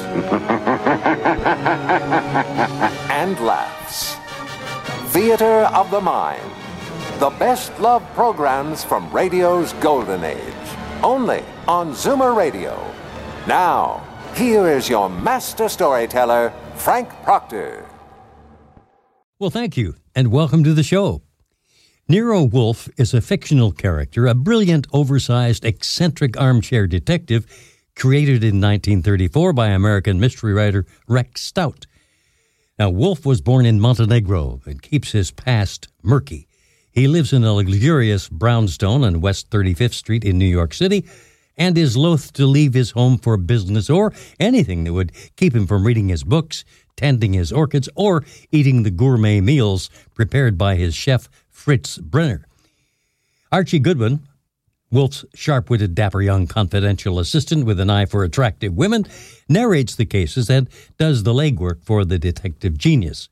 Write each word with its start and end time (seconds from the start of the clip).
and 3.10 3.38
laughs. 3.40 4.16
Theater 5.12 5.68
of 5.74 5.90
the 5.90 6.00
Mind. 6.00 6.50
The 7.18 7.30
best 7.30 7.78
love 7.80 8.02
programs 8.14 8.84
from 8.84 9.10
radio's 9.10 9.72
golden 9.74 10.24
age. 10.24 10.54
Only 11.02 11.42
on 11.66 11.92
Zoomer 11.92 12.36
Radio. 12.36 12.78
Now, 13.46 14.06
here 14.34 14.68
is 14.68 14.88
your 14.88 15.08
master 15.08 15.68
storyteller, 15.68 16.52
Frank 16.74 17.08
Proctor. 17.22 17.86
Well, 19.38 19.50
thank 19.50 19.76
you, 19.76 19.94
and 20.14 20.30
welcome 20.30 20.62
to 20.64 20.74
the 20.74 20.82
show. 20.82 21.22
Nero 22.08 22.44
Wolfe 22.44 22.88
is 22.96 23.12
a 23.12 23.20
fictional 23.20 23.72
character, 23.72 24.26
a 24.26 24.34
brilliant, 24.34 24.86
oversized, 24.92 25.64
eccentric 25.64 26.38
armchair 26.38 26.86
detective 26.86 27.46
created 27.96 28.44
in 28.44 28.60
1934 28.60 29.52
by 29.54 29.68
American 29.68 30.20
mystery 30.20 30.52
writer 30.52 30.86
Rex 31.08 31.40
Stout. 31.42 31.86
Now, 32.78 32.90
Wolfe 32.90 33.24
was 33.24 33.40
born 33.40 33.64
in 33.64 33.80
Montenegro 33.80 34.60
and 34.66 34.82
keeps 34.82 35.12
his 35.12 35.30
past 35.30 35.88
murky. 36.02 36.46
He 36.92 37.08
lives 37.08 37.32
in 37.32 37.42
a 37.42 37.54
luxurious 37.54 38.28
brownstone 38.28 39.02
on 39.02 39.22
West 39.22 39.50
35th 39.50 39.94
Street 39.94 40.24
in 40.24 40.38
New 40.38 40.46
York 40.46 40.74
City 40.74 41.06
and 41.56 41.76
is 41.78 41.96
loath 41.96 42.34
to 42.34 42.46
leave 42.46 42.74
his 42.74 42.90
home 42.90 43.16
for 43.16 43.38
business 43.38 43.88
or 43.88 44.12
anything 44.38 44.84
that 44.84 44.92
would 44.92 45.12
keep 45.36 45.54
him 45.54 45.66
from 45.66 45.86
reading 45.86 46.08
his 46.08 46.22
books, 46.22 46.64
tending 46.96 47.32
his 47.32 47.50
orchids, 47.50 47.88
or 47.94 48.24
eating 48.52 48.82
the 48.82 48.90
gourmet 48.90 49.40
meals 49.40 49.88
prepared 50.14 50.58
by 50.58 50.76
his 50.76 50.94
chef, 50.94 51.30
Fritz 51.48 51.96
Brenner. 51.96 52.46
Archie 53.50 53.78
Goodwin, 53.78 54.20
Wolfe's 54.90 55.24
sharp 55.34 55.68
witted, 55.68 55.94
dapper 55.94 56.22
young 56.22 56.46
confidential 56.46 57.18
assistant 57.18 57.66
with 57.66 57.80
an 57.80 57.90
eye 57.90 58.06
for 58.06 58.22
attractive 58.22 58.74
women, 58.74 59.06
narrates 59.48 59.94
the 59.94 60.06
cases 60.06 60.48
and 60.48 60.68
does 60.98 61.22
the 61.22 61.32
legwork 61.32 61.82
for 61.82 62.04
the 62.04 62.18
detective 62.18 62.78
genius. 62.78 63.28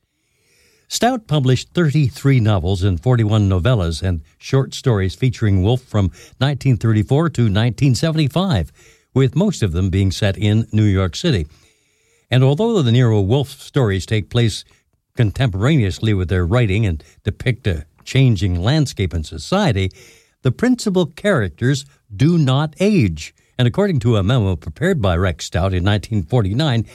Stout 0.89 1.27
published 1.27 1.71
33 1.73 2.41
novels 2.41 2.83
and 2.83 3.01
41 3.01 3.49
novellas 3.49 4.03
and 4.03 4.23
short 4.39 4.75
stories 4.75 5.15
featuring 5.15 5.63
Wolfe 5.63 5.83
from 5.83 6.07
1934 6.39 7.31
to 7.31 7.43
1975, 7.43 8.73
with 9.15 9.37
most 9.37 9.63
of 9.63 9.73
them 9.73 9.91
being 9.91 10.11
set 10.11 10.37
in 10.37 10.67
New 10.73 10.85
York 10.85 11.17
City. 11.17 11.47
And 12.31 12.43
although 12.43 12.83
the 12.83 12.93
Nero 12.93 13.21
Wolfe 13.21 13.61
stories 13.61 14.07
take 14.07 14.29
place 14.29 14.65
contemporaneously 15.17 16.13
with 16.13 16.29
their 16.29 16.45
writing 16.45 16.85
and 16.85 17.03
depict 17.23 17.67
a 17.67 17.87
changing 18.05 18.61
landscape 18.61 19.15
in 19.15 19.25
society, 19.25 19.91
the 20.45 20.53
principal 20.53 21.07
characters 21.07 21.87
do 22.15 22.39
not 22.39 22.77
age. 22.79 23.35
And 23.59 23.67
according 23.67 24.01
to 24.01 24.17
a 24.17 24.23
memo 24.23 24.57
prepared 24.57 25.01
by 25.01 25.17
Rex 25.17 25.47
Stout 25.47 25.73
in 25.73 25.83
1949, 25.83 26.87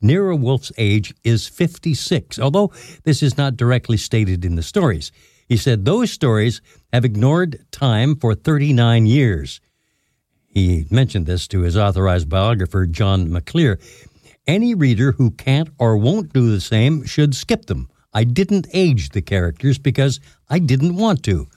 Nero 0.00 0.36
Wolfe's 0.36 0.70
age 0.76 1.14
is 1.24 1.48
56, 1.48 2.38
although 2.38 2.70
this 3.04 3.22
is 3.22 3.38
not 3.38 3.56
directly 3.56 3.96
stated 3.96 4.44
in 4.44 4.56
the 4.56 4.62
stories. 4.62 5.10
He 5.48 5.56
said 5.56 5.84
those 5.84 6.12
stories 6.12 6.60
have 6.92 7.06
ignored 7.06 7.64
time 7.72 8.14
for 8.14 8.34
39 8.34 9.06
years. 9.06 9.60
He 10.46 10.86
mentioned 10.90 11.24
this 11.24 11.48
to 11.48 11.60
his 11.60 11.78
authorized 11.78 12.28
biographer, 12.28 12.86
John 12.86 13.28
McAleer. 13.28 13.80
Any 14.46 14.74
reader 14.74 15.12
who 15.12 15.30
can't 15.30 15.70
or 15.78 15.96
won't 15.96 16.34
do 16.34 16.50
the 16.50 16.60
same 16.60 17.04
should 17.04 17.34
skip 17.34 17.66
them. 17.66 17.88
I 18.12 18.24
didn't 18.24 18.68
age 18.74 19.10
the 19.10 19.22
characters 19.22 19.78
because 19.78 20.20
I 20.50 20.58
didn't 20.58 20.96
want 20.96 21.22
to. 21.24 21.48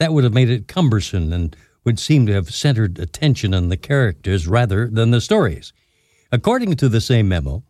That 0.00 0.14
would 0.14 0.24
have 0.24 0.32
made 0.32 0.48
it 0.48 0.66
cumbersome 0.66 1.30
and 1.30 1.54
would 1.84 1.98
seem 1.98 2.24
to 2.24 2.32
have 2.32 2.54
centered 2.54 2.98
attention 2.98 3.52
on 3.52 3.68
the 3.68 3.76
characters 3.76 4.48
rather 4.48 4.88
than 4.88 5.10
the 5.10 5.20
stories. 5.20 5.74
According 6.32 6.76
to 6.76 6.88
the 6.88 7.02
same 7.02 7.28
memo, 7.28 7.64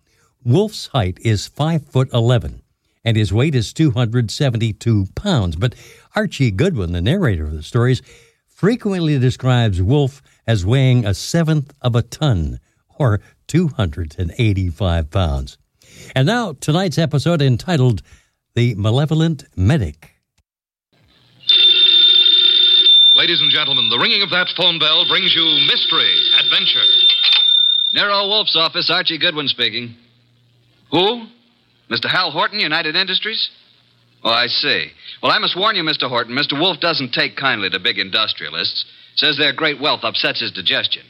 Wolfe's 0.44 0.86
height 0.86 1.18
is 1.22 1.48
5 1.48 1.88
foot 1.88 2.08
11 2.14 2.62
and 3.04 3.16
his 3.16 3.32
weight 3.32 3.56
is 3.56 3.72
272 3.72 5.06
pounds. 5.16 5.56
But 5.56 5.74
Archie 6.14 6.52
Goodwin, 6.52 6.92
the 6.92 7.00
narrator 7.00 7.46
of 7.46 7.52
the 7.52 7.64
stories, 7.64 8.00
frequently 8.47 9.18
describes 9.18 9.82
Wolfe 9.82 10.22
as 10.47 10.64
weighing 10.64 11.04
a 11.04 11.14
seventh 11.14 11.74
of 11.80 11.97
a 11.97 12.02
ton 12.02 12.60
or 12.97 13.20
285 13.48 15.10
pounds. 15.10 15.58
And 16.14 16.28
now, 16.28 16.52
tonight's 16.52 16.98
episode 16.98 17.42
entitled 17.42 18.02
The 18.54 18.76
Malevolent 18.76 19.47
Medic. 19.56 20.19
Ladies 23.20 23.42
and 23.42 23.50
gentlemen, 23.50 23.91
the 23.91 23.98
ringing 23.98 24.22
of 24.22 24.31
that 24.31 24.48
phone 24.56 24.78
bell 24.78 25.04
brings 25.06 25.34
you 25.34 25.44
mystery, 25.69 26.16
adventure. 26.41 26.88
Nero 27.92 28.26
Wolfe's 28.26 28.56
office, 28.56 28.88
Archie 28.88 29.19
Goodwin 29.19 29.47
speaking. 29.47 29.94
Who? 30.91 31.26
Mr. 31.91 32.06
Hal 32.06 32.30
Horton, 32.30 32.60
United 32.60 32.97
Industries? 32.97 33.50
Oh, 34.25 34.30
I 34.30 34.47
see. 34.47 34.86
Well, 35.22 35.32
I 35.32 35.38
must 35.38 35.54
warn 35.54 35.76
you, 35.76 35.82
Mr. 35.82 36.09
Horton, 36.09 36.34
Mr. 36.34 36.59
Wolfe 36.59 36.80
doesn't 36.80 37.12
take 37.12 37.36
kindly 37.36 37.69
to 37.69 37.78
big 37.78 37.98
industrialists. 37.98 38.86
Says 39.16 39.36
their 39.36 39.53
great 39.53 39.78
wealth 39.82 40.00
upsets 40.03 40.41
his 40.41 40.53
digestion. 40.53 41.03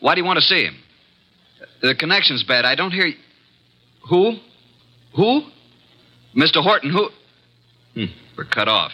Why 0.00 0.14
do 0.14 0.22
you 0.22 0.26
want 0.26 0.38
to 0.38 0.46
see 0.46 0.64
him? 0.64 0.76
The 1.82 1.94
connection's 1.94 2.44
bad. 2.44 2.64
I 2.64 2.76
don't 2.76 2.92
hear 2.92 3.08
you. 3.08 3.18
Who? 4.08 4.36
Who? 5.16 5.42
Mr. 6.34 6.62
Horton, 6.62 6.90
who? 6.90 7.10
Hmm, 7.92 8.12
we're 8.38 8.46
cut 8.46 8.68
off. 8.68 8.92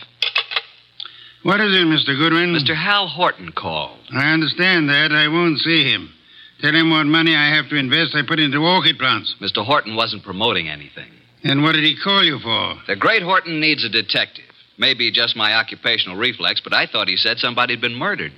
What 1.43 1.61
is 1.61 1.73
it, 1.73 1.87
Mr. 1.87 2.17
Goodwin? 2.19 2.53
Mr. 2.53 2.75
Hal 2.75 3.07
Horton 3.07 3.53
called. 3.53 3.99
I 4.13 4.33
understand 4.33 4.89
that. 4.89 5.13
I 5.13 5.29
won't 5.29 5.59
see 5.59 5.85
him. 5.85 6.11
Tell 6.61 6.75
him 6.75 6.91
what 6.91 7.07
money 7.07 7.37
I 7.37 7.55
have 7.55 7.69
to 7.71 7.77
invest 7.77 8.15
I 8.15 8.23
put 8.27 8.41
into 8.41 8.59
orchid 8.59 8.99
plants. 8.99 9.35
Mr. 9.41 9.65
Horton 9.65 9.95
wasn't 9.95 10.25
promoting 10.25 10.69
anything. 10.69 11.11
And 11.45 11.63
what 11.63 11.73
did 11.73 11.85
he 11.85 11.97
call 12.03 12.25
you 12.25 12.39
for? 12.41 12.75
The 12.89 12.97
great 12.97 13.23
Horton 13.23 13.61
needs 13.61 13.85
a 13.85 13.89
detective. 13.89 14.45
Maybe 14.77 15.11
just 15.13 15.37
my 15.37 15.55
occupational 15.55 16.17
reflex, 16.17 16.61
but 16.63 16.75
I 16.75 16.87
thought 16.87 17.09
he 17.09 17.17
said 17.17 17.39
somebody'd 17.39 17.81
been 17.81 17.95
murdered. 17.95 18.33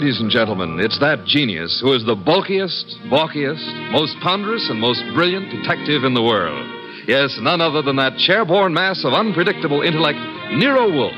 Ladies 0.00 0.22
and 0.22 0.30
gentlemen, 0.30 0.80
it's 0.80 0.98
that 1.00 1.26
genius 1.26 1.78
who 1.82 1.92
is 1.92 2.06
the 2.06 2.16
bulkiest, 2.16 2.96
balkiest, 3.12 3.92
most 3.92 4.16
ponderous, 4.22 4.66
and 4.70 4.80
most 4.80 5.04
brilliant 5.12 5.50
detective 5.50 6.04
in 6.04 6.14
the 6.14 6.22
world. 6.22 6.64
Yes, 7.06 7.36
none 7.38 7.60
other 7.60 7.82
than 7.82 7.96
that 7.96 8.14
chairborne 8.14 8.72
mass 8.72 9.04
of 9.04 9.12
unpredictable 9.12 9.82
intellect, 9.82 10.16
Nero 10.56 10.90
Wolfe, 10.90 11.12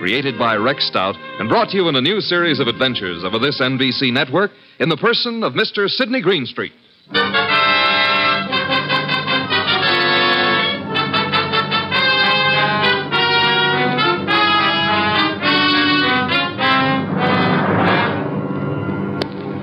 created 0.00 0.36
by 0.36 0.56
Rex 0.56 0.84
Stout 0.88 1.14
and 1.38 1.48
brought 1.48 1.68
to 1.68 1.76
you 1.76 1.88
in 1.88 1.94
a 1.94 2.00
new 2.00 2.20
series 2.20 2.58
of 2.58 2.66
adventures 2.66 3.22
over 3.22 3.38
this 3.38 3.60
NBC 3.60 4.12
network 4.12 4.50
in 4.80 4.88
the 4.88 4.96
person 4.96 5.44
of 5.44 5.52
Mr. 5.52 5.88
Sidney 5.88 6.20
Greenstreet. 6.20 6.72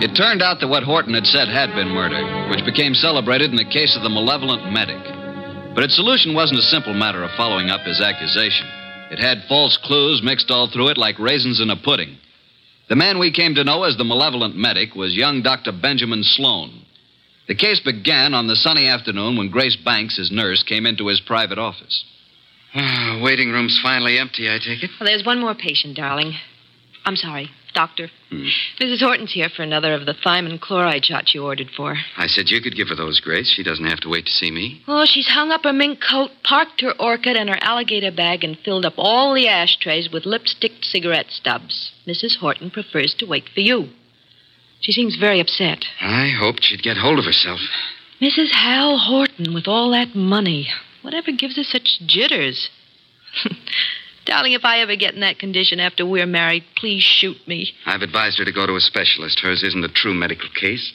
It 0.02 0.16
turned 0.16 0.42
out 0.42 0.60
that 0.60 0.68
what 0.68 0.82
Horton 0.82 1.14
had 1.14 1.28
said 1.28 1.48
had 1.48 1.76
been 1.76 1.94
murder, 1.94 2.50
which 2.50 2.66
became 2.66 2.96
celebrated 2.96 3.52
in 3.52 3.56
the 3.56 3.70
case 3.70 3.96
of 3.96 4.02
the 4.02 4.10
malevolent 4.10 4.74
medic. 4.74 4.98
But 5.76 5.84
its 5.84 5.96
solution 5.96 6.34
wasn't 6.34 6.60
a 6.60 6.74
simple 6.74 6.96
matter 6.96 7.24
of 7.24 7.30
following 7.38 7.70
up 7.70 7.82
his 7.82 8.02
accusation. 8.02 8.66
It 9.12 9.20
had 9.20 9.46
false 9.48 9.78
clues 9.78 10.24
mixed 10.24 10.50
all 10.50 10.68
through 10.74 10.90
it 10.90 10.98
like 10.98 11.20
raisins 11.20 11.62
in 11.62 11.70
a 11.70 11.76
pudding. 11.76 12.18
The 12.90 12.96
man 12.96 13.20
we 13.20 13.32
came 13.32 13.54
to 13.54 13.64
know 13.64 13.84
as 13.84 13.96
the 13.96 14.04
malevolent 14.04 14.58
medic 14.58 14.96
was 14.96 15.16
young 15.16 15.44
Dr. 15.44 15.72
Benjamin 15.72 16.24
Sloan. 16.24 16.82
The 17.48 17.54
case 17.54 17.80
began 17.80 18.34
on 18.34 18.48
the 18.48 18.56
sunny 18.56 18.88
afternoon 18.88 19.38
when 19.38 19.52
Grace 19.52 19.78
Banks, 19.86 20.18
his 20.18 20.32
nurse, 20.32 20.64
came 20.64 20.88
into 20.88 21.08
his 21.08 21.22
private 21.22 21.60
office. 21.60 22.04
Ah, 22.74 23.20
waiting 23.22 23.52
room's 23.52 23.80
finally 23.84 24.18
empty, 24.18 24.50
I 24.50 24.58
take 24.58 24.82
it. 24.82 24.90
Well, 25.00 25.08
there's 25.08 25.26
one 25.26 25.40
more 25.40 25.54
patient, 25.54 25.96
darling. 25.96 26.34
I'm 27.04 27.16
sorry, 27.16 27.50
Doctor. 27.74 28.10
Hmm. 28.30 28.46
Mrs. 28.80 29.00
Horton's 29.00 29.34
here 29.34 29.50
for 29.50 29.64
another 29.64 29.94
of 29.94 30.06
the 30.06 30.14
thiamine 30.14 30.60
chloride 30.62 31.06
shots 31.06 31.34
you 31.34 31.44
ordered 31.44 31.70
for. 31.76 31.96
I 32.18 32.28
said 32.28 32.50
you 32.50 32.62
could 32.62 32.76
give 32.76 32.90
her 32.90 32.96
those, 32.96 33.20
Grace. 33.20 33.52
She 33.52 33.64
doesn't 33.64 33.86
have 33.86 34.00
to 34.02 34.10
wait 34.10 34.26
to 34.26 34.32
see 34.32 34.52
me. 34.52 34.84
Oh, 34.88 35.06
she's 35.06 35.28
hung 35.28 35.52
up 35.52 35.64
her 35.64 35.74
mink 35.74 36.00
coat, 36.08 36.32
parked 36.44 36.82
her 36.82 36.94
orchid 37.00 37.36
and 37.36 37.50
her 37.50 37.58
alligator 37.62 38.12
bag, 38.12 38.44
and 38.44 38.58
filled 38.60 38.86
up 38.86 38.94
all 38.98 39.34
the 39.34 39.48
ashtrays 39.48 40.12
with 40.12 40.26
lipstick 40.26 40.84
cigarette 40.84 41.32
stubs. 41.32 41.92
Mrs. 42.08 42.38
Horton 42.38 42.70
prefers 42.70 43.16
to 43.16 43.26
wait 43.26 43.50
for 43.54 43.62
you. 43.62 43.90
She 44.82 44.92
seems 44.92 45.16
very 45.16 45.40
upset. 45.40 45.86
I 46.02 46.30
hoped 46.30 46.64
she'd 46.64 46.84
get 46.84 46.98
hold 46.98 47.20
of 47.20 47.26
herself. 47.26 47.60
Mrs. 48.20 48.52
Hal 48.52 49.00
Horton, 49.00 49.54
with 49.54 49.68
all 49.68 49.92
that 49.92 50.16
money. 50.16 50.68
Whatever 51.02 51.32
gives 51.32 51.58
her 51.58 51.64
such 51.64 52.00
jitters? 52.06 52.70
Darling, 54.26 54.54
if 54.54 54.64
I 54.64 54.80
ever 54.80 54.96
get 54.96 55.14
in 55.14 55.22
that 55.22 55.40
condition 55.40 55.80
after 55.80 56.06
we're 56.06 56.26
married, 56.28 56.64
please 56.78 57.04
shoot 57.04 57.38
me. 57.48 57.72
I've 57.86 58.02
advised 58.02 58.38
her 58.40 58.46
to 58.46 58.52
go 58.52 58.66
to 58.68 58.76
a 58.76 58.80
specialist. 58.80 59.40
Hers 59.40 59.64
isn't 59.64 59.84
a 59.84 59.90
true 59.90 60.14
medical 60.14 60.50
case. 60.50 60.92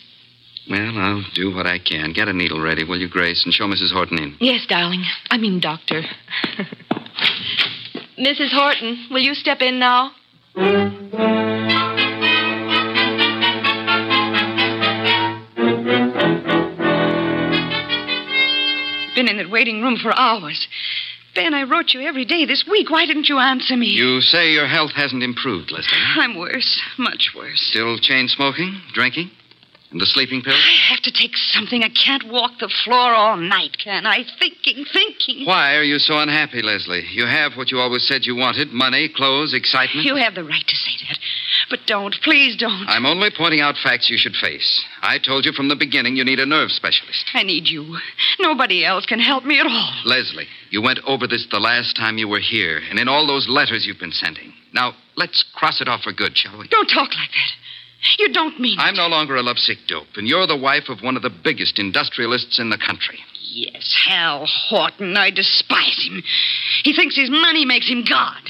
Well, 0.68 0.98
I'll 0.98 1.24
do 1.34 1.54
what 1.54 1.66
I 1.66 1.78
can. 1.78 2.12
Get 2.12 2.28
a 2.28 2.32
needle 2.32 2.60
ready, 2.60 2.84
will 2.84 2.98
you, 2.98 3.08
Grace, 3.08 3.44
and 3.44 3.54
show 3.54 3.66
Mrs. 3.66 3.92
Horton 3.92 4.18
in. 4.18 4.36
Yes, 4.40 4.66
darling. 4.66 5.04
I 5.30 5.38
mean, 5.38 5.60
doctor. 5.60 6.02
Mrs. 8.18 8.50
Horton, 8.50 9.06
will 9.10 9.20
you 9.20 9.34
step 9.34 9.60
in 9.60 9.78
now? 9.78 10.12
Been 19.14 19.28
in 19.28 19.36
that 19.38 19.50
waiting 19.50 19.82
room 19.82 19.96
for 19.96 20.14
hours. 20.16 20.66
Ben, 21.36 21.52
I 21.52 21.64
wrote 21.64 21.92
you 21.92 22.00
every 22.00 22.24
day 22.24 22.46
this 22.46 22.64
week. 22.68 22.90
Why 22.90 23.04
didn't 23.04 23.28
you 23.28 23.38
answer 23.38 23.76
me? 23.76 23.88
You 23.88 24.20
say 24.22 24.52
your 24.52 24.66
health 24.66 24.92
hasn't 24.92 25.22
improved, 25.22 25.70
Leslie. 25.70 25.98
I'm 26.16 26.38
worse, 26.38 26.80
much 26.98 27.32
worse. 27.36 27.60
Still 27.70 27.98
chain 27.98 28.26
smoking, 28.28 28.80
drinking, 28.94 29.30
and 29.90 30.00
the 30.00 30.06
sleeping 30.06 30.42
pills? 30.42 30.56
I 30.56 30.94
have 30.94 31.02
to 31.02 31.12
take 31.12 31.36
something. 31.36 31.82
I 31.82 31.90
can't 31.90 32.26
walk 32.32 32.52
the 32.58 32.72
floor 32.84 33.14
all 33.14 33.36
night, 33.36 33.76
can 33.82 34.06
I? 34.06 34.24
Thinking, 34.38 34.86
thinking. 34.90 35.46
Why 35.46 35.76
are 35.76 35.84
you 35.84 35.98
so 35.98 36.18
unhappy, 36.18 36.62
Leslie? 36.62 37.04
You 37.12 37.26
have 37.26 37.52
what 37.56 37.70
you 37.70 37.78
always 37.78 38.08
said 38.08 38.24
you 38.24 38.34
wanted 38.34 38.72
money, 38.72 39.10
clothes, 39.14 39.52
excitement. 39.54 40.06
You 40.06 40.16
have 40.16 40.34
the 40.34 40.44
right 40.44 40.66
to 40.66 40.76
say 40.76 40.92
that. 41.08 41.18
But 41.68 41.80
don't, 41.86 42.14
please 42.22 42.56
don't. 42.56 42.84
I'm 42.88 43.06
only 43.06 43.30
pointing 43.36 43.60
out 43.60 43.74
facts 43.82 44.08
you 44.08 44.16
should 44.16 44.36
face. 44.36 44.84
I 45.02 45.18
told 45.18 45.44
you 45.44 45.52
from 45.52 45.68
the 45.68 45.74
beginning 45.76 46.16
you 46.16 46.24
need 46.24 46.38
a 46.38 46.46
nerve 46.46 46.70
specialist. 46.70 47.26
I 47.34 47.42
need 47.42 47.66
you. 47.66 47.96
Nobody 48.38 48.84
else 48.84 49.04
can 49.04 49.18
help 49.18 49.44
me 49.44 49.58
at 49.58 49.66
all. 49.66 49.92
Leslie, 50.04 50.46
you 50.70 50.80
went 50.80 51.00
over 51.06 51.26
this 51.26 51.46
the 51.50 51.58
last 51.58 51.96
time 51.96 52.18
you 52.18 52.28
were 52.28 52.40
here, 52.40 52.80
and 52.88 52.98
in 52.98 53.08
all 53.08 53.26
those 53.26 53.48
letters 53.48 53.84
you've 53.86 53.98
been 53.98 54.12
sending. 54.12 54.52
Now, 54.72 54.92
let's 55.16 55.44
cross 55.54 55.80
it 55.80 55.88
off 55.88 56.02
for 56.02 56.12
good, 56.12 56.36
shall 56.36 56.56
we? 56.58 56.68
Don't 56.68 56.88
talk 56.88 57.10
like 57.14 57.30
that. 57.30 57.52
You 58.18 58.32
don't 58.32 58.60
mean 58.60 58.78
I'm 58.78 58.94
it. 58.94 58.98
no 58.98 59.08
longer 59.08 59.36
a 59.36 59.42
lovesick 59.42 59.78
dope, 59.88 60.16
and 60.16 60.28
you're 60.28 60.46
the 60.46 60.56
wife 60.56 60.88
of 60.88 61.02
one 61.02 61.16
of 61.16 61.22
the 61.22 61.30
biggest 61.30 61.78
industrialists 61.78 62.60
in 62.60 62.70
the 62.70 62.78
country. 62.78 63.18
Yes, 63.50 63.96
Hal 64.06 64.46
Horton. 64.46 65.16
I 65.16 65.30
despise 65.30 66.06
him. 66.06 66.22
He 66.84 66.92
thinks 66.92 67.16
his 67.16 67.30
money 67.30 67.64
makes 67.64 67.88
him 67.88 68.04
God. 68.08 68.42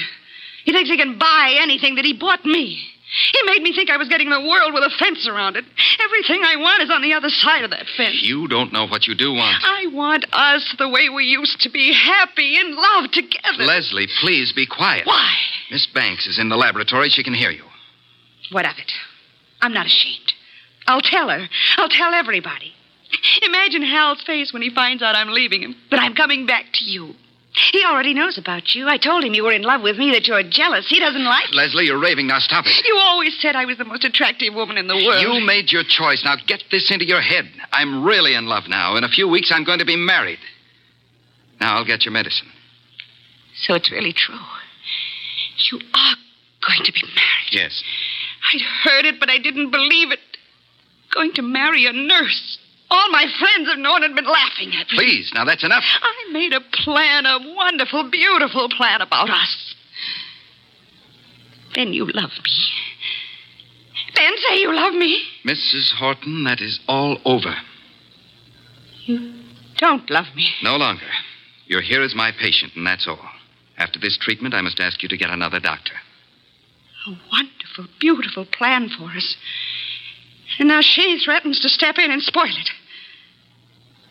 He 0.65 0.73
thinks 0.73 0.89
he 0.89 0.97
can 0.97 1.17
buy 1.17 1.55
anything 1.61 1.95
that 1.95 2.05
he 2.05 2.13
bought 2.13 2.45
me. 2.45 2.83
He 3.31 3.41
made 3.45 3.61
me 3.61 3.73
think 3.73 3.89
I 3.89 3.97
was 3.97 4.09
getting 4.09 4.29
the 4.29 4.41
world 4.41 4.73
with 4.73 4.83
a 4.83 4.91
fence 4.99 5.27
around 5.27 5.55
it. 5.55 5.63
Everything 6.03 6.43
I 6.43 6.57
want 6.57 6.83
is 6.83 6.89
on 6.89 7.01
the 7.01 7.13
other 7.13 7.29
side 7.29 7.63
of 7.63 7.71
that 7.71 7.85
fence. 7.95 8.17
You 8.21 8.49
don't 8.49 8.73
know 8.73 8.85
what 8.85 9.07
you 9.07 9.15
do 9.15 9.33
want. 9.33 9.63
I 9.63 9.87
want 9.87 10.25
us 10.33 10.75
the 10.77 10.89
way 10.89 11.07
we 11.07 11.23
used 11.23 11.61
to 11.61 11.69
be, 11.69 11.93
happy 11.93 12.59
in 12.59 12.75
love 12.75 13.11
together. 13.11 13.63
Leslie, 13.63 14.07
please 14.19 14.51
be 14.51 14.65
quiet. 14.65 15.07
Why? 15.07 15.33
Miss 15.71 15.87
Banks 15.87 16.27
is 16.27 16.37
in 16.37 16.49
the 16.49 16.57
laboratory. 16.57 17.09
She 17.09 17.23
can 17.23 17.33
hear 17.33 17.51
you. 17.51 17.63
What 18.51 18.65
of 18.65 18.77
it? 18.77 18.91
I'm 19.61 19.73
not 19.73 19.85
ashamed. 19.85 20.33
I'll 20.85 21.01
tell 21.01 21.29
her. 21.29 21.47
I'll 21.77 21.89
tell 21.89 22.13
everybody. 22.13 22.73
Imagine 23.41 23.83
Hal's 23.83 24.21
face 24.23 24.51
when 24.51 24.61
he 24.61 24.69
finds 24.69 25.01
out 25.01 25.15
I'm 25.15 25.29
leaving 25.29 25.61
him, 25.61 25.75
but 25.89 25.99
I'm 25.99 26.13
coming 26.13 26.45
back 26.45 26.65
to 26.73 26.85
you. 26.85 27.13
He 27.71 27.83
already 27.85 28.13
knows 28.13 28.37
about 28.37 28.75
you. 28.75 28.87
I 28.87 28.97
told 28.97 29.23
him 29.23 29.33
you 29.33 29.43
were 29.43 29.51
in 29.51 29.63
love 29.63 29.81
with 29.81 29.97
me, 29.97 30.11
that 30.11 30.27
you're 30.27 30.43
jealous. 30.43 30.87
He 30.87 30.99
doesn't 30.99 31.23
like 31.23 31.49
it. 31.49 31.55
Leslie, 31.55 31.85
you're 31.85 31.99
raving. 31.99 32.27
Now 32.27 32.39
stop 32.39 32.65
it. 32.65 32.85
You 32.85 32.97
always 33.01 33.37
said 33.41 33.55
I 33.55 33.65
was 33.65 33.77
the 33.77 33.85
most 33.85 34.03
attractive 34.03 34.53
woman 34.53 34.77
in 34.77 34.87
the 34.87 34.95
world. 34.95 35.21
You 35.21 35.45
made 35.45 35.71
your 35.71 35.83
choice. 35.83 36.21
Now 36.23 36.35
get 36.45 36.63
this 36.71 36.91
into 36.91 37.05
your 37.05 37.21
head. 37.21 37.45
I'm 37.71 38.03
really 38.03 38.35
in 38.35 38.45
love 38.45 38.65
now. 38.67 38.95
In 38.95 39.03
a 39.03 39.09
few 39.09 39.27
weeks, 39.27 39.51
I'm 39.53 39.63
going 39.63 39.79
to 39.79 39.85
be 39.85 39.95
married. 39.95 40.39
Now 41.59 41.77
I'll 41.77 41.85
get 41.85 42.05
your 42.05 42.13
medicine. 42.13 42.47
So 43.55 43.73
it's 43.73 43.91
really 43.91 44.13
true. 44.13 44.35
You 45.71 45.79
are 45.79 46.15
going 46.67 46.83
to 46.83 46.91
be 46.91 47.01
married. 47.03 47.51
Yes. 47.51 47.83
I'd 48.53 48.61
heard 48.61 49.05
it, 49.05 49.19
but 49.19 49.29
I 49.29 49.39
didn't 49.39 49.71
believe 49.71 50.11
it. 50.11 50.19
Going 51.13 51.33
to 51.33 51.41
marry 51.41 51.85
a 51.87 51.93
nurse. 51.93 52.59
All 52.89 53.11
my 53.11 53.25
friends 53.39 53.69
have 53.69 53.79
known 53.79 54.03
and 54.03 54.15
been 54.15 54.25
laughing 54.25 54.73
at 54.73 54.89
me. 54.91 54.97
Please, 54.97 55.31
now 55.33 55.43
that's 55.43 55.63
enough. 55.63 55.83
I 56.01 56.31
made 56.31 56.53
a 56.53 56.61
plan, 56.61 57.25
a 57.25 57.39
wonderful, 57.53 58.09
beautiful 58.09 58.69
plan 58.69 59.01
about 59.01 59.29
us. 59.29 59.75
Ben, 61.75 61.93
you 61.93 62.05
love 62.05 62.31
me. 62.43 62.51
Ben, 64.15 64.31
say 64.47 64.59
you 64.59 64.73
love 64.73 64.93
me. 64.93 65.21
Mrs. 65.45 65.91
Horton, 65.99 66.45
that 66.45 66.61
is 66.61 66.79
all 66.87 67.19
over. 67.25 67.55
You 69.05 69.33
don't 69.77 70.09
love 70.09 70.27
me. 70.35 70.49
No 70.63 70.77
longer. 70.77 71.05
You're 71.67 71.81
here 71.81 72.01
as 72.01 72.15
my 72.15 72.31
patient, 72.31 72.73
and 72.75 72.87
that's 72.87 73.07
all. 73.07 73.19
After 73.77 73.99
this 73.99 74.17
treatment, 74.17 74.53
I 74.53 74.61
must 74.61 74.79
ask 74.79 75.03
you 75.03 75.09
to 75.09 75.17
get 75.17 75.29
another 75.29 75.59
doctor. 75.59 75.93
A 77.05 77.11
wonderful, 77.31 77.87
beautiful 77.99 78.45
plan 78.45 78.89
for 78.89 79.11
us. 79.11 79.35
And 80.59 80.67
now 80.67 80.81
she 80.81 81.19
threatens 81.23 81.59
to 81.61 81.69
step 81.69 81.97
in 81.97 82.11
and 82.11 82.21
spoil 82.21 82.45
it. 82.45 82.69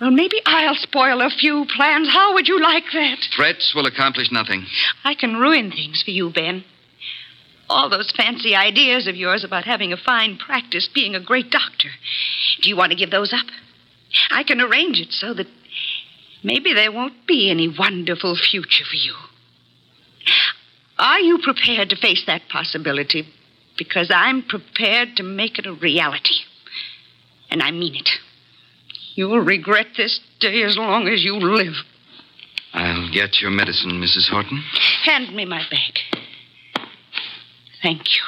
Well, 0.00 0.10
maybe 0.10 0.40
I'll 0.44 0.74
spoil 0.74 1.22
a 1.22 1.30
few 1.30 1.66
plans. 1.74 2.08
How 2.10 2.34
would 2.34 2.48
you 2.48 2.60
like 2.60 2.84
that? 2.92 3.18
Threats 3.34 3.72
will 3.74 3.86
accomplish 3.86 4.30
nothing. 4.30 4.66
I 5.04 5.14
can 5.14 5.36
ruin 5.36 5.70
things 5.70 6.02
for 6.04 6.10
you, 6.10 6.30
Ben. 6.30 6.64
All 7.68 7.88
those 7.88 8.12
fancy 8.16 8.54
ideas 8.54 9.06
of 9.06 9.16
yours 9.16 9.42
about 9.42 9.64
having 9.64 9.92
a 9.92 9.96
fine 9.96 10.36
practice, 10.36 10.88
being 10.94 11.14
a 11.14 11.20
great 11.20 11.50
doctor. 11.50 11.88
Do 12.62 12.68
you 12.68 12.76
want 12.76 12.92
to 12.92 12.98
give 12.98 13.10
those 13.10 13.32
up? 13.32 13.46
I 14.30 14.44
can 14.44 14.60
arrange 14.60 15.00
it 15.00 15.12
so 15.12 15.34
that 15.34 15.46
maybe 16.44 16.74
there 16.74 16.92
won't 16.92 17.26
be 17.26 17.50
any 17.50 17.74
wonderful 17.76 18.36
future 18.36 18.84
for 18.84 18.96
you. 18.96 19.14
Are 20.98 21.20
you 21.20 21.40
prepared 21.42 21.90
to 21.90 21.96
face 21.96 22.24
that 22.26 22.42
possibility? 22.48 23.26
Because 23.76 24.10
I'm 24.14 24.42
prepared 24.42 25.16
to 25.16 25.22
make 25.22 25.58
it 25.58 25.66
a 25.66 25.72
reality. 25.72 26.34
And 27.50 27.62
I 27.62 27.70
mean 27.70 27.94
it. 27.94 28.08
You'll 29.14 29.40
regret 29.40 29.86
this 29.96 30.20
day 30.40 30.62
as 30.62 30.76
long 30.76 31.08
as 31.08 31.24
you 31.24 31.36
live. 31.36 31.74
I'll 32.74 33.10
get 33.10 33.40
your 33.40 33.50
medicine, 33.50 33.92
Mrs. 33.92 34.28
Horton. 34.28 34.62
Hand 35.04 35.34
me 35.34 35.46
my 35.46 35.62
bag. 35.70 35.98
Thank 37.82 38.02
you. 38.14 38.22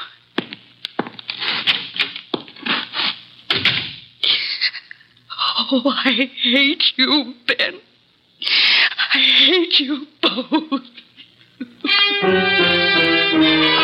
Oh, 5.70 5.82
I 5.87 6.30
hate 6.42 6.84
you, 6.96 7.34
Ben. 7.46 7.80
I 9.14 9.18
hate 9.18 9.80
you 9.80 10.06
both. 10.23 10.82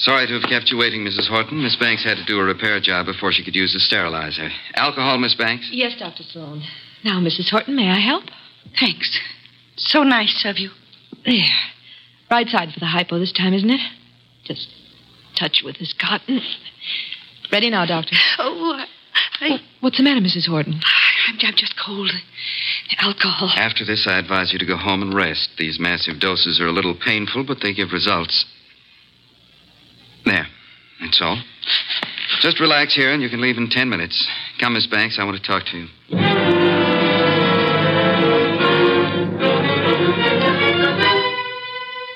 Sorry 0.00 0.26
to 0.26 0.32
have 0.32 0.48
kept 0.48 0.70
you 0.70 0.78
waiting, 0.78 1.04
Mrs. 1.04 1.28
Horton. 1.28 1.62
Miss 1.62 1.76
Banks 1.76 2.02
had 2.02 2.16
to 2.16 2.24
do 2.24 2.40
a 2.40 2.42
repair 2.44 2.80
job 2.80 3.04
before 3.04 3.32
she 3.32 3.44
could 3.44 3.54
use 3.54 3.74
the 3.74 3.80
sterilizer. 3.80 4.48
Alcohol, 4.74 5.18
Miss 5.18 5.34
Banks? 5.34 5.68
Yes, 5.70 5.92
Dr. 5.98 6.22
Sloan. 6.22 6.62
Now, 7.04 7.20
Mrs. 7.20 7.50
Horton, 7.50 7.76
may 7.76 7.90
I 7.90 8.00
help? 8.00 8.24
Thanks. 8.78 9.18
So 9.76 10.02
nice 10.02 10.42
of 10.46 10.58
you. 10.58 10.70
There. 11.26 11.52
Right 12.30 12.48
side 12.48 12.72
for 12.72 12.80
the 12.80 12.86
hypo 12.86 13.18
this 13.18 13.32
time, 13.32 13.52
isn't 13.52 13.68
it? 13.68 13.80
Just 14.44 14.68
touch 15.38 15.60
with 15.62 15.78
this 15.78 15.92
cotton. 15.92 16.40
Ready 17.52 17.68
now, 17.68 17.84
Doctor. 17.84 18.16
Oh, 18.38 18.82
I, 19.40 19.58
What's 19.80 19.98
the 19.98 20.02
matter, 20.02 20.20
Mrs. 20.20 20.46
Horton? 20.46 20.80
I'm, 21.28 21.38
I'm 21.42 21.56
just 21.56 21.74
cold. 21.78 22.10
Alcohol. 23.00 23.50
After 23.54 23.84
this, 23.84 24.06
I 24.08 24.18
advise 24.18 24.52
you 24.52 24.58
to 24.58 24.66
go 24.66 24.76
home 24.76 25.02
and 25.02 25.14
rest. 25.14 25.50
These 25.58 25.78
massive 25.78 26.20
doses 26.20 26.58
are 26.58 26.68
a 26.68 26.72
little 26.72 26.94
painful, 26.94 27.44
but 27.44 27.58
they 27.62 27.74
give 27.74 27.92
results. 27.92 28.46
There. 30.30 30.46
That's 31.00 31.20
all. 31.20 31.42
Just 32.40 32.60
relax 32.60 32.94
here, 32.94 33.12
and 33.12 33.20
you 33.20 33.28
can 33.28 33.40
leave 33.40 33.56
in 33.56 33.68
ten 33.68 33.88
minutes. 33.88 34.28
Come, 34.60 34.74
Miss 34.74 34.86
Banks. 34.86 35.18
I 35.18 35.24
want 35.24 35.36
to 35.36 35.42
talk 35.42 35.64
to 35.66 35.76
you. 35.76 35.88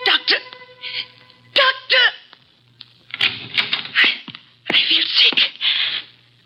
Doctor! 0.06 0.38
Doctor! 1.54 2.04
I, 3.98 4.08
I 4.70 4.78
feel 4.88 5.02
sick. 5.02 5.38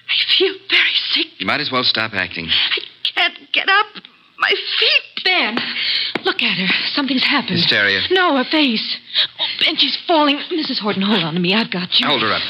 I 0.08 0.14
feel 0.38 0.54
very 0.70 0.96
sick. 1.10 1.26
You 1.38 1.46
might 1.46 1.60
as 1.60 1.70
well 1.70 1.84
stop 1.84 2.14
acting. 2.14 2.48
I 2.48 2.78
can't 3.14 3.52
get 3.52 3.68
up. 3.68 3.86
My 4.38 4.54
feet. 4.80 5.24
Ben! 5.24 5.58
Look 6.24 6.42
at 6.42 6.56
her. 6.56 6.72
Something's 6.94 7.24
happened. 7.24 7.58
Hysteria. 7.58 8.00
No, 8.10 8.36
her 8.36 8.44
face. 8.50 8.96
Ben, 9.68 9.76
she's 9.76 9.98
falling. 10.06 10.38
Mrs. 10.50 10.78
Horton, 10.78 11.02
hold 11.02 11.22
on 11.22 11.34
to 11.34 11.40
me. 11.40 11.52
I've 11.54 11.70
got 11.70 12.00
you. 12.00 12.06
Hold 12.06 12.22
her 12.22 12.32
up. 12.32 12.40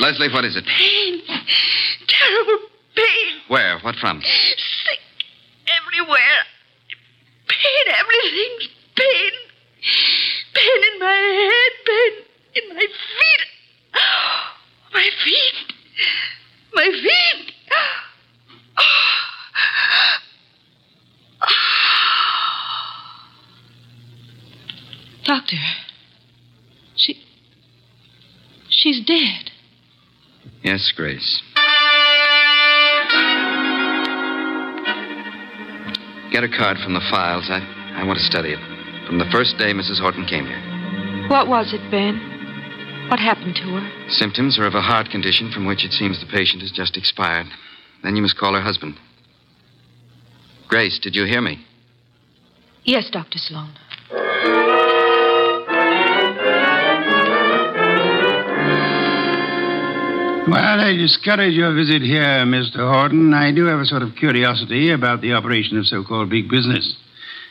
Leslie, 0.00 0.32
what 0.32 0.44
is 0.44 0.56
it? 0.56 0.64
Pain. 0.64 1.20
Terrible 2.08 2.68
pain. 2.94 3.40
Where? 3.48 3.78
What 3.80 3.96
from? 3.96 4.22
Sick 4.22 5.00
everywhere. 5.68 6.16
Pain, 7.46 7.92
everything's 7.92 8.68
pain. 8.96 9.32
Pain 10.54 10.84
in 10.94 10.98
my 10.98 11.12
head, 11.52 11.72
pain 11.84 12.12
in 12.54 12.68
my 12.74 12.86
feet. 12.86 13.42
My 14.94 15.10
feet. 15.24 15.74
My 16.72 16.90
feet. 16.90 17.52
Doctor. 25.24 25.56
She. 26.96 27.22
She's 28.70 29.04
dead. 29.04 29.50
Yes, 30.66 30.92
Grace. 30.96 31.42
Get 36.32 36.42
a 36.42 36.50
card 36.50 36.78
from 36.82 36.92
the 36.92 37.06
files. 37.08 37.46
I, 37.48 37.62
I 37.94 38.04
want 38.04 38.18
to 38.18 38.24
study 38.24 38.50
it. 38.50 38.58
From 39.06 39.18
the 39.20 39.30
first 39.30 39.58
day 39.58 39.72
Mrs. 39.72 40.00
Horton 40.00 40.26
came 40.26 40.44
here. 40.44 41.28
What 41.30 41.46
was 41.46 41.72
it, 41.72 41.88
Ben? 41.88 42.18
What 43.08 43.20
happened 43.20 43.54
to 43.62 43.78
her? 43.78 44.10
Symptoms 44.10 44.58
are 44.58 44.66
of 44.66 44.74
a 44.74 44.82
heart 44.82 45.08
condition 45.08 45.52
from 45.54 45.66
which 45.66 45.84
it 45.84 45.92
seems 45.92 46.18
the 46.18 46.26
patient 46.26 46.62
has 46.62 46.72
just 46.72 46.96
expired. 46.96 47.46
Then 48.02 48.16
you 48.16 48.22
must 48.22 48.36
call 48.36 48.54
her 48.54 48.60
husband. 48.60 48.96
Grace, 50.66 50.98
did 51.00 51.14
you 51.14 51.26
hear 51.26 51.40
me? 51.40 51.64
Yes, 52.82 53.08
Dr. 53.08 53.38
Sloan. 53.38 53.70
While 60.46 60.78
I 60.80 60.96
discourage 60.96 61.54
your 61.54 61.74
visit 61.74 62.02
here, 62.02 62.46
Mr. 62.46 62.76
Horton, 62.76 63.34
I 63.34 63.50
do 63.50 63.64
have 63.66 63.80
a 63.80 63.84
sort 63.84 64.02
of 64.02 64.14
curiosity 64.14 64.92
about 64.92 65.20
the 65.20 65.32
operation 65.32 65.76
of 65.76 65.86
so 65.86 66.04
called 66.04 66.30
big 66.30 66.48
business. 66.48 66.96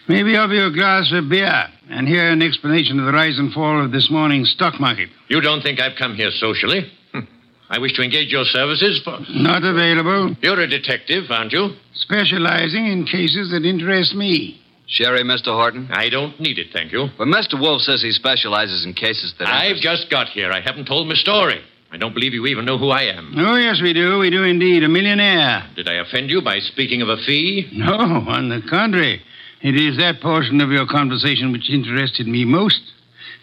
Maybe 0.07 0.37
offer 0.37 0.53
you 0.53 0.67
a 0.67 0.71
glass 0.71 1.11
of 1.11 1.27
beer 1.27 1.67
and 1.89 2.07
hear 2.07 2.31
an 2.31 2.41
explanation 2.41 2.97
of 2.99 3.05
the 3.05 3.11
rise 3.11 3.37
and 3.37 3.51
fall 3.51 3.83
of 3.83 3.91
this 3.91 4.09
morning's 4.09 4.49
stock 4.51 4.79
market. 4.79 5.09
You 5.27 5.41
don't 5.41 5.61
think 5.61 5.81
I've 5.81 5.97
come 5.97 6.15
here 6.15 6.31
socially? 6.31 6.89
Hm. 7.11 7.27
I 7.69 7.79
wish 7.79 7.91
to 7.95 8.01
engage 8.01 8.31
your 8.31 8.45
services 8.45 9.01
for. 9.03 9.19
Not 9.29 9.65
available. 9.65 10.33
You're 10.41 10.61
a 10.61 10.67
detective, 10.67 11.25
aren't 11.29 11.51
you? 11.51 11.75
Specializing 11.95 12.87
in 12.87 13.05
cases 13.05 13.51
that 13.51 13.65
interest 13.65 14.15
me. 14.15 14.61
Sherry, 14.87 15.23
Mr. 15.23 15.47
Horton? 15.47 15.89
I 15.91 16.07
don't 16.07 16.39
need 16.39 16.59
it, 16.59 16.67
thank 16.71 16.93
you. 16.93 17.07
But 17.17 17.27
Mr. 17.27 17.59
Wolfe 17.59 17.81
says 17.81 18.01
he 18.01 18.11
specializes 18.11 18.85
in 18.85 18.93
cases 18.93 19.33
that. 19.39 19.49
I've 19.49 19.81
just 19.81 20.09
got 20.09 20.29
here. 20.29 20.51
I 20.51 20.61
haven't 20.61 20.85
told 20.85 21.09
my 21.09 21.15
story. 21.15 21.61
I 21.91 21.97
don't 21.97 22.13
believe 22.13 22.33
you 22.33 22.45
even 22.47 22.65
know 22.65 22.77
who 22.77 22.89
I 22.89 23.03
am. 23.03 23.33
Oh, 23.37 23.55
yes, 23.55 23.81
we 23.81 23.93
do. 23.93 24.19
We 24.19 24.29
do 24.29 24.43
indeed. 24.43 24.83
A 24.83 24.89
millionaire. 24.89 25.65
Did 25.75 25.87
I 25.87 25.93
offend 25.95 26.29
you 26.29 26.41
by 26.41 26.59
speaking 26.59 27.01
of 27.01 27.09
a 27.09 27.17
fee? 27.17 27.69
No, 27.73 27.93
on 27.95 28.49
the 28.49 28.61
contrary. 28.69 29.21
It 29.61 29.75
is 29.75 29.97
that 29.97 30.21
portion 30.21 30.61
of 30.61 30.71
your 30.71 30.85
conversation 30.87 31.51
which 31.51 31.69
interested 31.69 32.27
me 32.27 32.43
most. 32.43 32.81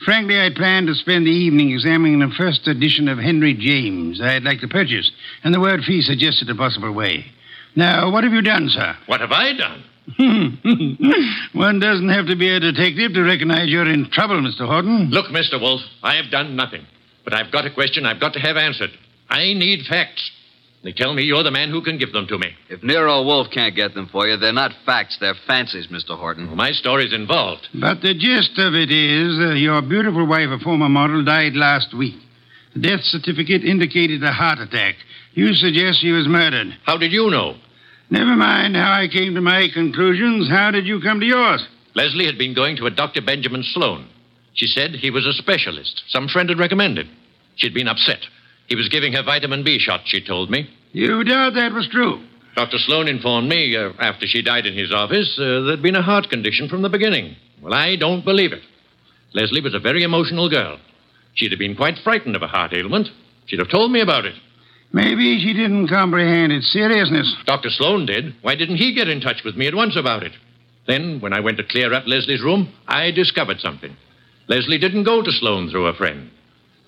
Frankly, 0.04 0.40
I 0.40 0.50
planned 0.54 0.88
to 0.88 0.94
spend 0.94 1.26
the 1.26 1.30
evening 1.30 1.70
examining 1.70 2.18
the 2.18 2.34
first 2.36 2.66
edition 2.66 3.08
of 3.08 3.18
Henry 3.18 3.54
James 3.54 4.20
I'd 4.20 4.42
like 4.42 4.60
to 4.60 4.68
purchase, 4.68 5.10
and 5.44 5.54
the 5.54 5.60
word 5.60 5.82
fee 5.84 6.02
suggested 6.02 6.50
a 6.50 6.54
possible 6.54 6.92
way. 6.92 7.24
Now, 7.76 8.10
what 8.10 8.24
have 8.24 8.32
you 8.32 8.42
done, 8.42 8.68
sir? 8.68 8.96
What 9.06 9.20
have 9.20 9.32
I 9.32 9.52
done? 9.56 9.84
One 11.52 11.78
doesn't 11.78 12.08
have 12.08 12.26
to 12.26 12.36
be 12.36 12.48
a 12.48 12.60
detective 12.60 13.14
to 13.14 13.22
recognize 13.22 13.68
you're 13.68 13.88
in 13.88 14.10
trouble, 14.10 14.40
Mr. 14.40 14.66
Horton. 14.66 15.10
Look, 15.10 15.26
Mr. 15.26 15.60
Wolfe, 15.60 15.82
I 16.02 16.16
have 16.16 16.30
done 16.30 16.56
nothing. 16.56 16.84
But 17.24 17.34
I've 17.34 17.52
got 17.52 17.66
a 17.66 17.70
question 17.70 18.06
I've 18.06 18.20
got 18.20 18.32
to 18.34 18.40
have 18.40 18.56
answered. 18.56 18.90
I 19.28 19.54
need 19.54 19.86
facts. 19.86 20.30
They 20.82 20.92
tell 20.92 21.14
me 21.14 21.22
you're 21.22 21.44
the 21.44 21.52
man 21.52 21.70
who 21.70 21.80
can 21.80 21.96
give 21.96 22.12
them 22.12 22.26
to 22.26 22.38
me. 22.38 22.48
If 22.68 22.82
Nero 22.82 23.22
Wolfe 23.22 23.52
can't 23.52 23.76
get 23.76 23.94
them 23.94 24.08
for 24.10 24.26
you, 24.26 24.36
they're 24.36 24.52
not 24.52 24.72
facts, 24.84 25.16
they're 25.20 25.36
fancies, 25.46 25.86
Mr. 25.86 26.18
Horton. 26.18 26.48
Well, 26.48 26.56
my 26.56 26.72
story's 26.72 27.12
involved. 27.12 27.68
But 27.72 28.02
the 28.02 28.14
gist 28.14 28.58
of 28.58 28.74
it 28.74 28.90
is 28.90 29.38
uh, 29.38 29.54
your 29.54 29.80
beautiful 29.80 30.26
wife, 30.26 30.48
a 30.48 30.58
former 30.58 30.88
model, 30.88 31.24
died 31.24 31.54
last 31.54 31.94
week. 31.96 32.16
The 32.74 32.80
death 32.80 33.00
certificate 33.02 33.62
indicated 33.62 34.24
a 34.24 34.32
heart 34.32 34.58
attack. 34.58 34.96
You 35.34 35.54
suggest 35.54 36.00
she 36.00 36.10
was 36.10 36.26
murdered. 36.26 36.76
How 36.84 36.96
did 36.98 37.12
you 37.12 37.30
know? 37.30 37.54
Never 38.10 38.34
mind 38.34 38.74
how 38.74 38.92
I 38.92 39.08
came 39.08 39.34
to 39.36 39.40
my 39.40 39.68
conclusions. 39.72 40.50
How 40.50 40.70
did 40.72 40.86
you 40.86 41.00
come 41.00 41.20
to 41.20 41.26
yours? 41.26 41.66
Leslie 41.94 42.26
had 42.26 42.38
been 42.38 42.54
going 42.54 42.76
to 42.76 42.86
a 42.86 42.90
Dr. 42.90 43.22
Benjamin 43.22 43.62
Sloan. 43.62 44.08
She 44.54 44.66
said 44.66 44.92
he 44.92 45.10
was 45.10 45.26
a 45.26 45.32
specialist. 45.32 46.02
Some 46.08 46.28
friend 46.28 46.48
had 46.48 46.58
recommended. 46.58 47.08
She'd 47.56 47.74
been 47.74 47.88
upset. 47.88 48.20
He 48.66 48.76
was 48.76 48.88
giving 48.88 49.12
her 49.14 49.22
vitamin 49.22 49.64
B 49.64 49.78
shots, 49.78 50.04
she 50.06 50.24
told 50.24 50.50
me. 50.50 50.68
You 50.92 51.24
doubt 51.24 51.54
that 51.54 51.72
was 51.72 51.88
true. 51.90 52.22
Dr. 52.54 52.78
Sloan 52.78 53.08
informed 53.08 53.48
me, 53.48 53.76
uh, 53.76 53.92
after 53.98 54.26
she 54.26 54.42
died 54.42 54.66
in 54.66 54.76
his 54.76 54.92
office, 54.92 55.38
uh, 55.38 55.62
there'd 55.62 55.82
been 55.82 55.96
a 55.96 56.02
heart 56.02 56.28
condition 56.28 56.68
from 56.68 56.82
the 56.82 56.90
beginning. 56.90 57.34
Well, 57.62 57.72
I 57.72 57.96
don't 57.96 58.24
believe 58.24 58.52
it. 58.52 58.62
Leslie 59.32 59.62
was 59.62 59.74
a 59.74 59.78
very 59.78 60.02
emotional 60.02 60.50
girl. 60.50 60.78
She'd 61.34 61.52
have 61.52 61.58
been 61.58 61.76
quite 61.76 61.98
frightened 62.04 62.36
of 62.36 62.42
a 62.42 62.48
heart 62.48 62.74
ailment. 62.74 63.08
She'd 63.46 63.58
have 63.58 63.70
told 63.70 63.90
me 63.90 64.02
about 64.02 64.26
it. 64.26 64.34
Maybe 64.92 65.40
she 65.40 65.54
didn't 65.54 65.88
comprehend 65.88 66.52
its 66.52 66.70
seriousness. 66.70 67.34
Dr. 67.46 67.70
Sloan 67.70 68.04
did. 68.04 68.34
Why 68.42 68.54
didn't 68.54 68.76
he 68.76 68.94
get 68.94 69.08
in 69.08 69.22
touch 69.22 69.42
with 69.42 69.56
me 69.56 69.66
at 69.66 69.74
once 69.74 69.96
about 69.96 70.22
it? 70.22 70.32
Then, 70.86 71.20
when 71.20 71.32
I 71.32 71.40
went 71.40 71.56
to 71.56 71.64
clear 71.64 71.94
up 71.94 72.04
Leslie's 72.06 72.42
room, 72.42 72.70
I 72.86 73.10
discovered 73.10 73.60
something. 73.60 73.96
Leslie 74.48 74.78
didn't 74.78 75.04
go 75.04 75.22
to 75.22 75.32
Sloan 75.32 75.70
through 75.70 75.86
a 75.86 75.94
friend. 75.94 76.30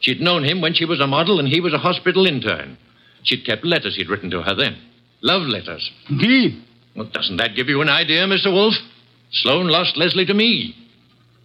She'd 0.01 0.21
known 0.21 0.45
him 0.45 0.61
when 0.61 0.75
she 0.75 0.85
was 0.85 1.01
a 1.01 1.07
model 1.07 1.39
and 1.39 1.49
he 1.49 1.61
was 1.61 1.73
a 1.73 1.79
hospital 1.79 2.27
intern. 2.27 2.77
She'd 3.23 3.47
kept 3.47 3.65
letters 3.65 3.97
he'd 3.97 4.09
written 4.09 4.31
to 4.31 4.43
her 4.43 4.55
then. 4.55 4.77
Love 5.23 5.43
letters. 5.43 5.91
Indeed. 6.11 6.63
Well, 6.95 7.09
doesn't 7.13 7.39
that 7.39 7.57
give 7.57 7.69
you 7.69 7.81
an 7.81 7.89
idea, 7.89 8.27
Mr. 8.27 8.53
Wolfe? 8.53 8.75
Sloan 9.33 9.69
lost 9.69 9.97
Leslie 9.97 10.27
to 10.27 10.35
me. 10.35 10.77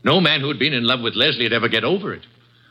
No 0.04 0.20
man 0.20 0.42
who'd 0.42 0.60
been 0.60 0.74
in 0.74 0.86
love 0.86 1.01
with 1.01 1.16
Leslie 1.16 1.46
would 1.46 1.54
ever 1.54 1.70
get 1.70 1.84
over 1.84 2.13
it. 2.13 2.25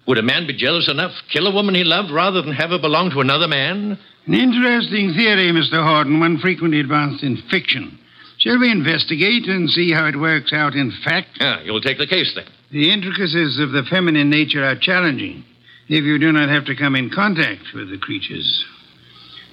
Would 0.07 0.19
a 0.19 0.23
man 0.23 0.47
be 0.47 0.57
jealous 0.57 0.89
enough, 0.89 1.13
kill 1.31 1.47
a 1.47 1.55
woman 1.55 1.75
he 1.75 1.85
loved, 1.85 2.11
rather 2.11 2.41
than 2.41 2.53
have 2.53 2.71
her 2.71 2.79
belong 2.79 3.11
to 3.11 3.21
another 3.21 3.49
man? 3.49 3.99
An 4.27 4.35
interesting 4.35 5.13
theory, 5.13 5.53
Mr. 5.53 5.85
Horton, 5.85 6.21
one 6.21 6.39
frequently 6.39 6.81
advanced 6.81 7.23
in 7.23 7.43
fiction. 7.51 7.99
Shall 8.39 8.59
we 8.59 8.71
investigate 8.71 9.47
and 9.47 9.69
see 9.69 9.93
how 9.93 10.07
it 10.07 10.19
works 10.19 10.53
out 10.53 10.75
in 10.75 10.93
fact? 11.05 11.39
Yeah, 11.41 11.61
you'll 11.63 11.81
take 11.81 11.99
the 11.99 12.07
case 12.07 12.33
then. 12.35 12.47
The 12.71 12.93
intricacies 12.93 13.59
of 13.59 13.73
the 13.73 13.85
feminine 13.89 14.29
nature 14.29 14.65
are 14.65 14.77
challenging 14.77 15.45
if 15.89 16.05
you 16.05 16.19
do 16.19 16.33
not 16.33 16.51
have 16.51 16.67
to 16.67 16.77
come 16.77 16.95
in 16.95 17.11
contact 17.11 17.73
with 17.75 17.91
the 17.91 17.97
creatures. 17.97 18.65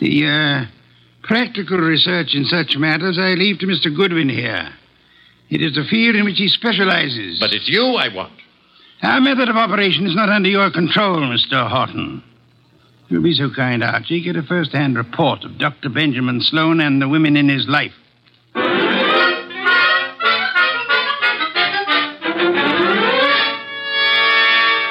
The 0.02 0.28
uh, 0.28 0.66
practical 1.24 1.78
research 1.78 2.36
in 2.36 2.44
such 2.46 2.76
matters 2.78 3.18
I 3.18 3.36
leave 3.36 3.60
to 3.60 3.68
Mr. 3.68 3.96
Goodwin 3.96 4.28
here. 4.28 4.70
It 5.50 5.62
is 5.62 5.78
a 5.78 5.86
field 5.90 6.16
in 6.16 6.26
which 6.26 6.38
he 6.38 6.50
specializes. 6.50 7.40
But 7.40 7.54
it's 7.54 7.70
you 7.70 7.96
I 7.96 8.14
want. 8.14 8.34
Our 9.02 9.22
method 9.22 9.48
of 9.48 9.56
operation 9.56 10.06
is 10.08 10.16
not 10.16 10.30
under 10.30 10.50
your 10.50 10.72
control, 10.72 11.22
Mr. 11.22 11.70
Horton. 11.70 12.24
If 13.06 13.12
you'll 13.12 13.24
be 13.24 13.34
so 13.34 13.50
kind, 13.56 13.84
Archie, 13.84 14.24
get 14.24 14.36
a 14.36 14.44
first 14.44 14.72
hand 14.72 14.98
report 14.98 15.44
of 15.44 15.58
Dr. 15.58 15.90
Benjamin 15.90 16.42
Sloan 16.42 16.82
and 16.82 17.02
the 17.02 17.08
women 17.08 17.38
in 17.38 17.48
his 17.48 17.68
life. 17.68 17.94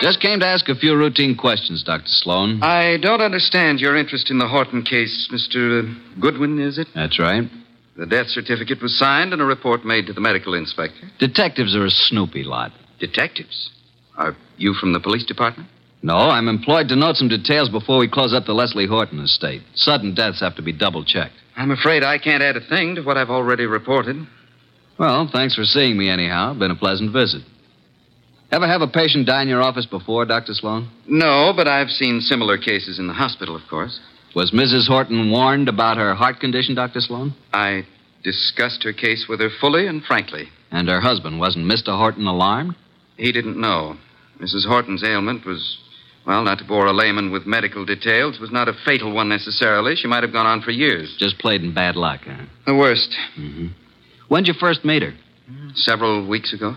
Just 0.04 0.20
came 0.20 0.40
to 0.40 0.46
ask 0.46 0.68
a 0.68 0.74
few 0.74 0.94
routine 0.94 1.34
questions, 1.34 1.82
Dr. 1.82 2.04
Sloan. 2.08 2.62
I 2.62 2.98
don't 2.98 3.22
understand 3.22 3.80
your 3.80 3.96
interest 3.96 4.30
in 4.30 4.36
the 4.36 4.46
Horton 4.46 4.82
case, 4.82 5.30
Mr. 5.32 5.82
Uh, 5.82 6.20
Goodwin, 6.20 6.60
is 6.60 6.76
it? 6.76 6.88
That's 6.94 7.18
right. 7.18 7.44
The 7.96 8.04
death 8.04 8.26
certificate 8.26 8.82
was 8.82 8.98
signed 8.98 9.32
and 9.32 9.40
a 9.40 9.46
report 9.46 9.82
made 9.86 10.06
to 10.08 10.12
the 10.12 10.20
medical 10.20 10.52
inspector. 10.52 11.10
Detectives 11.18 11.74
are 11.74 11.86
a 11.86 11.90
snoopy 11.90 12.44
lot. 12.44 12.70
Detectives? 13.00 13.70
Are 14.18 14.36
you 14.58 14.74
from 14.74 14.92
the 14.92 15.00
police 15.00 15.24
department? 15.24 15.70
No, 16.02 16.16
I'm 16.16 16.48
employed 16.48 16.88
to 16.88 16.96
note 16.96 17.16
some 17.16 17.28
details 17.28 17.70
before 17.70 17.98
we 17.98 18.06
close 18.06 18.34
up 18.34 18.44
the 18.44 18.52
Leslie 18.52 18.86
Horton 18.86 19.20
estate. 19.20 19.62
Sudden 19.74 20.14
deaths 20.14 20.40
have 20.40 20.56
to 20.56 20.62
be 20.62 20.72
double 20.72 21.06
checked. 21.06 21.32
I'm 21.56 21.70
afraid 21.70 22.04
I 22.04 22.18
can't 22.18 22.42
add 22.42 22.58
a 22.58 22.68
thing 22.68 22.96
to 22.96 23.02
what 23.02 23.16
I've 23.16 23.30
already 23.30 23.64
reported. 23.64 24.16
Well, 24.98 25.30
thanks 25.32 25.54
for 25.54 25.64
seeing 25.64 25.96
me 25.96 26.10
anyhow. 26.10 26.52
Been 26.52 26.72
a 26.72 26.76
pleasant 26.76 27.10
visit. 27.10 27.40
Ever 28.54 28.68
have 28.68 28.82
a 28.82 28.86
patient 28.86 29.26
die 29.26 29.42
in 29.42 29.48
your 29.48 29.62
office 29.62 29.84
before, 29.84 30.24
Dr. 30.24 30.54
Sloan? 30.54 30.88
No, 31.08 31.52
but 31.56 31.66
I've 31.66 31.88
seen 31.88 32.20
similar 32.20 32.56
cases 32.56 33.00
in 33.00 33.08
the 33.08 33.12
hospital, 33.12 33.56
of 33.56 33.62
course. 33.68 33.98
Was 34.36 34.52
Mrs. 34.52 34.86
Horton 34.86 35.28
warned 35.32 35.68
about 35.68 35.96
her 35.96 36.14
heart 36.14 36.38
condition, 36.38 36.76
Dr. 36.76 37.00
Sloan? 37.00 37.34
I 37.52 37.84
discussed 38.22 38.84
her 38.84 38.92
case 38.92 39.26
with 39.28 39.40
her 39.40 39.50
fully 39.60 39.88
and 39.88 40.04
frankly. 40.04 40.50
And 40.70 40.88
her 40.88 41.00
husband, 41.00 41.40
wasn't 41.40 41.66
Mr. 41.66 41.98
Horton 41.98 42.28
alarmed? 42.28 42.76
He 43.16 43.32
didn't 43.32 43.60
know. 43.60 43.96
Mrs. 44.40 44.64
Horton's 44.68 45.02
ailment 45.02 45.44
was, 45.44 45.76
well, 46.24 46.44
not 46.44 46.58
to 46.58 46.64
bore 46.64 46.86
a 46.86 46.92
layman 46.92 47.32
with 47.32 47.46
medical 47.46 47.84
details, 47.84 48.38
was 48.38 48.52
not 48.52 48.68
a 48.68 48.74
fatal 48.84 49.12
one 49.12 49.28
necessarily. 49.28 49.96
She 49.96 50.06
might 50.06 50.22
have 50.22 50.32
gone 50.32 50.46
on 50.46 50.62
for 50.62 50.70
years. 50.70 51.16
Just 51.18 51.40
played 51.40 51.64
in 51.64 51.74
bad 51.74 51.96
luck, 51.96 52.20
huh? 52.24 52.44
The 52.66 52.76
worst. 52.76 53.16
Mm-hmm. 53.36 53.66
When'd 54.28 54.46
you 54.46 54.54
first 54.54 54.84
meet 54.84 55.02
her? 55.02 55.14
Several 55.74 56.24
weeks 56.24 56.54
ago. 56.54 56.76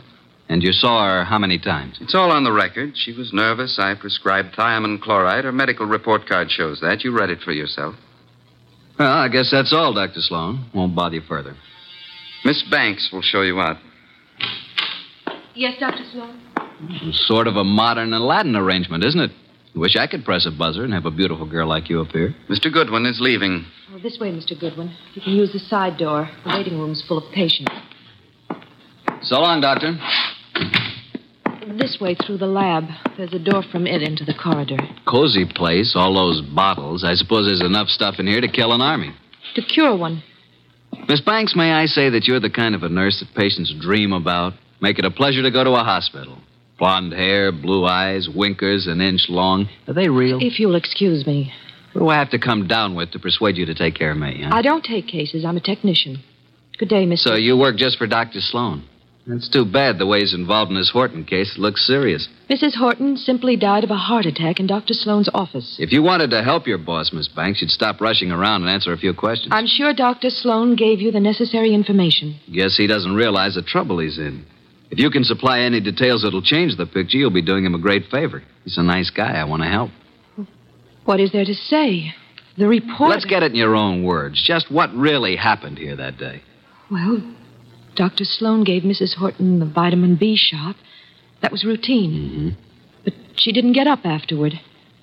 And 0.49 0.63
you 0.63 0.71
saw 0.71 1.05
her 1.05 1.25
how 1.25 1.37
many 1.37 1.59
times? 1.59 1.97
It's 1.99 2.15
all 2.15 2.31
on 2.31 2.43
the 2.43 2.53
record. 2.53 2.93
She 2.95 3.11
was 3.11 3.33
nervous. 3.33 3.77
I 3.79 3.95
prescribed 3.95 4.55
thiamine 4.55 5.01
chloride. 5.01 5.43
Her 5.43 5.51
medical 5.51 5.85
report 5.85 6.25
card 6.27 6.49
shows 6.49 6.79
that. 6.81 7.03
You 7.03 7.17
read 7.17 7.29
it 7.29 7.41
for 7.41 7.51
yourself. 7.51 7.95
Well, 8.97 9.11
I 9.11 9.27
guess 9.27 9.49
that's 9.51 9.73
all, 9.73 9.93
Dr. 9.93 10.21
Sloan. 10.21 10.69
Won't 10.73 10.95
bother 10.95 11.15
you 11.15 11.21
further. 11.21 11.55
Miss 12.45 12.63
Banks 12.71 13.09
will 13.11 13.21
show 13.21 13.41
you 13.41 13.59
out. 13.59 13.77
Yes, 15.53 15.75
Dr. 15.79 16.03
Sloan? 16.11 16.41
Sort 17.11 17.47
of 17.47 17.55
a 17.55 17.63
modern 17.63 18.13
Aladdin 18.13 18.55
arrangement, 18.55 19.03
isn't 19.03 19.19
it? 19.19 19.31
Wish 19.75 19.95
I 19.95 20.07
could 20.07 20.23
press 20.23 20.47
a 20.47 20.51
buzzer 20.51 20.83
and 20.83 20.93
have 20.93 21.05
a 21.05 21.11
beautiful 21.11 21.45
girl 21.47 21.67
like 21.67 21.89
you 21.89 21.99
appear. 21.99 22.35
Mr. 22.49 22.71
Goodwin 22.71 23.05
is 23.05 23.19
leaving. 23.19 23.65
Oh, 23.93 23.99
this 23.99 24.17
way, 24.19 24.31
Mr. 24.31 24.59
Goodwin. 24.59 24.95
You 25.13 25.21
can 25.21 25.33
use 25.33 25.51
the 25.51 25.59
side 25.59 25.97
door. 25.97 26.29
The 26.45 26.49
waiting 26.49 26.79
room's 26.79 27.03
full 27.07 27.17
of 27.17 27.31
patients. 27.33 27.71
So 29.23 29.39
long, 29.39 29.61
Doctor. 29.61 29.97
This 31.77 31.99
way 32.01 32.15
through 32.15 32.37
the 32.37 32.47
lab. 32.47 32.85
There's 33.17 33.33
a 33.33 33.39
door 33.39 33.63
from 33.71 33.85
it 33.85 34.01
into 34.01 34.25
the 34.25 34.33
corridor. 34.33 34.77
Cozy 35.07 35.45
place, 35.45 35.93
all 35.95 36.13
those 36.13 36.41
bottles. 36.41 37.03
I 37.03 37.13
suppose 37.13 37.45
there's 37.45 37.61
enough 37.61 37.87
stuff 37.87 38.15
in 38.19 38.27
here 38.27 38.41
to 38.41 38.47
kill 38.47 38.73
an 38.73 38.81
army. 38.81 39.13
To 39.55 39.61
cure 39.61 39.95
one. 39.95 40.23
Miss 41.07 41.21
Banks, 41.21 41.55
may 41.55 41.71
I 41.71 41.85
say 41.85 42.09
that 42.09 42.25
you're 42.25 42.39
the 42.39 42.49
kind 42.49 42.75
of 42.75 42.83
a 42.83 42.89
nurse 42.89 43.19
that 43.19 43.35
patients 43.35 43.73
dream 43.79 44.11
about? 44.11 44.53
Make 44.81 44.99
it 44.99 45.05
a 45.05 45.11
pleasure 45.11 45.41
to 45.43 45.51
go 45.51 45.63
to 45.63 45.71
a 45.71 45.83
hospital. 45.83 46.37
Blonde 46.79 47.13
hair, 47.13 47.51
blue 47.51 47.85
eyes, 47.85 48.29
winkers 48.33 48.87
an 48.87 49.01
inch 49.01 49.25
long. 49.29 49.69
Are 49.87 49.93
they 49.93 50.09
real? 50.09 50.39
If 50.41 50.59
you'll 50.59 50.75
excuse 50.75 51.25
me. 51.25 51.51
What 51.93 52.01
do 52.01 52.09
I 52.09 52.15
have 52.15 52.29
to 52.31 52.39
come 52.39 52.67
down 52.67 52.95
with 52.95 53.11
to 53.11 53.19
persuade 53.19 53.57
you 53.57 53.65
to 53.65 53.73
take 53.73 53.95
care 53.95 54.11
of 54.11 54.17
me? 54.17 54.43
Huh? 54.43 54.55
I 54.55 54.61
don't 54.61 54.83
take 54.83 55.07
cases. 55.07 55.45
I'm 55.45 55.57
a 55.57 55.61
technician. 55.61 56.23
Good 56.77 56.89
day, 56.89 57.05
Mr. 57.05 57.19
So 57.19 57.35
you 57.35 57.57
work 57.57 57.77
just 57.77 57.97
for 57.97 58.05
Dr. 58.05 58.39
Sloan? 58.39 58.83
That's 59.27 59.49
too 59.49 59.65
bad 59.65 59.99
the 59.99 60.07
way 60.07 60.21
he's 60.21 60.33
involved 60.33 60.71
in 60.71 60.77
this 60.77 60.89
Horton 60.89 61.25
case. 61.25 61.53
It 61.55 61.59
looks 61.59 61.85
serious. 61.85 62.29
Mrs. 62.49 62.75
Horton 62.75 63.17
simply 63.17 63.57
died 63.57 63.83
of 63.83 63.91
a 63.91 63.97
heart 63.97 64.25
attack 64.25 64.61
in 64.61 64.67
Dr. 64.67 64.93
Sloan's 64.93 65.29
office. 65.33 65.75
If 65.79 65.91
you 65.91 66.01
wanted 66.01 66.29
to 66.29 66.43
help 66.43 66.65
your 66.65 66.77
boss, 66.77 67.11
Miss 67.11 67.27
Banks, 67.27 67.61
you'd 67.61 67.69
stop 67.69 67.99
rushing 67.99 68.31
around 68.31 68.61
and 68.61 68.71
answer 68.71 68.93
a 68.93 68.97
few 68.97 69.13
questions. 69.13 69.49
I'm 69.51 69.67
sure 69.67 69.93
Dr. 69.93 70.29
Sloan 70.29 70.77
gave 70.77 71.01
you 71.01 71.11
the 71.11 71.19
necessary 71.19 71.73
information. 71.73 72.39
Guess 72.53 72.77
he 72.77 72.87
doesn't 72.87 73.15
realize 73.15 73.55
the 73.55 73.63
trouble 73.63 73.99
he's 73.99 74.17
in. 74.17 74.45
If 74.91 74.99
you 74.99 75.09
can 75.09 75.25
supply 75.25 75.59
any 75.59 75.81
details 75.81 76.23
that'll 76.23 76.41
change 76.41 76.77
the 76.77 76.85
picture, 76.85 77.17
you'll 77.17 77.29
be 77.29 77.41
doing 77.41 77.65
him 77.65 77.75
a 77.75 77.79
great 77.79 78.05
favor. 78.09 78.41
He's 78.63 78.77
a 78.77 78.83
nice 78.83 79.09
guy. 79.09 79.33
I 79.33 79.43
want 79.43 79.61
to 79.61 79.67
help. 79.67 79.91
What 81.03 81.19
is 81.19 81.33
there 81.33 81.43
to 81.43 81.53
say? 81.53 82.13
The 82.57 82.67
report. 82.67 83.09
Let's 83.09 83.25
get 83.25 83.43
it 83.43 83.51
in 83.51 83.57
your 83.57 83.75
own 83.75 84.03
words. 84.03 84.41
Just 84.41 84.71
what 84.71 84.93
really 84.93 85.35
happened 85.35 85.77
here 85.77 85.97
that 85.97 86.17
day. 86.17 86.41
Well, 86.89 87.35
Dr. 87.97 88.23
Sloan 88.23 88.63
gave 88.63 88.83
Mrs. 88.83 89.15
Horton 89.15 89.59
the 89.59 89.65
vitamin 89.65 90.15
B 90.15 90.35
shot. 90.37 90.75
That 91.41 91.51
was 91.51 91.65
routine. 91.65 92.11
Mm-hmm. 92.11 92.49
But 93.03 93.13
she 93.35 93.51
didn't 93.51 93.73
get 93.73 93.87
up 93.87 94.05
afterward. 94.05 94.53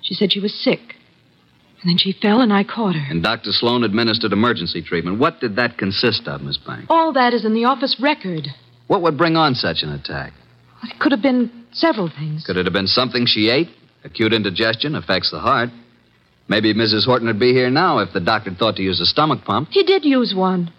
She 0.01 0.13
said 0.13 0.31
she 0.31 0.39
was 0.39 0.53
sick. 0.53 0.79
And 1.81 1.89
then 1.91 1.97
she 1.97 2.13
fell, 2.13 2.41
and 2.41 2.53
I 2.53 2.63
caught 2.63 2.95
her. 2.95 3.05
And 3.11 3.21
Dr. 3.21 3.51
Sloan 3.51 3.83
administered 3.83 4.31
emergency 4.31 4.81
treatment. 4.81 5.19
What 5.19 5.39
did 5.39 5.57
that 5.57 5.77
consist 5.77 6.27
of, 6.27 6.41
Miss 6.41 6.57
Banks? 6.57 6.87
All 6.89 7.13
that 7.13 7.33
is 7.33 7.45
in 7.45 7.53
the 7.53 7.65
office 7.65 7.97
record. 8.01 8.47
What 8.87 9.01
would 9.01 9.17
bring 9.17 9.35
on 9.35 9.55
such 9.55 9.83
an 9.83 9.89
attack? 9.89 10.33
It 10.83 10.99
could 10.99 11.11
have 11.11 11.21
been 11.21 11.65
several 11.73 12.09
things. 12.09 12.45
Could 12.45 12.57
it 12.57 12.65
have 12.65 12.73
been 12.73 12.87
something 12.87 13.25
she 13.25 13.49
ate? 13.49 13.69
Acute 14.03 14.33
indigestion 14.33 14.95
affects 14.95 15.31
the 15.31 15.39
heart. 15.39 15.69
Maybe 16.47 16.73
Mrs. 16.73 17.05
Horton 17.05 17.27
would 17.27 17.39
be 17.39 17.53
here 17.53 17.69
now 17.71 17.99
if 17.99 18.13
the 18.13 18.19
doctor 18.19 18.53
thought 18.53 18.75
to 18.77 18.83
use 18.83 19.01
a 19.01 19.05
stomach 19.05 19.43
pump. 19.43 19.69
He 19.71 19.83
did 19.83 20.05
use 20.05 20.33
one. 20.35 20.71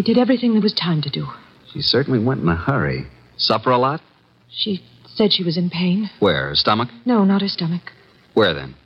He 0.00 0.14
did 0.14 0.18
everything 0.18 0.52
there 0.52 0.62
was 0.62 0.72
time 0.72 1.02
to 1.02 1.10
do. 1.10 1.26
She 1.74 1.82
certainly 1.82 2.18
went 2.18 2.40
in 2.40 2.48
a 2.48 2.56
hurry. 2.56 3.06
Suffer 3.36 3.70
a 3.70 3.76
lot? 3.76 4.00
She 4.48 4.82
said 5.14 5.30
she 5.30 5.44
was 5.44 5.58
in 5.58 5.68
pain. 5.68 6.08
Where? 6.20 6.48
Her 6.48 6.54
stomach? 6.54 6.88
No, 7.04 7.22
not 7.24 7.42
her 7.42 7.48
stomach. 7.48 7.82
Where 8.32 8.54
then? 8.54 8.76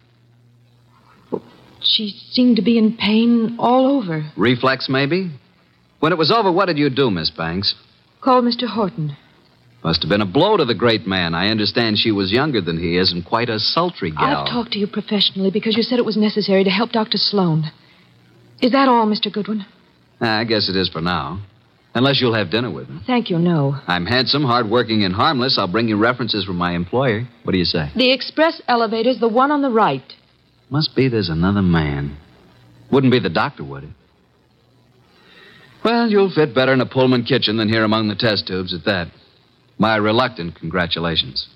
She 1.84 2.08
seemed 2.32 2.56
to 2.56 2.62
be 2.62 2.76
in 2.78 2.96
pain 2.96 3.54
all 3.60 3.96
over. 3.96 4.28
Reflex, 4.36 4.88
maybe? 4.88 5.30
When 6.00 6.10
it 6.10 6.18
was 6.18 6.32
over, 6.32 6.50
what 6.50 6.66
did 6.66 6.78
you 6.78 6.90
do, 6.90 7.12
Miss 7.12 7.30
Banks? 7.30 7.76
Call 8.20 8.42
Mr. 8.42 8.66
Horton. 8.66 9.16
Must 9.84 10.02
have 10.02 10.10
been 10.10 10.20
a 10.20 10.26
blow 10.26 10.56
to 10.56 10.64
the 10.64 10.74
great 10.74 11.06
man. 11.06 11.32
I 11.32 11.46
understand 11.50 11.96
she 11.96 12.10
was 12.10 12.32
younger 12.32 12.60
than 12.60 12.76
he 12.76 12.98
is 12.98 13.12
and 13.12 13.24
quite 13.24 13.50
a 13.50 13.60
sultry 13.60 14.10
gal. 14.10 14.42
I've 14.42 14.48
talked 14.48 14.72
to 14.72 14.80
you 14.80 14.88
professionally 14.88 15.52
because 15.52 15.76
you 15.76 15.84
said 15.84 16.00
it 16.00 16.04
was 16.04 16.16
necessary 16.16 16.64
to 16.64 16.70
help 16.70 16.90
Dr. 16.90 17.18
Sloan. 17.18 17.70
Is 18.60 18.72
that 18.72 18.88
all, 18.88 19.06
Mr. 19.06 19.32
Goodwin? 19.32 19.64
Ah, 20.20 20.38
I 20.38 20.44
guess 20.44 20.68
it 20.68 20.76
is 20.76 20.88
for 20.88 21.00
now. 21.00 21.40
Unless 21.96 22.20
you'll 22.20 22.34
have 22.34 22.50
dinner 22.50 22.72
with 22.72 22.88
me. 22.88 23.00
Thank 23.06 23.30
you, 23.30 23.38
no. 23.38 23.76
I'm 23.86 24.04
handsome, 24.04 24.42
hardworking, 24.42 25.04
and 25.04 25.14
harmless. 25.14 25.56
I'll 25.58 25.70
bring 25.70 25.88
you 25.88 25.96
references 25.96 26.44
from 26.44 26.56
my 26.56 26.72
employer. 26.74 27.28
What 27.44 27.52
do 27.52 27.58
you 27.58 27.64
say? 27.64 27.90
The 27.94 28.12
express 28.12 28.60
elevator's 28.66 29.20
the 29.20 29.28
one 29.28 29.52
on 29.52 29.62
the 29.62 29.70
right. 29.70 30.12
Must 30.70 30.96
be 30.96 31.08
there's 31.08 31.28
another 31.28 31.62
man. 31.62 32.16
Wouldn't 32.90 33.12
be 33.12 33.20
the 33.20 33.30
doctor, 33.30 33.64
would 33.64 33.84
it? 33.84 33.90
Well, 35.84 36.08
you'll 36.08 36.32
fit 36.34 36.54
better 36.54 36.72
in 36.72 36.80
a 36.80 36.86
Pullman 36.86 37.24
kitchen 37.24 37.58
than 37.58 37.68
here 37.68 37.84
among 37.84 38.08
the 38.08 38.16
test 38.16 38.48
tubes 38.48 38.74
at 38.74 38.84
that. 38.86 39.12
My 39.78 39.96
reluctant 39.96 40.56
congratulations. 40.56 41.48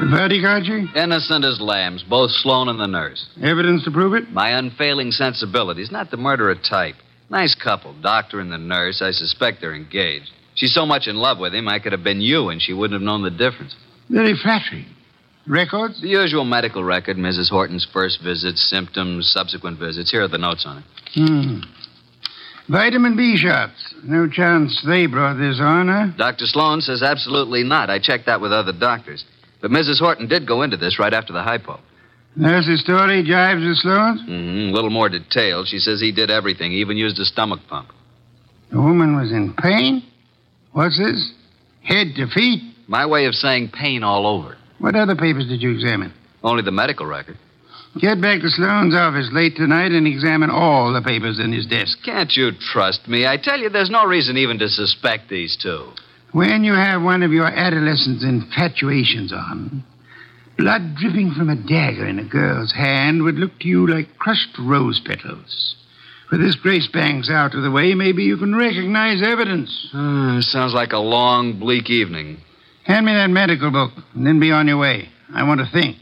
Archie? 0.00 0.86
Innocent 0.94 1.44
as 1.44 1.60
lambs, 1.60 2.02
both 2.02 2.30
Sloan 2.30 2.68
and 2.68 2.78
the 2.78 2.86
nurse. 2.86 3.28
Evidence 3.42 3.84
to 3.84 3.90
prove 3.90 4.14
it? 4.14 4.30
My 4.30 4.50
unfailing 4.50 5.10
sensibilities, 5.10 5.90
not 5.90 6.10
the 6.10 6.16
murderer 6.16 6.54
type. 6.54 6.96
Nice 7.30 7.54
couple, 7.54 7.94
doctor 8.00 8.40
and 8.40 8.50
the 8.50 8.58
nurse. 8.58 9.02
I 9.02 9.10
suspect 9.10 9.60
they're 9.60 9.74
engaged. 9.74 10.30
She's 10.54 10.72
so 10.72 10.86
much 10.86 11.06
in 11.06 11.16
love 11.16 11.38
with 11.38 11.54
him, 11.54 11.68
I 11.68 11.78
could 11.78 11.92
have 11.92 12.02
been 12.02 12.20
you, 12.20 12.48
and 12.48 12.60
she 12.60 12.72
wouldn't 12.72 12.98
have 13.00 13.04
known 13.04 13.22
the 13.22 13.30
difference. 13.30 13.74
Very 14.08 14.34
flattering. 14.34 14.86
Records? 15.46 16.00
The 16.00 16.08
usual 16.08 16.44
medical 16.44 16.84
record 16.84 17.16
Mrs. 17.16 17.48
Horton's 17.48 17.86
first 17.92 18.22
visits, 18.22 18.68
symptoms, 18.68 19.30
subsequent 19.32 19.78
visits. 19.78 20.10
Here 20.10 20.22
are 20.22 20.28
the 20.28 20.38
notes 20.38 20.64
on 20.66 20.78
it. 20.78 20.84
Hmm. 21.14 21.60
Vitamin 22.68 23.16
B 23.16 23.36
shots. 23.36 23.94
No 24.04 24.28
chance 24.28 24.82
they 24.86 25.06
brought 25.06 25.38
this 25.38 25.58
on, 25.58 25.88
huh? 25.88 26.08
Dr. 26.18 26.44
Sloan 26.46 26.82
says 26.82 27.02
absolutely 27.02 27.62
not. 27.62 27.88
I 27.88 27.98
checked 27.98 28.26
that 28.26 28.40
with 28.40 28.52
other 28.52 28.72
doctors. 28.72 29.24
But 29.60 29.70
Mrs. 29.70 29.98
Horton 29.98 30.28
did 30.28 30.46
go 30.46 30.62
into 30.62 30.76
this 30.76 30.98
right 30.98 31.12
after 31.12 31.32
the 31.32 31.42
hypo. 31.42 31.80
Nurse's 32.36 32.80
story 32.80 33.24
jives 33.24 33.66
with 33.66 33.78
Sloan's? 33.78 34.22
Mm-hmm. 34.22 34.70
A 34.70 34.72
little 34.72 34.90
more 34.90 35.08
detailed. 35.08 35.66
She 35.66 35.78
says 35.78 36.00
he 36.00 36.12
did 36.12 36.30
everything, 36.30 36.70
he 36.72 36.78
even 36.78 36.96
used 36.96 37.18
a 37.18 37.24
stomach 37.24 37.60
pump. 37.68 37.88
The 38.70 38.80
woman 38.80 39.16
was 39.16 39.32
in 39.32 39.54
pain? 39.54 40.02
What's 40.72 40.98
this? 40.98 41.32
Head 41.82 42.08
to 42.16 42.26
feet? 42.28 42.62
My 42.86 43.06
way 43.06 43.26
of 43.26 43.34
saying 43.34 43.70
pain 43.70 44.02
all 44.02 44.26
over. 44.26 44.56
What 44.78 44.94
other 44.94 45.16
papers 45.16 45.48
did 45.48 45.62
you 45.62 45.72
examine? 45.72 46.12
Only 46.42 46.62
the 46.62 46.70
medical 46.70 47.06
record. 47.06 47.36
Get 47.98 48.20
back 48.20 48.42
to 48.42 48.48
Sloan's 48.48 48.94
office 48.94 49.28
late 49.32 49.56
tonight 49.56 49.92
and 49.92 50.06
examine 50.06 50.50
all 50.50 50.92
the 50.92 51.02
papers 51.02 51.40
in 51.40 51.52
his 51.52 51.66
desk. 51.66 51.98
Can't 52.04 52.30
you 52.36 52.52
trust 52.72 53.08
me? 53.08 53.26
I 53.26 53.38
tell 53.38 53.58
you, 53.58 53.70
there's 53.70 53.90
no 53.90 54.04
reason 54.04 54.36
even 54.36 54.58
to 54.58 54.68
suspect 54.68 55.28
these 55.28 55.56
two. 55.60 55.88
When 56.32 56.62
you 56.62 56.74
have 56.74 57.02
one 57.02 57.22
of 57.22 57.32
your 57.32 57.46
adolescent 57.46 58.22
infatuations 58.22 59.32
on, 59.32 59.82
blood 60.58 60.96
dripping 60.96 61.32
from 61.32 61.48
a 61.48 61.56
dagger 61.56 62.06
in 62.06 62.18
a 62.18 62.24
girl's 62.24 62.72
hand 62.72 63.22
would 63.22 63.36
look 63.36 63.58
to 63.60 63.68
you 63.68 63.86
like 63.86 64.18
crushed 64.18 64.58
rose 64.58 65.00
petals. 65.00 65.76
With 66.30 66.40
this 66.40 66.56
Grace 66.56 66.88
Banks 66.92 67.30
out 67.30 67.54
of 67.54 67.62
the 67.62 67.70
way, 67.70 67.94
maybe 67.94 68.24
you 68.24 68.36
can 68.36 68.54
recognize 68.54 69.22
evidence. 69.22 69.88
Uh, 69.94 70.42
sounds 70.42 70.74
like 70.74 70.92
a 70.92 70.98
long, 70.98 71.58
bleak 71.58 71.88
evening. 71.88 72.38
Hand 72.84 73.06
me 73.06 73.12
that 73.14 73.30
medical 73.30 73.70
book, 73.70 73.92
and 74.14 74.26
then 74.26 74.38
be 74.38 74.52
on 74.52 74.68
your 74.68 74.76
way. 74.76 75.08
I 75.34 75.44
want 75.44 75.60
to 75.60 75.70
think. 75.72 75.96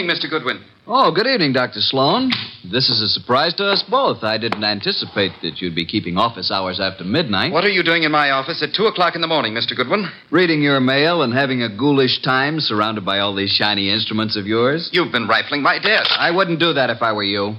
Evening, 0.00 0.16
Mr. 0.16 0.28
Goodwin. 0.30 0.64
Oh, 0.86 1.12
good 1.12 1.26
evening, 1.26 1.52
Dr. 1.52 1.80
Sloan. 1.80 2.30
This 2.64 2.88
is 2.88 3.00
a 3.00 3.08
surprise 3.08 3.54
to 3.54 3.64
us 3.64 3.84
both. 3.88 4.24
I 4.24 4.38
didn't 4.38 4.64
anticipate 4.64 5.32
that 5.42 5.60
you'd 5.60 5.74
be 5.74 5.84
keeping 5.86 6.16
office 6.16 6.50
hours 6.50 6.80
after 6.80 7.04
midnight. 7.04 7.52
What 7.52 7.64
are 7.64 7.68
you 7.70 7.82
doing 7.82 8.02
in 8.02 8.10
my 8.10 8.30
office 8.30 8.62
at 8.62 8.74
2 8.74 8.86
o'clock 8.86 9.14
in 9.14 9.20
the 9.20 9.26
morning, 9.26 9.52
Mr. 9.54 9.76
Goodwin? 9.76 10.10
Reading 10.30 10.62
your 10.62 10.80
mail 10.80 11.22
and 11.22 11.32
having 11.32 11.62
a 11.62 11.68
ghoulish 11.76 12.22
time 12.22 12.60
surrounded 12.60 13.04
by 13.04 13.18
all 13.20 13.34
these 13.34 13.50
shiny 13.50 13.90
instruments 13.90 14.36
of 14.36 14.46
yours. 14.46 14.88
You've 14.92 15.12
been 15.12 15.28
rifling 15.28 15.62
my 15.62 15.78
desk. 15.78 16.10
I 16.18 16.30
wouldn't 16.30 16.58
do 16.60 16.72
that 16.72 16.90
if 16.90 17.02
I 17.02 17.12
were 17.12 17.22
you. 17.22 17.56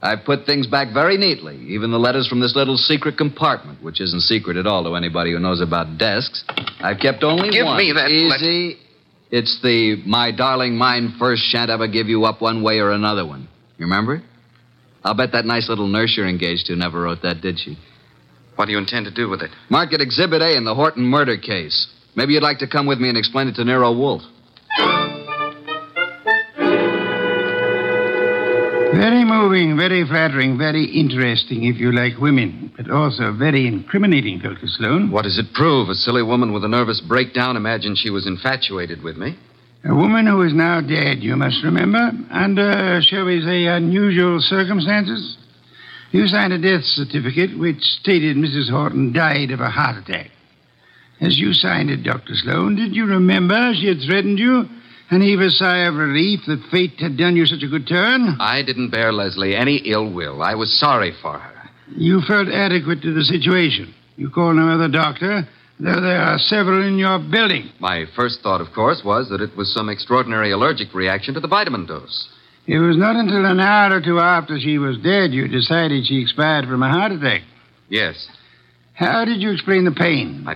I've 0.00 0.24
put 0.24 0.46
things 0.46 0.66
back 0.66 0.92
very 0.94 1.16
neatly, 1.16 1.56
even 1.68 1.90
the 1.90 1.98
letters 1.98 2.28
from 2.28 2.40
this 2.40 2.54
little 2.54 2.76
secret 2.76 3.16
compartment, 3.18 3.82
which 3.82 4.00
isn't 4.00 4.20
secret 4.20 4.56
at 4.56 4.66
all 4.66 4.84
to 4.84 4.94
anybody 4.94 5.32
who 5.32 5.38
knows 5.40 5.60
about 5.60 5.98
desks. 5.98 6.44
I've 6.80 7.00
kept 7.00 7.24
only 7.24 7.50
Give 7.50 7.64
one. 7.64 7.78
me 7.78 7.92
that 7.92 8.08
Easy. 8.10 8.78
It's 9.30 9.60
the 9.62 10.02
my 10.06 10.30
darling 10.30 10.76
mine 10.76 11.16
first 11.18 11.42
shan't 11.42 11.70
ever 11.70 11.88
give 11.88 12.06
you 12.06 12.24
up 12.24 12.40
one 12.40 12.62
way 12.62 12.78
or 12.78 12.90
another 12.92 13.26
one. 13.26 13.48
You 13.78 13.86
remember 13.86 14.16
it? 14.16 14.22
I'll 15.04 15.14
bet 15.14 15.32
that 15.32 15.44
nice 15.44 15.68
little 15.68 15.88
nurse 15.88 16.14
you're 16.16 16.28
engaged 16.28 16.66
to 16.66 16.76
never 16.76 17.02
wrote 17.02 17.22
that, 17.22 17.40
did 17.40 17.58
she? 17.58 17.76
What 18.56 18.66
do 18.66 18.72
you 18.72 18.78
intend 18.78 19.06
to 19.06 19.12
do 19.12 19.28
with 19.28 19.42
it? 19.42 19.50
Mark 19.68 19.92
it 19.92 20.00
Exhibit 20.00 20.42
A 20.42 20.56
in 20.56 20.64
the 20.64 20.74
Horton 20.74 21.04
murder 21.04 21.36
case. 21.36 21.86
Maybe 22.16 22.32
you'd 22.32 22.42
like 22.42 22.58
to 22.58 22.66
come 22.66 22.86
with 22.86 22.98
me 22.98 23.08
and 23.08 23.18
explain 23.18 23.48
it 23.48 23.54
to 23.56 23.64
Nero 23.64 23.92
Wolfe. 23.92 24.22
Very 28.96 29.24
moving, 29.24 29.76
very 29.76 30.06
flattering, 30.06 30.56
very 30.56 30.84
interesting 30.84 31.64
if 31.64 31.76
you 31.76 31.92
like 31.92 32.16
women, 32.16 32.72
but 32.78 32.90
also 32.90 33.30
very 33.30 33.66
incriminating, 33.66 34.38
Dr. 34.38 34.66
Sloan. 34.68 35.10
What 35.10 35.24
does 35.24 35.36
it 35.36 35.52
prove? 35.52 35.90
A 35.90 35.94
silly 35.94 36.22
woman 36.22 36.50
with 36.50 36.64
a 36.64 36.68
nervous 36.68 37.02
breakdown 37.02 37.58
imagined 37.58 37.98
she 37.98 38.08
was 38.08 38.26
infatuated 38.26 39.02
with 39.02 39.18
me. 39.18 39.36
A 39.84 39.94
woman 39.94 40.26
who 40.26 40.40
is 40.40 40.54
now 40.54 40.80
dead, 40.80 41.22
you 41.22 41.36
must 41.36 41.62
remember, 41.62 42.10
under, 42.30 43.02
shall 43.02 43.26
we 43.26 43.42
say, 43.42 43.66
unusual 43.66 44.40
circumstances. 44.40 45.36
You 46.12 46.26
signed 46.26 46.54
a 46.54 46.58
death 46.58 46.84
certificate 46.84 47.58
which 47.58 47.82
stated 48.00 48.38
Mrs. 48.38 48.70
Horton 48.70 49.12
died 49.12 49.50
of 49.50 49.60
a 49.60 49.68
heart 49.68 49.98
attack. 49.98 50.30
As 51.20 51.36
you 51.36 51.52
signed 51.52 51.90
it, 51.90 52.02
Dr. 52.02 52.34
Sloan, 52.34 52.76
did 52.76 52.96
you 52.96 53.04
remember 53.04 53.74
she 53.74 53.88
had 53.88 54.00
threatened 54.00 54.38
you 54.38 54.70
and 55.10 55.22
heave 55.22 55.40
a 55.40 55.50
sigh 55.50 55.86
of 55.86 55.94
relief 55.94 56.40
that 56.46 56.68
fate 56.70 56.98
had 56.98 57.16
done 57.16 57.36
you 57.36 57.46
such 57.46 57.62
a 57.62 57.68
good 57.68 57.86
turn? 57.86 58.36
I 58.40 58.62
didn't 58.62 58.90
bear 58.90 59.12
Leslie 59.12 59.54
any 59.54 59.76
ill 59.84 60.12
will. 60.12 60.42
I 60.42 60.54
was 60.54 60.78
sorry 60.78 61.12
for 61.22 61.38
her. 61.38 61.70
You 61.96 62.20
felt 62.26 62.48
adequate 62.48 63.02
to 63.02 63.14
the 63.14 63.24
situation. 63.24 63.94
You 64.16 64.30
called 64.30 64.56
no 64.56 64.68
other 64.68 64.88
doctor, 64.88 65.46
though 65.78 66.00
there 66.00 66.20
are 66.20 66.38
several 66.38 66.86
in 66.86 66.98
your 66.98 67.18
building. 67.18 67.70
My 67.78 68.06
first 68.16 68.40
thought, 68.42 68.60
of 68.60 68.72
course, 68.74 69.02
was 69.04 69.28
that 69.30 69.40
it 69.40 69.56
was 69.56 69.72
some 69.72 69.88
extraordinary 69.88 70.50
allergic 70.50 70.94
reaction 70.94 71.34
to 71.34 71.40
the 71.40 71.48
vitamin 71.48 71.86
dose. 71.86 72.28
It 72.66 72.78
was 72.78 72.96
not 72.96 73.14
until 73.14 73.44
an 73.44 73.60
hour 73.60 73.96
or 73.96 74.00
two 74.00 74.18
after 74.18 74.58
she 74.58 74.78
was 74.78 74.98
dead 74.98 75.32
you 75.32 75.46
decided 75.46 76.06
she 76.06 76.20
expired 76.20 76.66
from 76.66 76.82
a 76.82 76.90
heart 76.90 77.12
attack. 77.12 77.42
Yes. 77.88 78.28
How 78.94 79.24
did 79.24 79.40
you 79.40 79.52
explain 79.52 79.84
the 79.84 79.92
pain? 79.92 80.44
I, 80.48 80.54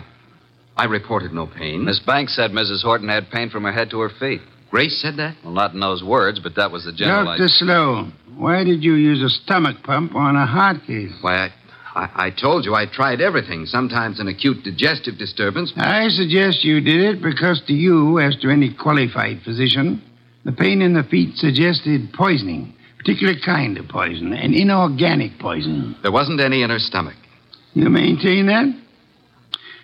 I 0.77 0.85
reported 0.85 1.33
no 1.33 1.47
pain. 1.47 1.85
Miss 1.85 2.01
Banks 2.01 2.35
said 2.35 2.53
Mrs. 2.53 2.83
Horton 2.83 3.09
had 3.09 3.31
pain 3.31 3.51
from 3.51 3.65
her 3.65 3.73
head 3.73 3.91
to 3.91 4.01
her 4.01 4.09
feet. 4.09 4.41
Grace 4.71 5.01
said 5.03 5.17
that? 5.17 5.37
Well, 5.43 5.53
not 5.53 5.75
in 5.75 5.81
those 5.81 6.03
words, 6.03 6.39
but 6.39 6.55
that 6.55 6.71
was 6.71 6.85
the 6.85 6.93
general 6.93 7.25
Dr. 7.25 7.35
idea. 7.35 7.49
Sloan, 7.49 8.13
why 8.37 8.63
did 8.63 8.85
you 8.85 8.95
use 8.95 9.21
a 9.23 9.29
stomach 9.29 9.83
pump 9.83 10.15
on 10.15 10.37
a 10.37 10.47
heart 10.47 10.79
case? 10.87 11.13
Why, 11.21 11.47
I, 11.47 11.53
I, 11.95 12.27
I 12.27 12.31
told 12.31 12.65
you 12.65 12.75
I 12.75 12.87
tried 12.87 13.21
everything. 13.21 13.67
Sometimes 13.67 14.21
an 14.21 14.29
acute 14.29 14.63
digestive 14.63 15.19
disturbance. 15.19 15.73
I 15.77 16.09
suggest 16.09 16.65
you 16.65 16.81
did 16.81 17.01
it 17.01 17.23
because 17.23 17.61
to 17.67 17.73
you, 17.73 18.21
as 18.21 18.37
to 18.37 18.49
any 18.49 18.73
qualified 18.73 19.43
physician, 19.43 20.03
the 20.45 20.53
pain 20.53 20.83
in 20.83 20.95
the 20.95 21.03
feet 21.03 21.37
suggested 21.37 22.13
poisoning, 22.15 22.73
particular 22.97 23.35
kind 23.45 23.77
of 23.77 23.89
poison, 23.89 24.33
an 24.33 24.55
inorganic 24.55 25.39
poison. 25.41 25.97
There 26.03 26.13
wasn't 26.13 26.41
any 26.41 26.63
in 26.63 26.71
her 26.71 26.79
stomach. 26.79 27.17
You 27.75 27.89
maintain 27.91 28.47
that? 28.47 28.80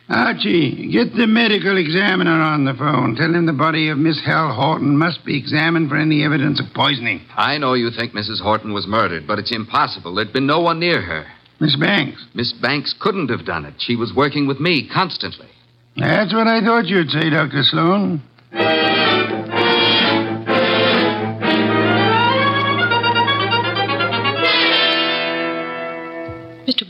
Archie, 0.09 0.89
get 0.93 1.15
the 1.17 1.27
medical 1.27 1.77
examiner 1.77 2.41
on 2.41 2.65
the 2.65 2.75
phone. 2.75 3.17
Tell 3.17 3.35
him 3.35 3.47
the 3.47 3.53
body 3.53 3.89
of 3.89 3.99
Miss 3.99 4.21
Hal 4.25 4.55
Horton 4.55 4.97
must 4.97 5.25
be 5.25 5.37
examined 5.37 5.89
for 5.89 5.97
any 5.97 6.25
evidence 6.25 6.61
of 6.61 6.73
poisoning. 6.75 7.23
I 7.37 7.59
know 7.59 7.75
you 7.75 7.91
think 7.91 8.13
Mrs. 8.13 8.41
Horton 8.41 8.73
was 8.73 8.87
murdered, 8.87 9.27
but 9.27 9.41
it's 9.41 9.55
impossible. 9.55 10.15
There'd 10.15 10.33
been 10.33 10.47
no 10.47 10.61
one 10.61 10.79
near 10.79 11.03
her. 11.03 11.27
Miss 11.59 11.75
Banks. 11.75 12.25
Miss 12.35 12.53
Banks 12.53 12.95
couldn't 13.01 13.31
have 13.31 13.45
done 13.45 13.65
it. 13.65 13.75
She 13.79 13.97
was 13.97 14.15
working 14.15 14.47
with 14.47 14.61
me 14.61 14.89
constantly. 14.89 15.49
That's 15.97 16.33
what 16.33 16.47
I 16.47 16.61
thought 16.61 16.87
you'd 16.87 17.11
say, 17.11 17.31
Dr. 17.31 17.65
Sloan. 17.65 18.23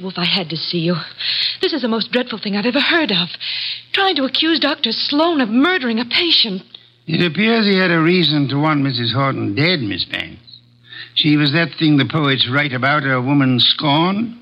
Wolfe, 0.06 0.18
I 0.18 0.24
had 0.24 0.50
to 0.50 0.56
see 0.56 0.78
you. 0.78 0.94
This 1.60 1.72
is 1.72 1.82
the 1.82 1.88
most 1.88 2.12
dreadful 2.12 2.38
thing 2.38 2.56
I've 2.56 2.64
ever 2.64 2.80
heard 2.80 3.10
of. 3.10 3.28
Trying 3.92 4.14
to 4.16 4.24
accuse 4.24 4.60
Dr. 4.60 4.92
Sloan 4.92 5.40
of 5.40 5.48
murdering 5.48 5.98
a 5.98 6.04
patient. 6.04 6.62
It 7.08 7.26
appears 7.26 7.66
he 7.66 7.76
had 7.76 7.90
a 7.90 8.00
reason 8.00 8.46
to 8.48 8.56
want 8.56 8.84
Mrs. 8.84 9.12
Horton 9.12 9.56
dead, 9.56 9.80
Miss 9.80 10.04
Banks. 10.04 10.60
She 11.16 11.36
was 11.36 11.52
that 11.54 11.74
thing 11.76 11.96
the 11.96 12.06
poets 12.06 12.48
write 12.48 12.72
about, 12.72 13.02
a 13.02 13.20
woman 13.20 13.58
scorned. 13.58 14.38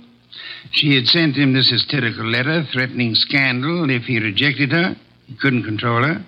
She 0.72 0.94
had 0.96 1.06
sent 1.06 1.34
him 1.34 1.54
this 1.54 1.70
hysterical 1.70 2.26
letter 2.26 2.64
threatening 2.70 3.14
scandal 3.14 3.88
if 3.88 4.02
he 4.02 4.18
rejected 4.18 4.70
her. 4.70 4.94
He 5.26 5.34
couldn't 5.36 5.64
control 5.64 6.02
her. 6.02 6.22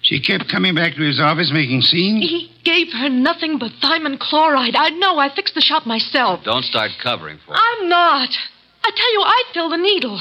She 0.00 0.18
kept 0.18 0.48
coming 0.48 0.74
back 0.74 0.94
to 0.94 1.02
his 1.02 1.20
office 1.20 1.50
making 1.52 1.82
scenes. 1.82 2.24
He 2.24 2.50
gave 2.64 2.90
her 2.94 3.10
nothing 3.10 3.58
but 3.58 3.72
thiamine 3.82 4.18
chloride. 4.18 4.76
I 4.76 4.88
know. 4.90 5.18
I 5.18 5.28
fixed 5.34 5.54
the 5.54 5.60
shop 5.60 5.84
myself. 5.84 6.42
Don't 6.44 6.64
start 6.64 6.92
covering 7.02 7.38
for 7.44 7.52
her. 7.52 7.60
I'm 7.60 7.88
not. 7.90 8.30
I 8.88 8.90
tell 8.96 9.12
you, 9.12 9.20
I 9.20 9.42
filled 9.52 9.72
the 9.72 9.76
needle. 9.76 10.18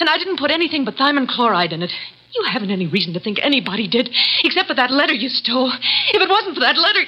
And 0.00 0.08
I 0.08 0.16
didn't 0.16 0.38
put 0.38 0.50
anything 0.50 0.84
but 0.84 0.96
thiamine 0.96 1.28
chloride 1.28 1.72
in 1.72 1.82
it. 1.82 1.92
You 2.34 2.44
haven't 2.50 2.70
any 2.70 2.86
reason 2.86 3.12
to 3.12 3.20
think 3.20 3.38
anybody 3.42 3.86
did, 3.86 4.08
except 4.42 4.68
for 4.68 4.74
that 4.74 4.90
letter 4.90 5.12
you 5.12 5.28
stole. 5.28 5.70
If 5.70 6.20
it 6.20 6.28
wasn't 6.28 6.54
for 6.54 6.60
that 6.60 6.76
letter, 6.76 7.04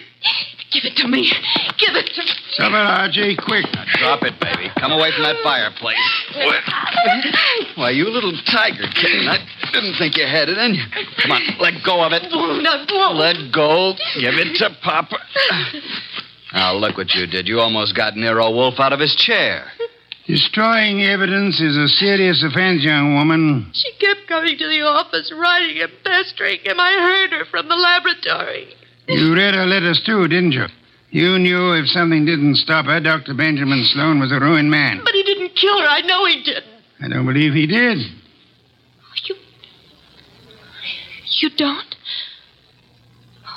give 0.70 0.84
it 0.84 0.94
to 0.98 1.08
me. 1.08 1.32
Give 1.78 1.96
it 1.96 2.06
to 2.14 2.22
me. 2.22 2.30
Supper, 2.52 2.76
Archie, 2.76 3.36
quick. 3.36 3.66
Drop 3.98 4.22
it, 4.22 4.38
baby. 4.38 4.70
Come 4.78 4.92
away 4.92 5.10
from 5.16 5.24
that 5.24 5.42
fireplace. 5.42 5.98
Why, 7.74 7.90
you 7.90 8.08
little 8.08 8.36
tiger 8.46 8.86
kitten. 8.94 9.26
I 9.26 9.38
didn't 9.72 9.96
think 9.98 10.16
you 10.16 10.26
had 10.26 10.48
it 10.48 10.58
in 10.58 10.74
you. 10.74 10.84
Come 11.22 11.32
on, 11.32 11.42
let 11.58 11.82
go 11.82 12.04
of 12.04 12.12
it. 12.12 12.22
Oh, 12.30 12.60
no, 12.62 12.84
no. 12.84 13.12
Let 13.18 13.50
go. 13.50 13.94
Give 14.20 14.34
it 14.34 14.54
to 14.58 14.70
Papa. 14.82 15.18
Now, 16.52 16.74
look 16.74 16.96
what 16.96 17.14
you 17.14 17.26
did. 17.26 17.48
You 17.48 17.58
almost 17.58 17.96
got 17.96 18.14
Nero 18.14 18.52
Wolfe 18.52 18.78
out 18.78 18.92
of 18.92 19.00
his 19.00 19.16
chair. 19.16 19.72
Destroying 20.26 21.04
evidence 21.04 21.60
is 21.60 21.76
a 21.76 21.86
serious 21.86 22.42
offense, 22.42 22.82
young 22.82 23.14
woman. 23.14 23.70
She 23.72 23.92
kept 24.00 24.26
coming 24.26 24.58
to 24.58 24.66
the 24.66 24.82
office, 24.82 25.32
writing 25.32 25.80
and 25.80 25.92
pestering 26.02 26.58
him. 26.64 26.80
I 26.80 26.92
heard 26.92 27.38
her 27.38 27.44
from 27.44 27.68
the 27.68 27.76
laboratory. 27.76 28.74
You 29.08 29.34
read 29.34 29.54
her 29.54 29.66
letters, 29.66 30.02
too, 30.04 30.26
didn't 30.26 30.52
you? 30.52 30.66
You 31.10 31.38
knew 31.38 31.72
if 31.74 31.86
something 31.88 32.24
didn't 32.24 32.56
stop 32.56 32.86
her, 32.86 32.98
Dr. 32.98 33.34
Benjamin 33.34 33.84
Sloan 33.84 34.18
was 34.18 34.32
a 34.32 34.40
ruined 34.40 34.68
man. 34.68 35.00
But 35.04 35.14
he 35.14 35.22
didn't 35.22 35.54
kill 35.54 35.78
her. 35.78 35.86
I 35.86 36.00
know 36.00 36.26
he 36.26 36.42
didn't. 36.42 36.66
I 37.00 37.08
don't 37.08 37.24
believe 37.26 37.52
he 37.52 37.68
did. 37.68 37.98
You. 39.28 39.36
You 41.40 41.50
don't? 41.56 41.96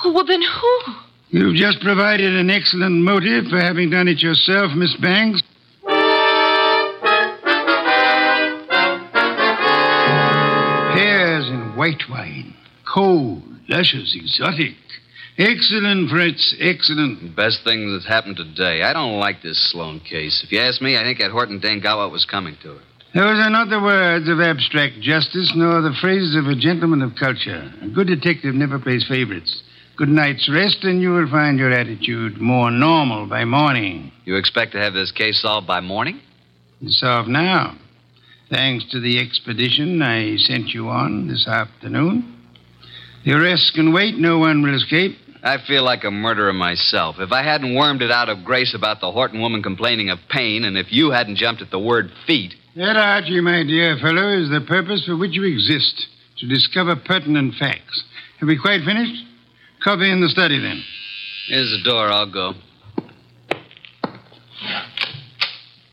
Oh, 0.04 0.12
well, 0.12 0.24
then 0.24 0.42
who? 0.42 0.92
You've 1.30 1.56
just 1.56 1.80
provided 1.80 2.32
an 2.34 2.48
excellent 2.48 3.02
motive 3.02 3.46
for 3.50 3.58
having 3.58 3.90
done 3.90 4.06
it 4.06 4.22
yourself, 4.22 4.72
Miss 4.76 4.94
Banks. 4.96 5.42
White 11.80 12.04
wine. 12.10 12.52
Cold, 12.92 13.42
luscious, 13.66 14.14
exotic. 14.14 14.76
Excellent, 15.38 16.10
Fritz, 16.10 16.54
excellent. 16.60 17.34
Best 17.34 17.64
thing 17.64 17.90
that's 17.90 18.06
happened 18.06 18.36
today. 18.36 18.82
I 18.82 18.92
don't 18.92 19.18
like 19.18 19.40
this 19.40 19.58
Sloan 19.72 20.00
case. 20.00 20.42
If 20.44 20.52
you 20.52 20.60
ask 20.60 20.82
me, 20.82 20.98
I 20.98 21.04
think 21.04 21.20
that 21.20 21.30
Horton 21.30 21.58
what 21.58 22.12
was 22.12 22.26
coming 22.26 22.54
to 22.62 22.74
her. 22.74 22.82
Those 23.14 23.40
are 23.40 23.48
not 23.48 23.70
the 23.70 23.80
words 23.80 24.28
of 24.28 24.40
abstract 24.40 25.00
justice, 25.00 25.54
nor 25.56 25.80
the 25.80 25.96
phrases 26.02 26.36
of 26.36 26.48
a 26.48 26.54
gentleman 26.54 27.00
of 27.00 27.16
culture. 27.18 27.72
A 27.80 27.88
good 27.88 28.08
detective 28.08 28.54
never 28.54 28.78
plays 28.78 29.06
favorites. 29.08 29.62
Good 29.96 30.10
night's 30.10 30.50
rest, 30.52 30.84
and 30.84 31.00
you 31.00 31.12
will 31.12 31.30
find 31.30 31.58
your 31.58 31.72
attitude 31.72 32.38
more 32.42 32.70
normal 32.70 33.26
by 33.26 33.46
morning. 33.46 34.12
You 34.26 34.36
expect 34.36 34.72
to 34.72 34.78
have 34.78 34.92
this 34.92 35.12
case 35.12 35.40
solved 35.40 35.66
by 35.66 35.80
morning? 35.80 36.20
It's 36.82 37.00
solved 37.00 37.30
now. 37.30 37.79
Thanks 38.50 38.84
to 38.90 38.98
the 38.98 39.20
expedition 39.20 40.02
I 40.02 40.36
sent 40.36 40.74
you 40.74 40.88
on 40.88 41.28
this 41.28 41.46
afternoon. 41.46 42.36
The 43.24 43.34
arrest 43.34 43.74
can 43.76 43.92
wait. 43.92 44.16
No 44.16 44.38
one 44.38 44.60
will 44.60 44.74
escape. 44.74 45.16
I 45.44 45.58
feel 45.68 45.84
like 45.84 46.02
a 46.02 46.10
murderer 46.10 46.52
myself. 46.52 47.16
If 47.20 47.30
I 47.30 47.44
hadn't 47.44 47.76
wormed 47.76 48.02
it 48.02 48.10
out 48.10 48.28
of 48.28 48.44
Grace 48.44 48.74
about 48.74 49.00
the 49.00 49.12
Horton 49.12 49.40
woman 49.40 49.62
complaining 49.62 50.10
of 50.10 50.18
pain, 50.28 50.64
and 50.64 50.76
if 50.76 50.90
you 50.90 51.12
hadn't 51.12 51.36
jumped 51.36 51.62
at 51.62 51.70
the 51.70 51.78
word 51.78 52.10
feet. 52.26 52.54
That, 52.74 52.96
Archie, 52.96 53.40
my 53.40 53.62
dear 53.62 53.96
fellow, 53.98 54.36
is 54.36 54.50
the 54.50 54.64
purpose 54.66 55.04
for 55.06 55.16
which 55.16 55.36
you 55.36 55.44
exist 55.44 56.08
to 56.38 56.48
discover 56.48 56.96
pertinent 56.96 57.54
facts. 57.54 58.02
Have 58.40 58.48
we 58.48 58.58
quite 58.58 58.82
finished? 58.84 59.24
Copy 59.84 60.10
in 60.10 60.20
the 60.20 60.28
study, 60.28 60.58
then. 60.58 60.82
Here's 61.46 61.70
the 61.70 61.88
door. 61.88 62.08
I'll 62.08 62.30
go. 62.30 62.54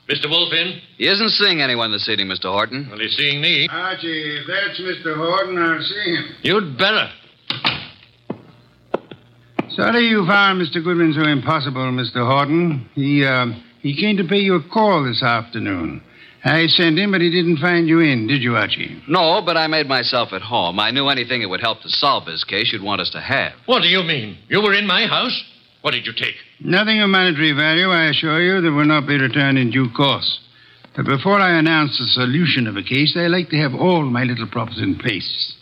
Mr. 0.09 0.29
Wolfe 0.29 0.53
in? 0.53 0.79
He 0.97 1.07
isn't 1.07 1.29
seeing 1.31 1.61
anyone 1.61 1.91
this 1.91 2.07
evening, 2.07 2.27
Mr. 2.27 2.45
Horton. 2.45 2.87
Well, 2.89 2.99
he's 2.99 3.15
seeing 3.17 3.41
me. 3.41 3.67
Archie, 3.69 4.37
if 4.37 4.47
that's 4.47 4.79
Mr. 4.79 5.15
Horton, 5.17 5.57
I'll 5.57 5.81
see 5.81 6.15
him. 6.15 6.35
You'd 6.43 6.77
better. 6.77 7.09
Sorry 9.71 10.07
you 10.07 10.25
found 10.25 10.61
Mr. 10.61 10.83
Goodwin 10.83 11.13
so 11.13 11.27
impossible, 11.27 11.81
Mr. 11.91 12.25
Horton. 12.25 12.89
He, 12.95 13.25
uh, 13.25 13.47
he 13.81 13.99
came 13.99 14.15
to 14.17 14.23
pay 14.23 14.39
you 14.39 14.55
a 14.55 14.63
call 14.73 15.03
this 15.03 15.21
afternoon. 15.21 16.01
I 16.43 16.67
sent 16.67 16.97
him, 16.97 17.11
but 17.11 17.19
he 17.19 17.29
didn't 17.29 17.57
find 17.57 17.89
you 17.89 17.99
in, 17.99 18.27
did 18.27 18.41
you, 18.41 18.55
Archie? 18.55 19.01
No, 19.09 19.41
but 19.45 19.57
I 19.57 19.67
made 19.67 19.87
myself 19.87 20.29
at 20.31 20.41
home. 20.41 20.79
I 20.79 20.91
knew 20.91 21.09
anything 21.09 21.41
that 21.41 21.49
would 21.49 21.59
help 21.59 21.81
to 21.81 21.89
solve 21.89 22.25
this 22.25 22.45
case 22.45 22.71
you'd 22.71 22.81
want 22.81 23.01
us 23.01 23.09
to 23.11 23.19
have. 23.19 23.51
What 23.65 23.81
do 23.81 23.89
you 23.89 24.01
mean? 24.03 24.37
You 24.47 24.61
were 24.61 24.73
in 24.73 24.87
my 24.87 25.05
house? 25.07 25.43
What 25.81 25.91
did 25.91 26.05
you 26.05 26.13
take? 26.13 26.35
Nothing 26.59 27.01
of 27.01 27.09
monetary 27.09 27.51
value, 27.53 27.89
I 27.89 28.09
assure 28.09 28.41
you, 28.41 28.61
that 28.61 28.71
will 28.71 28.85
not 28.85 29.07
be 29.07 29.17
returned 29.17 29.57
in 29.57 29.71
due 29.71 29.89
course. 29.95 30.39
But 30.95 31.05
before 31.05 31.39
I 31.39 31.59
announce 31.59 31.97
the 31.97 32.05
solution 32.05 32.65
of 32.65 32.75
a 32.75 32.83
case, 32.83 33.15
I 33.15 33.27
like 33.27 33.49
to 33.49 33.57
have 33.57 33.75
all 33.75 34.03
my 34.03 34.23
little 34.23 34.47
props 34.47 34.79
in 34.79 34.97
place. 34.97 35.53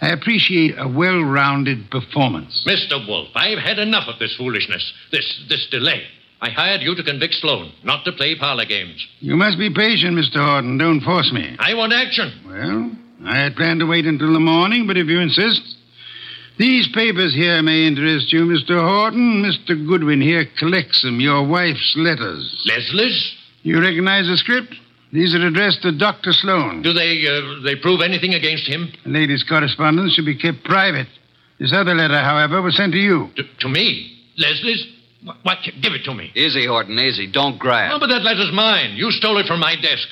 I 0.00 0.08
appreciate 0.10 0.76
a 0.78 0.88
well 0.88 1.20
rounded 1.22 1.90
performance. 1.90 2.64
Mr. 2.66 3.06
Wolfe, 3.06 3.28
I've 3.34 3.58
had 3.58 3.78
enough 3.78 4.08
of 4.08 4.18
this 4.18 4.34
foolishness, 4.36 4.92
this 5.12 5.44
this 5.48 5.66
delay. 5.70 6.04
I 6.40 6.50
hired 6.50 6.82
you 6.82 6.94
to 6.94 7.02
convict 7.02 7.34
Sloan, 7.34 7.72
not 7.82 8.04
to 8.04 8.12
play 8.12 8.36
parlor 8.38 8.64
games. 8.64 9.04
You 9.18 9.36
must 9.36 9.58
be 9.58 9.74
patient, 9.74 10.16
Mr. 10.16 10.36
Horton. 10.36 10.78
Don't 10.78 11.00
force 11.00 11.32
me. 11.32 11.56
I 11.58 11.74
want 11.74 11.92
action. 11.92 12.32
Well, 12.46 12.92
I 13.26 13.38
had 13.38 13.56
planned 13.56 13.80
to 13.80 13.86
wait 13.86 14.06
until 14.06 14.32
the 14.32 14.40
morning, 14.40 14.86
but 14.86 14.96
if 14.96 15.08
you 15.08 15.18
insist. 15.18 15.77
These 16.58 16.88
papers 16.92 17.34
here 17.34 17.62
may 17.62 17.86
interest 17.86 18.32
you, 18.32 18.40
Mr. 18.40 18.80
Horton. 18.80 19.44
Mr. 19.44 19.86
Goodwin 19.86 20.20
here 20.20 20.44
collects 20.58 21.02
them, 21.02 21.20
your 21.20 21.46
wife's 21.46 21.94
letters. 21.96 22.64
Leslie's? 22.66 23.36
You 23.62 23.80
recognize 23.80 24.26
the 24.26 24.36
script? 24.36 24.74
These 25.12 25.34
are 25.36 25.46
addressed 25.46 25.82
to 25.82 25.96
Dr. 25.96 26.32
Sloan. 26.32 26.82
Do 26.82 26.92
they 26.92 27.24
uh, 27.26 27.62
they 27.62 27.76
prove 27.76 28.00
anything 28.02 28.34
against 28.34 28.66
him? 28.66 28.92
The 29.04 29.10
lady's 29.10 29.44
correspondence 29.44 30.14
should 30.14 30.26
be 30.26 30.36
kept 30.36 30.64
private. 30.64 31.06
This 31.58 31.72
other 31.72 31.94
letter, 31.94 32.18
however, 32.18 32.60
was 32.60 32.76
sent 32.76 32.92
to 32.92 32.98
you. 32.98 33.30
To, 33.36 33.42
to 33.60 33.68
me? 33.68 34.18
Leslie's? 34.36 34.86
What, 35.24 35.36
what? 35.42 35.58
Give 35.80 35.92
it 35.92 36.04
to 36.04 36.14
me. 36.14 36.30
Easy, 36.34 36.66
Horton, 36.66 36.98
easy. 36.98 37.30
Don't 37.30 37.58
grab. 37.58 37.92
Oh, 37.94 37.98
but 37.98 38.08
that 38.08 38.22
letter's 38.22 38.52
mine. 38.52 38.96
You 38.96 39.10
stole 39.10 39.38
it 39.38 39.46
from 39.46 39.60
my 39.60 39.76
desk. 39.76 40.06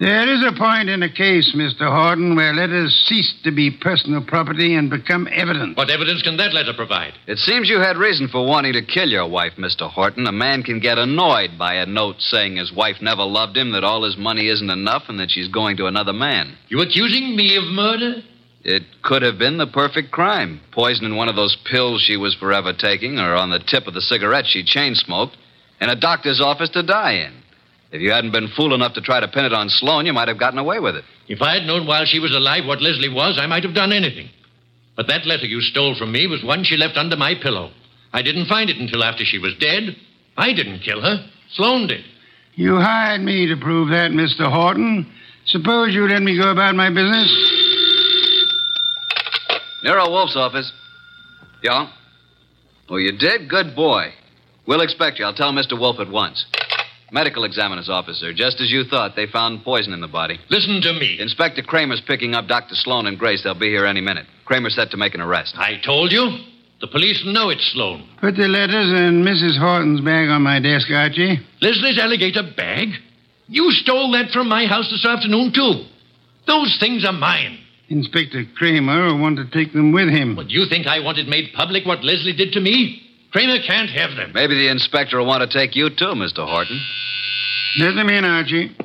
There 0.00 0.28
is 0.34 0.42
a 0.44 0.58
point 0.58 0.88
in 0.88 1.02
a 1.02 1.12
case, 1.12 1.54
Mr. 1.54 1.88
Horton, 1.88 2.34
where 2.34 2.54
letters 2.54 2.92
cease 3.06 3.34
to 3.44 3.52
be 3.52 3.70
personal 3.70 4.24
property 4.24 4.74
and 4.74 4.90
become 4.90 5.28
evidence. 5.30 5.76
What 5.76 5.90
evidence 5.90 6.22
can 6.22 6.38
that 6.38 6.54
letter 6.54 6.72
provide? 6.74 7.12
It 7.26 7.38
seems 7.38 7.68
you 7.68 7.78
had 7.78 7.96
reason 7.96 8.26
for 8.26 8.44
wanting 8.44 8.72
to 8.72 8.82
kill 8.84 9.08
your 9.08 9.28
wife, 9.28 9.52
Mr. 9.58 9.88
Horton. 9.88 10.26
A 10.26 10.32
man 10.32 10.62
can 10.62 10.80
get 10.80 10.98
annoyed 10.98 11.50
by 11.58 11.74
a 11.74 11.86
note 11.86 12.16
saying 12.20 12.56
his 12.56 12.72
wife 12.72 12.96
never 13.00 13.22
loved 13.22 13.56
him, 13.56 13.72
that 13.72 13.84
all 13.84 14.02
his 14.02 14.16
money 14.16 14.48
isn't 14.48 14.70
enough, 14.70 15.04
and 15.08 15.20
that 15.20 15.30
she's 15.30 15.48
going 15.48 15.76
to 15.76 15.86
another 15.86 16.12
man. 16.12 16.56
You 16.68 16.80
accusing 16.80 17.36
me 17.36 17.56
of 17.56 17.64
murder? 17.64 18.22
It 18.64 18.84
could 19.02 19.22
have 19.22 19.38
been 19.38 19.58
the 19.58 19.66
perfect 19.66 20.10
crime. 20.10 20.60
Poisoning 20.72 21.16
one 21.16 21.28
of 21.28 21.36
those 21.36 21.56
pills 21.70 22.02
she 22.02 22.16
was 22.16 22.34
forever 22.34 22.72
taking, 22.72 23.18
or 23.18 23.34
on 23.34 23.50
the 23.50 23.58
tip 23.58 23.86
of 23.86 23.94
the 23.94 24.00
cigarette 24.00 24.46
she 24.46 24.64
chain 24.64 24.94
smoked, 24.94 25.36
in 25.80 25.90
a 25.90 25.96
doctor's 25.96 26.40
office 26.40 26.70
to 26.70 26.82
die 26.82 27.14
in. 27.14 27.41
If 27.92 28.00
you 28.00 28.10
hadn't 28.10 28.32
been 28.32 28.48
fool 28.56 28.74
enough 28.74 28.94
to 28.94 29.02
try 29.02 29.20
to 29.20 29.28
pin 29.28 29.44
it 29.44 29.52
on 29.52 29.68
Sloan, 29.68 30.06
you 30.06 30.14
might 30.14 30.28
have 30.28 30.38
gotten 30.38 30.58
away 30.58 30.80
with 30.80 30.96
it. 30.96 31.04
If 31.28 31.42
I 31.42 31.54
had 31.54 31.66
known 31.66 31.86
while 31.86 32.06
she 32.06 32.18
was 32.18 32.34
alive 32.34 32.64
what 32.64 32.80
Leslie 32.80 33.12
was, 33.12 33.38
I 33.38 33.46
might 33.46 33.64
have 33.64 33.74
done 33.74 33.92
anything. 33.92 34.30
But 34.96 35.08
that 35.08 35.26
letter 35.26 35.44
you 35.44 35.60
stole 35.60 35.94
from 35.94 36.10
me 36.10 36.26
was 36.26 36.42
one 36.42 36.64
she 36.64 36.78
left 36.78 36.96
under 36.96 37.16
my 37.16 37.34
pillow. 37.34 37.70
I 38.14 38.22
didn't 38.22 38.46
find 38.46 38.70
it 38.70 38.78
until 38.78 39.04
after 39.04 39.24
she 39.24 39.38
was 39.38 39.54
dead. 39.60 39.94
I 40.38 40.54
didn't 40.54 40.80
kill 40.80 41.02
her. 41.02 41.28
Sloan 41.52 41.86
did. 41.86 42.04
You 42.54 42.76
hired 42.76 43.20
me 43.20 43.46
to 43.46 43.56
prove 43.56 43.90
that, 43.90 44.10
Mr. 44.10 44.50
Horton. 44.50 45.10
Suppose 45.46 45.94
you 45.94 46.08
let 46.08 46.22
me 46.22 46.36
go 46.38 46.50
about 46.50 46.74
my 46.74 46.88
business? 46.88 47.28
Nero 49.84 50.08
Wolfe's 50.08 50.36
office. 50.36 50.72
Yeah? 51.62 51.90
Oh, 52.88 52.96
you 52.96 53.18
did? 53.18 53.50
Good 53.50 53.76
boy. 53.76 54.12
We'll 54.66 54.80
expect 54.80 55.18
you. 55.18 55.26
I'll 55.26 55.34
tell 55.34 55.52
Mr. 55.52 55.78
Wolfe 55.78 56.00
at 56.00 56.10
once. 56.10 56.46
Medical 57.12 57.44
examiner's 57.44 57.90
officer. 57.90 58.32
Just 58.32 58.60
as 58.62 58.70
you 58.70 58.84
thought, 58.84 59.14
they 59.14 59.26
found 59.26 59.62
poison 59.62 59.92
in 59.92 60.00
the 60.00 60.08
body. 60.08 60.40
Listen 60.48 60.80
to 60.80 60.94
me. 60.94 61.18
Inspector 61.20 61.62
Cramer's 61.64 62.00
picking 62.06 62.34
up 62.34 62.48
Dr. 62.48 62.74
Sloan 62.74 63.06
and 63.06 63.18
Grace. 63.18 63.42
They'll 63.44 63.54
be 63.54 63.68
here 63.68 63.84
any 63.84 64.00
minute. 64.00 64.26
Cramer's 64.46 64.74
set 64.74 64.90
to 64.92 64.96
make 64.96 65.14
an 65.14 65.20
arrest. 65.20 65.54
I 65.56 65.78
told 65.84 66.10
you. 66.10 66.38
The 66.80 66.88
police 66.88 67.22
know 67.24 67.50
it's 67.50 67.70
Sloan. 67.72 68.08
Put 68.20 68.34
the 68.34 68.48
letters 68.48 68.90
and 68.90 69.24
Mrs. 69.24 69.56
Horton's 69.56 70.00
bag 70.00 70.28
on 70.30 70.42
my 70.42 70.58
desk, 70.58 70.90
Archie. 70.90 71.38
Leslie's 71.60 71.98
alligator 71.98 72.42
bag? 72.56 72.88
You 73.46 73.70
stole 73.70 74.10
that 74.12 74.32
from 74.32 74.48
my 74.48 74.66
house 74.66 74.90
this 74.90 75.06
afternoon, 75.06 75.52
too. 75.54 75.84
Those 76.46 76.76
things 76.80 77.04
are 77.04 77.12
mine. 77.12 77.58
Inspector 77.88 78.42
Cramer 78.56 79.12
will 79.12 79.20
want 79.20 79.36
to 79.36 79.48
take 79.50 79.72
them 79.74 79.92
with 79.92 80.08
him. 80.08 80.34
What, 80.34 80.48
do 80.48 80.54
you 80.54 80.66
think 80.68 80.86
I 80.86 81.00
wanted 81.00 81.28
made 81.28 81.52
public 81.54 81.84
what 81.84 82.02
Leslie 82.02 82.34
did 82.34 82.52
to 82.54 82.60
me? 82.60 83.01
Cramer 83.32 83.58
can't 83.66 83.88
have 83.90 84.14
them. 84.14 84.32
Maybe 84.34 84.54
the 84.54 84.70
inspector 84.70 85.18
will 85.18 85.26
want 85.26 85.48
to 85.48 85.58
take 85.58 85.74
you, 85.74 85.88
too, 85.88 86.12
Mr. 86.14 86.46
Horton. 86.46 86.80
Let 87.78 87.94
them 87.94 88.10
in, 88.10 88.24
Archie. 88.26 88.76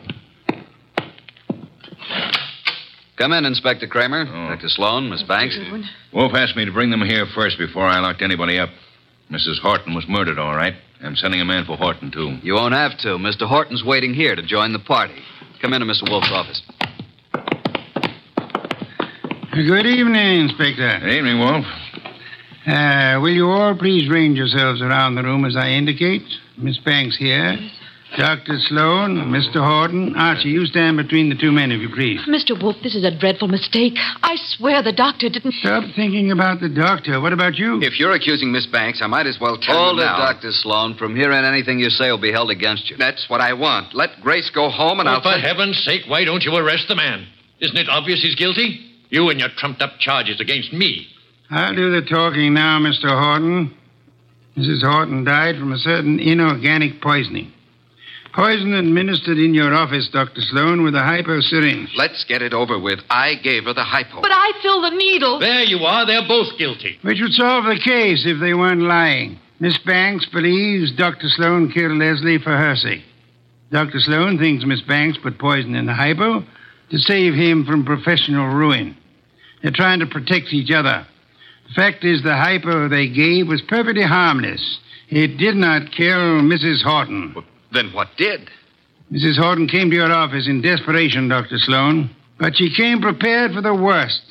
Come 3.18 3.34
in, 3.34 3.46
Inspector 3.46 3.86
Cramer. 3.88 4.26
Oh. 4.28 4.56
Dr. 4.56 4.70
Sloan, 4.70 5.10
Miss 5.10 5.24
Banks. 5.24 5.58
Wolfe 6.14 6.34
asked 6.34 6.56
me 6.56 6.64
to 6.66 6.72
bring 6.72 6.92
them 6.92 7.02
here 7.02 7.26
first 7.36 7.58
before 7.58 7.84
I 7.84 8.00
locked 8.00 8.22
anybody 8.22 8.58
up. 8.58 8.70
Mrs. 9.30 9.60
Horton 9.60 9.94
was 9.94 10.06
murdered, 10.08 10.40
all 10.40 10.56
right. 10.56 10.76
I'm 11.04 11.16
sending 11.16 11.42
a 11.42 11.46
man 11.46 11.66
for 11.66 11.76
Horton, 11.76 12.12
too. 12.12 12.38
You 12.42 12.54
won't 12.54 12.74
have 12.74 12.98
to. 13.00 13.18
Mr. 13.18 13.48
Horton's 13.48 13.84
waiting 13.84 14.14
here 14.14 14.36
to 14.36 14.42
join 14.42 14.72
the 14.72 14.80
party. 14.80 15.16
Come 15.62 15.74
into 15.74 15.86
Mr. 15.86 16.10
Wolfe's 16.10 16.32
office. 16.32 16.62
Good 19.52 19.88
evening, 19.88 20.42
Inspector. 20.42 21.00
Good 21.02 21.12
evening, 21.12 21.40
Wolfe. 21.40 21.66
Uh, 22.68 23.20
will 23.22 23.32
you 23.34 23.48
all 23.50 23.76
please 23.78 24.10
range 24.10 24.38
yourselves 24.38 24.82
around 24.82 25.16
the 25.16 25.24
room 25.24 25.46
as 25.46 25.56
I 25.56 25.70
indicate? 25.70 26.24
Miss 26.58 26.78
Banks 26.80 27.16
here. 27.18 27.56
Dr. 28.18 28.58
Sloan, 28.68 29.16
Mr. 29.32 29.56
Horton. 29.64 30.16
Archie, 30.16 30.50
you 30.50 30.66
stand 30.66 30.96
between 30.98 31.30
the 31.30 31.36
two 31.36 31.52
men, 31.52 31.72
if 31.72 31.82
you 31.82 31.90
please. 31.90 32.20
Mr. 32.28 32.62
Wolfe, 32.62 32.78
this 32.82 32.96
is 32.96 33.04
a 33.04 33.12
dreadful 33.18 33.48
mistake. 33.50 33.94
I 34.24 34.36
swear 34.56 34.82
the 34.82 34.94
doctor 34.94 35.30
didn't. 35.30 35.54
Stop 35.56 35.84
thinking 35.96 36.32
about 36.32 36.60
the 36.62 36.70
doctor. 36.70 37.20
What 37.22 37.34
about 37.34 37.56
you? 37.56 37.80
If 37.82 38.00
you're 38.00 38.14
accusing 38.14 38.52
Miss 38.52 38.66
Banks, 38.66 39.02
I 39.04 39.08
might 39.08 39.28
as 39.28 39.38
well 39.40 39.58
tell 39.58 39.78
Hold 39.78 39.98
you 39.98 40.04
it, 40.04 40.06
now. 40.06 40.18
Dr. 40.18 40.52
Sloan. 40.52 40.96
From 40.96 41.16
here 41.16 41.32
on, 41.34 41.44
anything 41.46 41.80
you 41.80 41.90
say 41.90 42.10
will 42.10 42.18
be 42.20 42.32
held 42.32 42.50
against 42.50 42.90
you. 42.90 42.96
That's 42.98 43.30
what 43.30 43.42
I 43.42 43.54
want. 43.54 43.94
Let 43.94 44.12
Grace 44.22 44.50
go 44.50 44.70
home, 44.70 45.00
and 45.02 45.08
Oh, 45.08 45.14
I'll. 45.14 45.22
for 45.22 45.32
send- 45.34 45.44
heaven's 45.44 45.78
sake, 45.84 46.04
why 46.08 46.24
don't 46.24 46.44
you 46.44 46.56
arrest 46.56 46.88
the 46.88 46.96
man? 46.96 47.28
Isn't 47.60 47.78
it 47.78 47.90
obvious 47.90 48.22
he's 48.22 48.36
guilty? 48.36 48.80
You 49.10 49.30
and 49.30 49.40
your 49.40 49.50
trumped 49.58 49.82
up 49.82 50.00
charges 50.00 50.40
against 50.40 50.72
me. 50.74 51.08
I'll 51.50 51.76
do 51.76 51.92
the 51.92 52.08
talking 52.08 52.54
now, 52.54 52.80
Mr. 52.80 53.08
Horton. 53.08 53.74
Mrs. 54.58 54.82
Horton 54.82 55.24
died 55.24 55.58
from 55.58 55.72
a 55.72 55.78
certain 55.78 56.20
inorganic 56.20 57.02
poisoning. 57.02 57.54
Poison 58.34 58.74
administered 58.74 59.38
in 59.38 59.54
your 59.54 59.74
office, 59.74 60.10
Dr. 60.12 60.42
Sloan, 60.42 60.84
with 60.84 60.94
a 60.94 61.02
hypo 61.02 61.40
syringe. 61.42 61.90
Let's 61.96 62.24
get 62.26 62.42
it 62.42 62.54
over 62.54 62.78
with. 62.78 63.00
I 63.10 63.36
gave 63.36 63.64
her 63.64 63.74
the 63.74 63.84
hypo. 63.84 64.22
But 64.22 64.32
I 64.32 64.52
filled 64.62 64.84
the 64.84 64.96
needle. 64.96 65.40
There 65.40 65.64
you 65.64 65.80
are. 65.80 66.06
They're 66.06 66.28
both 66.28 66.58
guilty. 66.58 67.00
Which 67.02 67.20
would 67.22 67.34
solve 67.34 67.66
the 67.66 67.80
case 67.84 68.26
if 68.26 68.40
they 68.40 68.54
weren't 68.54 68.82
lying. 68.82 69.40
Miss 69.60 69.78
Banks 69.80 70.28
believes 70.32 70.96
Dr. 70.96 71.30
Sloan 71.30 71.72
killed 71.72 71.98
Leslie 71.98 72.38
for 72.38 72.56
her 72.56 72.76
sake. 72.76 73.04
Dr. 73.72 74.00
Sloan 74.00 74.38
thinks 74.38 74.66
Miss 74.66 74.82
Banks 74.82 75.18
put 75.18 75.40
poison 75.40 75.76
in 75.76 75.88
the 75.88 75.94
hypo 75.94 76.44
to 76.92 76.98
save 76.98 77.34
him 77.34 77.66
from 77.66 77.86
professional 77.86 78.54
ruin. 78.54 78.96
They're 79.62 79.72
trying 79.72 80.00
to 80.02 80.06
protect 80.06 80.54
each 80.54 80.72
other. 80.72 81.08
The 81.68 81.74
fact 81.74 82.04
is, 82.04 82.24
the 82.24 82.36
hypo 82.36 82.88
they 82.88 83.08
gave 83.08 83.48
was 83.48 83.62
perfectly 83.68 84.04
harmless. 84.04 84.80
It 85.10 85.38
did 85.38 85.56
not 85.56 85.92
kill 85.92 86.42
Mrs. 86.42 86.84
Horton. 86.84 87.36
Then 87.74 87.92
what 87.94 88.10
did? 88.18 88.50
Mrs. 89.12 89.38
Horton 89.38 89.68
came 89.68 89.90
to 89.90 89.96
your 89.96 90.12
office 90.12 90.48
in 90.48 90.62
desperation, 90.62 91.30
Dr. 91.30 91.58
Sloan, 91.58 92.10
but 92.40 92.56
she 92.56 92.74
came 92.76 93.02
prepared 93.02 93.54
for 93.54 93.62
the 93.62 93.74
worst. 93.74 94.22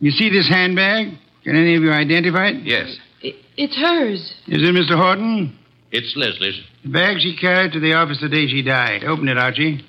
You 0.00 0.10
see 0.10 0.30
this 0.30 0.48
handbag? 0.48 1.16
Can 1.44 1.56
any 1.56 1.74
of 1.76 1.82
you 1.82 1.90
identify 1.90 2.48
it? 2.48 2.64
Yes. 2.64 2.96
It's 3.22 3.76
hers. 3.76 4.20
Is 4.46 4.62
it 4.62 4.74
Mr. 4.74 4.96
Horton? 4.96 5.58
It's 5.90 6.14
Leslie's. 6.16 6.60
The 6.84 6.90
bag 6.90 7.18
she 7.20 7.36
carried 7.36 7.72
to 7.72 7.80
the 7.80 7.94
office 7.94 8.20
the 8.20 8.28
day 8.28 8.46
she 8.46 8.62
died. 8.62 9.04
Open 9.04 9.28
it, 9.28 9.36
Archie. 9.38 9.84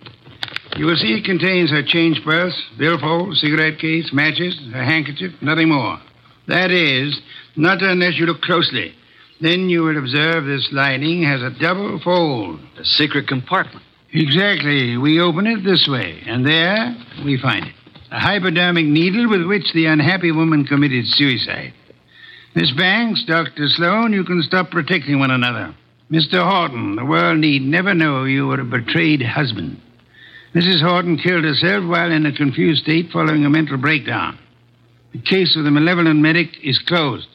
You 0.77 0.85
will 0.85 0.95
see 0.95 1.13
it 1.13 1.25
contains 1.25 1.69
her 1.71 1.83
change 1.83 2.21
purse, 2.23 2.59
billfold, 2.77 3.35
cigarette 3.37 3.79
case, 3.79 4.11
matches, 4.13 4.57
her 4.73 4.83
handkerchief, 4.83 5.33
nothing 5.41 5.69
more. 5.69 5.99
That 6.47 6.71
is, 6.71 7.19
not 7.55 7.81
unless 7.81 8.17
you 8.17 8.25
look 8.25 8.41
closely. 8.41 8.93
Then 9.39 9.69
you 9.69 9.83
will 9.83 9.97
observe 9.97 10.45
this 10.45 10.69
lining 10.71 11.23
has 11.23 11.41
a 11.41 11.49
double 11.59 11.99
fold. 11.99 12.59
A 12.79 12.85
secret 12.85 13.27
compartment. 13.27 13.83
Exactly. 14.13 14.97
We 14.97 15.19
open 15.19 15.47
it 15.47 15.63
this 15.63 15.87
way, 15.89 16.21
and 16.25 16.45
there 16.45 16.95
we 17.23 17.39
find 17.41 17.65
it. 17.65 17.73
A 18.11 18.19
hypodermic 18.19 18.85
needle 18.85 19.29
with 19.29 19.47
which 19.47 19.71
the 19.73 19.85
unhappy 19.85 20.31
woman 20.31 20.65
committed 20.65 21.05
suicide. 21.07 21.73
Miss 22.53 22.71
Banks, 22.71 23.23
Dr. 23.25 23.69
Sloan, 23.69 24.11
you 24.11 24.25
can 24.25 24.43
stop 24.43 24.69
protecting 24.69 25.19
one 25.19 25.31
another. 25.31 25.73
Mr. 26.11 26.45
Horton, 26.45 26.97
the 26.97 27.05
world 27.05 27.39
need 27.39 27.61
never 27.61 27.93
know 27.93 28.25
you 28.25 28.47
were 28.47 28.59
a 28.59 28.65
betrayed 28.65 29.21
husband. 29.21 29.79
Mrs. 30.53 30.81
Horton 30.81 31.17
killed 31.17 31.45
herself 31.45 31.85
while 31.85 32.11
in 32.11 32.25
a 32.25 32.35
confused 32.35 32.83
state 32.83 33.09
following 33.11 33.45
a 33.45 33.49
mental 33.49 33.77
breakdown. 33.77 34.37
The 35.13 35.21
case 35.21 35.57
of 35.57 35.65
the 35.65 35.71
malevolent 35.71 36.19
medic 36.19 36.49
is 36.63 36.79
closed. 36.79 37.27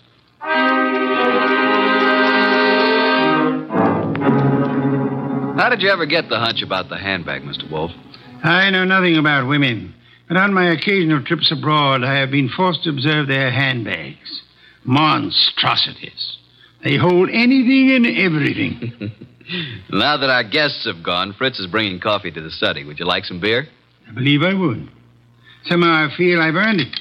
How 5.59 5.69
did 5.71 5.83
you 5.83 5.91
ever 5.91 6.07
get 6.07 6.29
the 6.29 6.39
hunch 6.39 6.63
about 6.63 6.89
the 6.89 6.97
handbag, 6.97 7.43
Mr. 7.43 7.71
Wolfe? 7.71 7.91
I 8.43 8.71
know 8.71 8.85
nothing 8.85 9.17
about 9.17 9.49
women, 9.49 9.95
but 10.29 10.37
on 10.37 10.55
my 10.55 10.71
occasional 10.71 11.23
trips 11.23 11.51
abroad, 11.51 12.05
I 12.05 12.19
have 12.21 12.31
been 12.31 12.49
forced 12.49 12.85
to 12.85 12.91
observe 12.91 13.27
their 13.27 13.51
handbags. 13.51 14.43
Monstrosities. 14.85 16.37
They 16.85 16.97
hold 16.97 17.29
anything 17.31 17.91
and 17.93 18.07
everything. 18.07 19.13
now 19.91 20.17
that 20.17 20.31
our 20.31 20.45
guests 20.45 20.85
have 20.87 21.03
gone, 21.03 21.35
Fritz 21.37 21.59
is 21.59 21.67
bringing 21.67 22.01
coffee 22.01 22.31
to 22.31 22.41
the 22.41 22.51
study. 22.51 22.85
Would 22.85 22.99
you 22.99 23.07
like 23.07 23.25
some 23.25 23.41
beer? 23.41 23.67
I 24.09 24.13
believe 24.13 24.43
I 24.43 24.55
would. 24.55 24.89
Somehow 25.65 26.07
I 26.07 26.17
feel 26.17 26.41
I've 26.41 26.55
earned 26.55 26.81
it. 26.81 27.01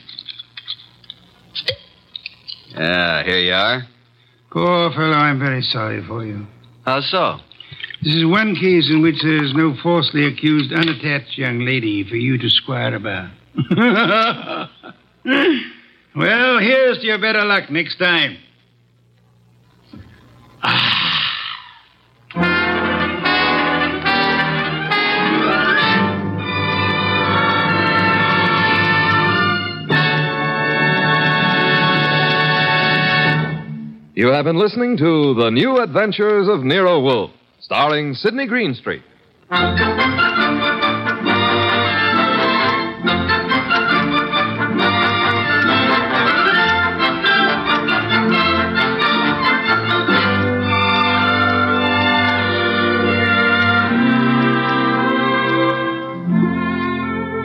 Ah, 2.77 3.23
here 3.25 3.39
you 3.39 3.53
are. 3.53 3.83
Poor 4.51 4.91
fellow, 4.91 5.13
I'm 5.13 5.39
very 5.39 5.61
sorry 5.61 6.05
for 6.05 6.25
you. 6.25 6.45
How 6.85 7.01
so? 7.01 7.37
This 8.03 8.15
is 8.15 8.25
one 8.25 8.55
case 8.55 8.89
in 8.89 9.01
which 9.01 9.21
there's 9.23 9.53
no 9.55 9.75
falsely 9.81 10.25
accused, 10.27 10.71
unattached 10.71 11.37
young 11.37 11.65
lady 11.65 12.07
for 12.07 12.15
you 12.15 12.37
to 12.37 12.49
squire 12.49 12.95
about. 12.95 13.31
well, 16.15 16.59
here's 16.59 16.99
to 16.99 17.05
your 17.05 17.19
better 17.19 17.43
luck 17.43 17.69
next 17.71 17.97
time. 17.97 18.37
You 34.17 34.27
have 34.27 34.45
been 34.45 34.57
listening 34.57 34.95
to 34.95 35.33
The 35.33 35.49
New 35.49 35.81
Adventures 35.81 36.47
of 36.47 36.63
Nero 36.63 37.01
Wolfe, 37.01 37.31
starring 37.59 38.13
Sidney 38.13 38.47
Greenstreet. 38.47 39.01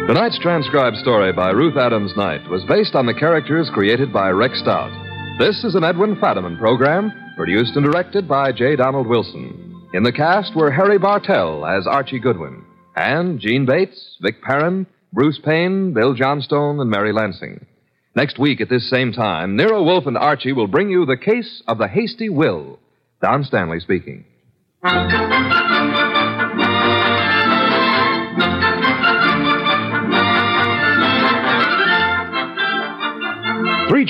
Tonight's 0.07 0.39
transcribed 0.39 0.99
story 0.99 1.33
by 1.33 1.51
Ruth 1.51 1.77
Adams 1.77 2.13
Knight 2.17 2.49
was 2.49 2.63
based 2.69 2.95
on 2.95 3.07
the 3.07 3.15
characters 3.15 3.69
created 3.75 4.13
by 4.13 4.31
Rex 4.31 4.61
Stout. 4.61 5.10
This 5.41 5.65
is 5.65 5.75
an 5.75 5.85
Edwin 5.85 6.17
Fadiman 6.17 6.59
program, 6.59 7.11
produced 7.35 7.75
and 7.75 7.83
directed 7.83 8.29
by 8.29 8.53
J. 8.53 8.77
Donald 8.77 9.07
Wilson. 9.07 9.89
In 9.95 10.03
the 10.03 10.13
cast 10.13 10.55
were 10.55 10.71
Harry 10.71 10.99
Bartell 10.99 11.65
as 11.65 11.87
Archie 11.87 12.19
Goodwin, 12.19 12.63
and 12.95 13.41
Gene 13.41 13.65
Bates, 13.65 14.19
Vic 14.21 14.43
Perrin, 14.43 14.87
Bruce 15.15 15.41
Payne, 15.43 15.95
Bill 15.95 16.13
Johnstone, 16.13 16.79
and 16.79 16.91
Mary 16.91 17.11
Lansing. 17.15 17.65
Next 18.15 18.39
week 18.39 18.61
at 18.61 18.69
this 18.69 18.91
same 18.91 19.13
time, 19.13 19.57
Nero 19.57 19.83
Wolfe 19.83 20.07
and 20.07 20.19
Archie 20.19 20.53
will 20.53 20.67
bring 20.67 20.91
you 20.91 21.07
the 21.07 21.17
case 21.17 21.63
of 21.67 21.79
the 21.79 21.89
hasty 21.89 22.29
will. 22.29 22.79
Don 23.23 23.43
Stanley 23.43 23.81
speaking. 23.81 24.27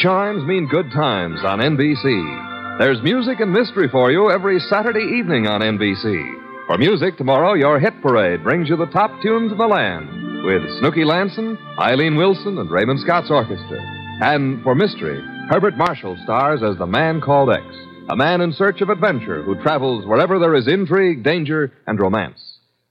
Chimes 0.03 0.43
mean 0.45 0.67
good 0.67 0.91
times 0.93 1.41
on 1.45 1.59
NBC. 1.59 2.79
There's 2.79 3.03
music 3.03 3.41
and 3.41 3.53
mystery 3.53 3.89
for 3.89 4.11
you 4.11 4.31
every 4.31 4.59
Saturday 4.59 5.19
evening 5.19 5.47
on 5.47 5.61
NBC. 5.61 6.67
For 6.67 6.79
music, 6.79 7.19
tomorrow, 7.19 7.53
your 7.53 7.79
hit 7.79 8.01
parade 8.01 8.43
brings 8.43 8.71
you 8.71 8.77
the 8.77 8.87
top 8.87 9.11
tunes 9.21 9.53
of 9.53 9.59
the 9.59 9.67
land 9.67 10.09
with 10.45 10.63
Snooky 10.79 11.05
Lanson, 11.05 11.59
Eileen 11.79 12.17
Wilson, 12.17 12.57
and 12.57 12.71
Raymond 12.71 13.01
Scott's 13.01 13.31
orchestra. 13.31 13.79
And 14.23 14.63
for 14.63 14.75
mystery, 14.75 15.21
Herbert 15.51 15.77
Marshall 15.77 16.17
stars 16.25 16.63
as 16.63 16.79
the 16.79 16.87
man 16.87 17.21
called 17.21 17.51
X, 17.51 17.63
a 18.09 18.17
man 18.17 18.41
in 18.41 18.53
search 18.53 18.81
of 18.81 18.89
adventure 18.89 19.43
who 19.43 19.61
travels 19.61 20.07
wherever 20.07 20.39
there 20.39 20.55
is 20.55 20.67
intrigue, 20.67 21.23
danger, 21.23 21.75
and 21.87 22.01
romance. 22.01 22.41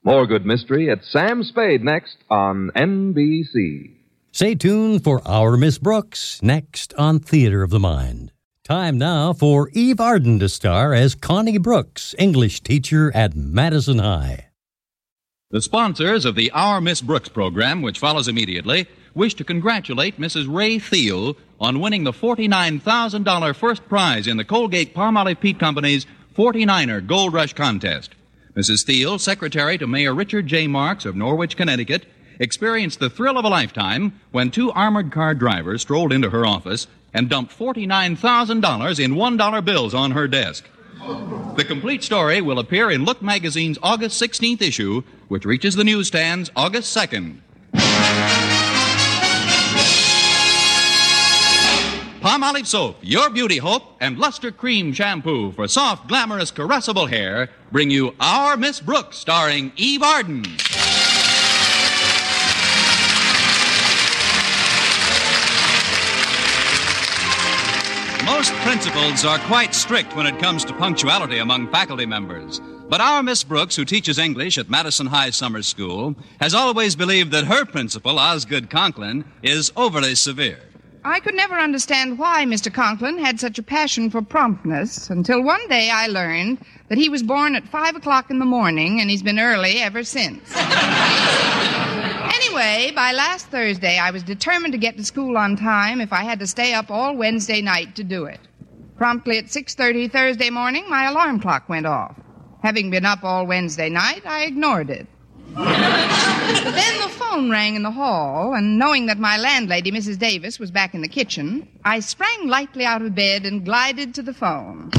More 0.03 0.27
good 0.27 0.45
mystery 0.45 0.91
at 0.91 1.03
Sam 1.05 1.41
Spade 1.41 1.83
next 1.83 2.17
on 2.29 2.69
NBC. 2.75 3.98
Stay 4.31 4.53
tuned 4.53 5.03
for 5.03 5.27
Our 5.27 5.57
Miss 5.57 5.79
Brooks 5.79 6.39
next 6.43 6.93
on 6.93 7.19
Theater 7.19 7.63
of 7.63 7.71
the 7.71 7.79
Mind. 7.79 8.31
Time 8.63 8.95
now 8.99 9.33
for 9.33 9.69
Eve 9.73 9.99
Arden 9.99 10.37
to 10.37 10.47
star 10.47 10.93
as 10.93 11.15
Connie 11.15 11.57
Brooks, 11.57 12.13
English 12.19 12.61
teacher 12.61 13.11
at 13.15 13.35
Madison 13.35 13.97
High. 13.97 14.49
The 15.49 15.63
sponsors 15.63 16.25
of 16.25 16.35
the 16.35 16.51
Our 16.51 16.79
Miss 16.79 17.01
Brooks 17.01 17.27
program, 17.27 17.81
which 17.81 17.97
follows 17.97 18.27
immediately, 18.27 18.85
wish 19.15 19.33
to 19.33 19.43
congratulate 19.43 20.19
Mrs. 20.19 20.45
Ray 20.47 20.77
Thiel 20.77 21.35
on 21.59 21.79
winning 21.79 22.03
the 22.03 22.13
$49,000 22.13 23.55
first 23.55 23.89
prize 23.89 24.27
in 24.27 24.37
the 24.37 24.45
Colgate 24.45 24.93
Palmolive 24.93 25.39
Peet 25.39 25.59
Company's 25.59 26.05
49er 26.37 27.05
Gold 27.07 27.33
Rush 27.33 27.53
contest. 27.53 28.11
Mrs. 28.55 28.85
Thiel, 28.85 29.17
secretary 29.17 29.79
to 29.79 29.87
Mayor 29.87 30.13
Richard 30.13 30.45
J. 30.45 30.67
Marks 30.67 31.05
of 31.05 31.15
Norwich, 31.15 31.57
Connecticut, 31.57 32.05
experienced 32.39 32.99
the 32.99 33.09
thrill 33.09 33.37
of 33.37 33.45
a 33.45 33.49
lifetime 33.49 34.19
when 34.31 34.49
two 34.49 34.71
armored 34.71 35.11
car 35.11 35.35
drivers 35.35 35.81
strolled 35.81 36.13
into 36.13 36.29
her 36.29 36.45
office 36.45 36.87
and 37.13 37.29
dumped 37.29 37.57
$49,000 37.57 39.03
in 39.03 39.13
$1 39.13 39.65
bills 39.65 39.93
on 39.93 40.11
her 40.11 40.27
desk. 40.27 40.65
The 41.55 41.65
complete 41.65 42.03
story 42.03 42.41
will 42.41 42.59
appear 42.59 42.91
in 42.91 43.05
Look 43.05 43.21
magazine's 43.21 43.77
August 43.81 44.21
16th 44.21 44.61
issue, 44.61 45.03
which 45.27 45.45
reaches 45.45 45.75
the 45.75 45.83
newsstands 45.83 46.51
August 46.55 46.95
2nd. 46.95 47.39
Palmolive 52.21 52.65
soap, 52.65 52.97
your 53.01 53.29
beauty 53.29 53.57
hope, 53.57 53.95
and 54.01 54.17
Lustre-Creme 54.17 54.91
shampoo 54.91 55.53
for 55.53 55.69
soft, 55.69 56.09
glamorous, 56.09 56.51
caressable 56.51 57.09
hair 57.09 57.49
bring 57.71 57.89
you 57.89 58.13
Our 58.19 58.57
Miss 58.57 58.81
Brooks, 58.81 59.17
starring 59.17 59.71
Eve 59.77 60.03
Arden. 60.03 60.43
Most 68.25 68.53
principals 68.55 69.25
are 69.25 69.39
quite 69.39 69.73
strict 69.73 70.15
when 70.15 70.27
it 70.27 70.39
comes 70.39 70.65
to 70.65 70.73
punctuality 70.73 71.39
among 71.39 71.71
faculty 71.71 72.05
members. 72.05 72.59
But 72.89 73.01
our 73.01 73.23
Miss 73.23 73.43
Brooks, 73.43 73.75
who 73.75 73.85
teaches 73.85 74.17
English 74.17 74.57
at 74.57 74.69
Madison 74.69 75.07
High 75.07 75.29
Summer 75.29 75.61
School, 75.61 76.15
has 76.39 76.53
always 76.53 76.95
believed 76.95 77.31
that 77.31 77.45
her 77.45 77.65
principal, 77.65 78.19
Osgood 78.19 78.69
Conklin, 78.69 79.25
is 79.43 79.71
overly 79.75 80.15
severe. 80.15 80.59
I 81.05 81.19
could 81.21 81.35
never 81.35 81.55
understand 81.55 82.19
why 82.19 82.45
Mr. 82.45 82.73
Conklin 82.73 83.19
had 83.19 83.39
such 83.39 83.57
a 83.57 83.63
passion 83.63 84.09
for 84.09 84.21
promptness 84.21 85.09
until 85.09 85.41
one 85.41 85.65
day 85.69 85.89
I 85.89 86.07
learned 86.07 86.59
that 86.89 86.97
he 86.97 87.07
was 87.07 87.23
born 87.23 87.55
at 87.55 87.67
five 87.67 87.95
o'clock 87.95 88.29
in 88.29 88.39
the 88.39 88.45
morning 88.45 88.99
and 88.99 89.09
he's 89.09 89.23
been 89.23 89.39
early 89.39 89.77
ever 89.79 90.03
since. 90.03 90.41
anyway, 92.33 92.91
by 92.95 93.11
last 93.11 93.47
Thursday, 93.47 93.97
I 93.97 94.11
was 94.11 94.23
determined 94.23 94.73
to 94.73 94.77
get 94.77 94.97
to 94.97 95.03
school 95.03 95.37
on 95.37 95.55
time 95.55 96.01
if 96.01 96.13
I 96.13 96.23
had 96.23 96.39
to 96.39 96.47
stay 96.47 96.73
up 96.73 96.89
all 96.91 97.15
Wednesday 97.15 97.61
night 97.61 97.95
to 97.95 98.03
do 98.03 98.25
it. 98.25 98.39
Promptly 98.97 99.37
at 99.37 99.45
6:30 99.45 100.11
Thursday 100.11 100.49
morning, 100.49 100.89
my 100.89 101.05
alarm 101.05 101.39
clock 101.39 101.69
went 101.69 101.85
off. 101.85 102.15
Having 102.61 102.91
been 102.91 103.05
up 103.05 103.23
all 103.23 103.45
Wednesday 103.45 103.89
night, 103.89 104.23
I 104.25 104.43
ignored 104.43 104.89
it. 104.89 105.07
then 105.55 107.01
the 107.01 107.09
phone 107.09 107.49
rang 107.49 107.75
in 107.75 107.83
the 107.83 107.91
hall, 107.91 108.53
and 108.53 108.77
knowing 108.77 109.07
that 109.07 109.17
my 109.17 109.37
landlady, 109.37 109.91
Mrs. 109.91 110.19
Davis, 110.19 110.59
was 110.59 110.69
back 110.69 110.93
in 110.93 111.01
the 111.01 111.07
kitchen, 111.07 111.67
I 111.83 112.01
sprang 112.01 112.47
lightly 112.47 112.85
out 112.85 113.01
of 113.01 113.15
bed 113.15 113.45
and 113.45 113.65
glided 113.65 114.13
to 114.15 114.21
the 114.21 114.33
phone. 114.33 114.91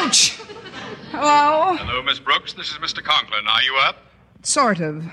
Ouch! 0.00 0.37
Hello? 1.20 1.74
Hello, 1.74 2.00
Miss 2.00 2.20
Brooks. 2.20 2.52
This 2.52 2.70
is 2.70 2.76
Mr. 2.76 3.02
Conklin. 3.02 3.44
Are 3.48 3.62
you 3.64 3.76
up? 3.82 3.96
Sort 4.44 4.78
of. 4.78 5.04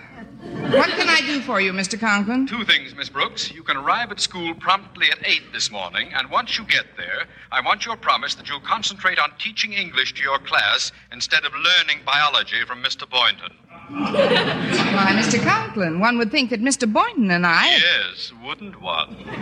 What 0.70 0.90
can 0.90 1.10
I 1.10 1.20
do 1.22 1.42
for 1.42 1.60
you, 1.60 1.74
Mr. 1.74 2.00
Conklin? 2.00 2.46
Two 2.46 2.64
things, 2.64 2.94
Miss 2.94 3.10
Brooks. 3.10 3.52
You 3.52 3.64
can 3.64 3.76
arrive 3.76 4.12
at 4.12 4.20
school 4.20 4.54
promptly 4.54 5.10
at 5.10 5.18
8 5.26 5.52
this 5.52 5.72
morning, 5.72 6.12
and 6.14 6.30
once 6.30 6.60
you 6.60 6.66
get 6.66 6.86
there, 6.96 7.26
I 7.52 7.60
want 7.62 7.88
your 7.88 7.98
promise 7.98 8.36
that 8.36 8.48
you'll 8.48 8.60
concentrate 8.60 9.18
on 9.18 9.32
teaching 9.40 9.74
English 9.74 10.14
to 10.14 10.22
your 10.22 10.38
class 10.38 10.92
instead 11.12 11.44
of 11.44 11.54
learning 11.54 12.04
biology 12.06 12.64
from 12.68 12.84
Mr. 12.84 13.10
Boynton. 13.10 13.58
Why, 13.90 15.12
Mr. 15.14 15.42
Conklin, 15.44 16.00
one 16.00 16.18
would 16.18 16.32
think 16.32 16.50
that 16.50 16.60
Mr. 16.62 16.92
Boynton 16.92 17.30
and 17.30 17.46
I. 17.46 17.68
Yes, 17.68 18.34
wouldn't 18.44 18.82
one? 18.82 19.16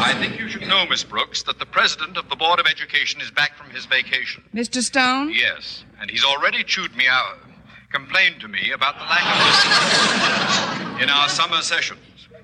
I 0.00 0.16
think 0.18 0.38
you 0.38 0.48
should 0.48 0.66
know, 0.66 0.86
Miss 0.86 1.04
Brooks, 1.04 1.42
that 1.42 1.58
the 1.58 1.66
president 1.66 2.16
of 2.16 2.30
the 2.30 2.36
Board 2.36 2.58
of 2.58 2.66
Education 2.66 3.20
is 3.20 3.30
back 3.30 3.54
from 3.56 3.68
his 3.70 3.84
vacation. 3.84 4.42
Mr. 4.54 4.80
Stone? 4.80 5.34
Yes, 5.34 5.84
and 6.00 6.10
he's 6.10 6.24
already 6.24 6.64
chewed 6.64 6.96
me 6.96 7.06
out, 7.06 7.38
complained 7.92 8.40
to 8.40 8.48
me 8.48 8.70
about 8.72 8.94
the 8.94 9.04
lack 9.04 9.22
of 9.22 9.36
discipline 9.46 11.02
in 11.02 11.10
our 11.10 11.28
summer 11.28 11.60
sessions. 11.60 12.00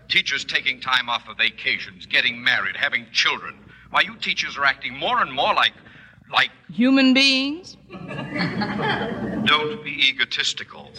Teachers 0.08 0.44
taking 0.44 0.80
time 0.80 1.08
off 1.08 1.24
for 1.24 1.34
vacations, 1.34 2.04
getting 2.04 2.44
married, 2.44 2.76
having 2.76 3.06
children. 3.12 3.54
Why, 3.90 4.02
you 4.02 4.16
teachers 4.16 4.58
are 4.58 4.64
acting 4.66 4.94
more 4.96 5.22
and 5.22 5.32
more 5.32 5.54
like. 5.54 5.72
Like. 6.32 6.50
Human 6.72 7.14
beings? 7.14 7.76
Don't 7.90 9.82
be 9.82 10.08
egotistical. 10.08 10.90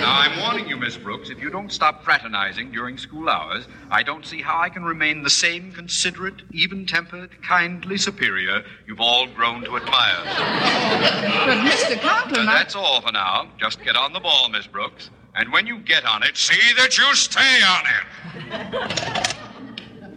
Now, 0.00 0.18
I'm 0.18 0.40
warning 0.40 0.68
you, 0.68 0.76
Miss 0.76 0.96
Brooks, 0.96 1.30
if 1.30 1.40
you 1.40 1.48
don't 1.48 1.70
stop 1.72 2.02
fraternizing 2.02 2.72
during 2.72 2.98
school 2.98 3.28
hours, 3.28 3.66
I 3.90 4.02
don't 4.02 4.26
see 4.26 4.42
how 4.42 4.58
I 4.58 4.68
can 4.68 4.84
remain 4.84 5.22
the 5.22 5.30
same 5.30 5.70
considerate, 5.72 6.42
even 6.52 6.84
tempered, 6.86 7.30
kindly 7.42 7.96
superior 7.96 8.64
you've 8.86 9.00
all 9.00 9.26
grown 9.28 9.62
to 9.64 9.76
admire. 9.76 10.24
But, 10.24 11.58
Mr. 11.64 12.00
Conklin, 12.00 12.48
Uh, 12.48 12.50
I... 12.50 12.54
that's 12.54 12.74
all 12.74 13.00
for 13.00 13.12
now. 13.12 13.48
Just 13.58 13.82
get 13.82 13.96
on 13.96 14.12
the 14.12 14.20
ball, 14.20 14.48
Miss 14.48 14.66
Brooks. 14.66 15.10
And 15.36 15.52
when 15.52 15.66
you 15.66 15.78
get 15.78 16.04
on 16.04 16.22
it, 16.22 16.36
see 16.36 16.60
that 16.76 16.98
you 16.98 17.14
stay 17.14 17.60
on 17.62 17.86
it. 17.86 19.34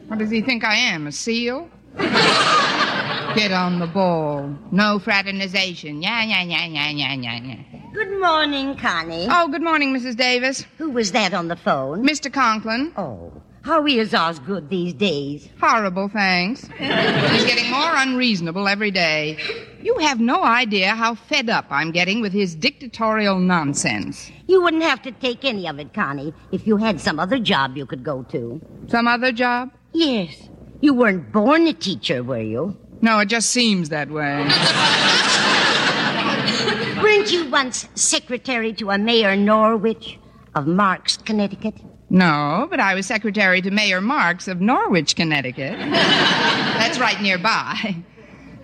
What 0.08 0.20
does 0.20 0.30
he 0.32 0.42
think 0.42 0.64
I 0.64 0.76
am, 0.76 1.08
a 1.08 1.12
seal? 1.12 1.70
Get 1.98 3.52
on 3.52 3.80
the 3.80 3.88
ball. 3.88 4.56
No 4.72 5.00
fraternization. 5.00 6.02
Yeah, 6.02 6.24
yeah, 6.24 6.44
yeah, 6.44 6.66
yeah, 6.66 6.90
yeah, 6.90 7.14
yeah, 7.14 7.40
yeah. 7.40 7.80
Good 7.94 8.20
morning, 8.20 8.76
Connie. 8.78 9.28
Oh, 9.30 9.48
good 9.48 9.62
morning, 9.62 9.94
Mrs. 9.94 10.16
Davis. 10.16 10.66
Who 10.78 10.90
was 10.92 11.12
that 11.12 11.34
on 11.34 11.48
the 11.48 11.56
phone? 11.56 12.08
Mr. 12.08 12.32
Conklin. 12.32 12.94
Oh, 12.98 13.32
how 13.62 13.86
is 13.86 14.14
Osgood 14.14 14.70
these 14.70 14.94
days? 14.94 15.50
Horrible, 15.60 16.08
thanks. 16.08 16.62
He's 16.62 17.46
getting 17.46 17.70
more 17.70 17.92
unreasonable 17.96 18.68
every 18.68 18.92
day. 18.92 19.38
You 19.82 19.98
have 20.00 20.20
no 20.20 20.42
idea 20.44 20.96
how 20.96 21.16
fed 21.16 21.50
up 21.50 21.66
I'm 21.70 21.92
getting 21.92 22.22
with 22.22 22.32
his 22.34 22.56
dictatorial 22.56 23.40
nonsense. 23.40 24.32
You 24.48 24.64
wouldn't 24.64 24.84
have 24.84 25.02
to 25.02 25.12
take 25.12 25.44
any 25.44 25.68
of 25.68 25.80
it, 25.80 25.94
Connie, 25.94 26.34
if 26.52 26.66
you 26.66 26.78
had 26.78 27.02
some 27.02 27.20
other 27.20 27.40
job 27.40 27.76
you 27.76 27.86
could 27.86 28.04
go 28.04 28.24
to. 28.24 28.62
Some 28.88 29.08
other 29.08 29.32
job? 29.32 29.72
Yes. 29.92 30.47
You 30.80 30.94
weren't 30.94 31.32
born 31.32 31.68
a 31.68 31.74
teacher, 31.74 32.24
were 32.24 32.42
you? 32.42 32.78
No, 33.02 33.20
it 33.20 33.30
just 33.30 33.50
seems 33.50 33.90
that 33.90 34.10
way. 34.10 34.38
Weren't 37.02 37.32
you 37.32 37.50
once 37.50 37.88
secretary 37.96 38.74
to 38.74 38.92
a 38.92 38.98
Mayor 38.98 39.36
Norwich 39.36 40.20
of 40.56 40.68
Marks, 40.68 41.18
Connecticut? 41.18 41.76
No, 42.10 42.68
but 42.70 42.80
I 42.80 42.96
was 42.96 43.06
secretary 43.06 43.62
to 43.62 43.72
Mayor 43.72 44.02
Marks 44.02 44.48
of 44.48 44.62
Norwich, 44.62 45.16
Connecticut. 45.16 45.78
That's 45.80 47.00
right 47.00 47.22
nearby. 47.22 47.96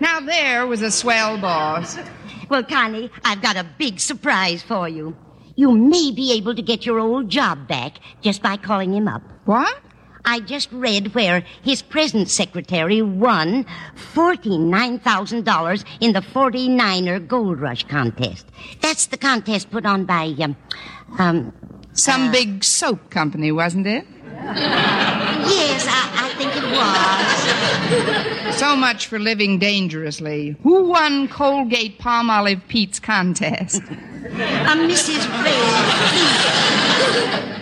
Now, 0.00 0.20
there 0.20 0.66
was 0.66 0.82
a 0.82 0.90
swell 0.90 1.38
boss. 1.38 1.98
Well, 2.48 2.64
Connie, 2.64 3.10
I've 3.24 3.42
got 3.42 3.56
a 3.56 3.66
big 3.78 4.00
surprise 4.00 4.62
for 4.62 4.88
you. 4.88 5.16
You 5.56 5.72
may 5.72 6.10
be 6.10 6.32
able 6.32 6.54
to 6.54 6.62
get 6.62 6.84
your 6.84 6.98
old 6.98 7.28
job 7.28 7.68
back 7.68 7.98
just 8.22 8.42
by 8.42 8.56
calling 8.56 8.92
him 8.92 9.06
up. 9.06 9.22
What? 9.44 9.78
I 10.24 10.40
just 10.40 10.72
read 10.72 11.14
where 11.14 11.44
his 11.62 11.82
present 11.82 12.28
secretary 12.30 13.02
won 13.02 13.64
$49,000 14.14 15.84
in 16.00 16.12
the 16.12 16.20
49er 16.20 17.26
Gold 17.26 17.60
Rush 17.60 17.84
contest. 17.84 18.46
That's 18.80 19.06
the 19.06 19.16
contest 19.16 19.70
put 19.70 19.84
on 19.86 20.04
by, 20.04 20.34
um, 20.40 20.56
um, 21.18 21.52
Some 21.92 22.30
big 22.32 22.64
soap 22.64 23.10
company, 23.10 23.52
wasn't 23.52 23.86
it? 23.86 24.06
yes, 24.26 25.86
I, 25.88 26.10
I 26.26 26.34
think 26.36 26.56
it 26.56 26.64
was. 26.64 28.30
So 28.54 28.76
much 28.76 29.08
for 29.08 29.18
living 29.18 29.58
dangerously. 29.58 30.54
Who 30.62 30.84
won 30.84 31.26
Colgate 31.28 31.98
Palmolive 31.98 32.62
Peet's 32.68 33.00
contest? 33.00 33.82
Uh, 34.24 34.74
Mrs. 34.88 35.20
Ray 35.44 35.52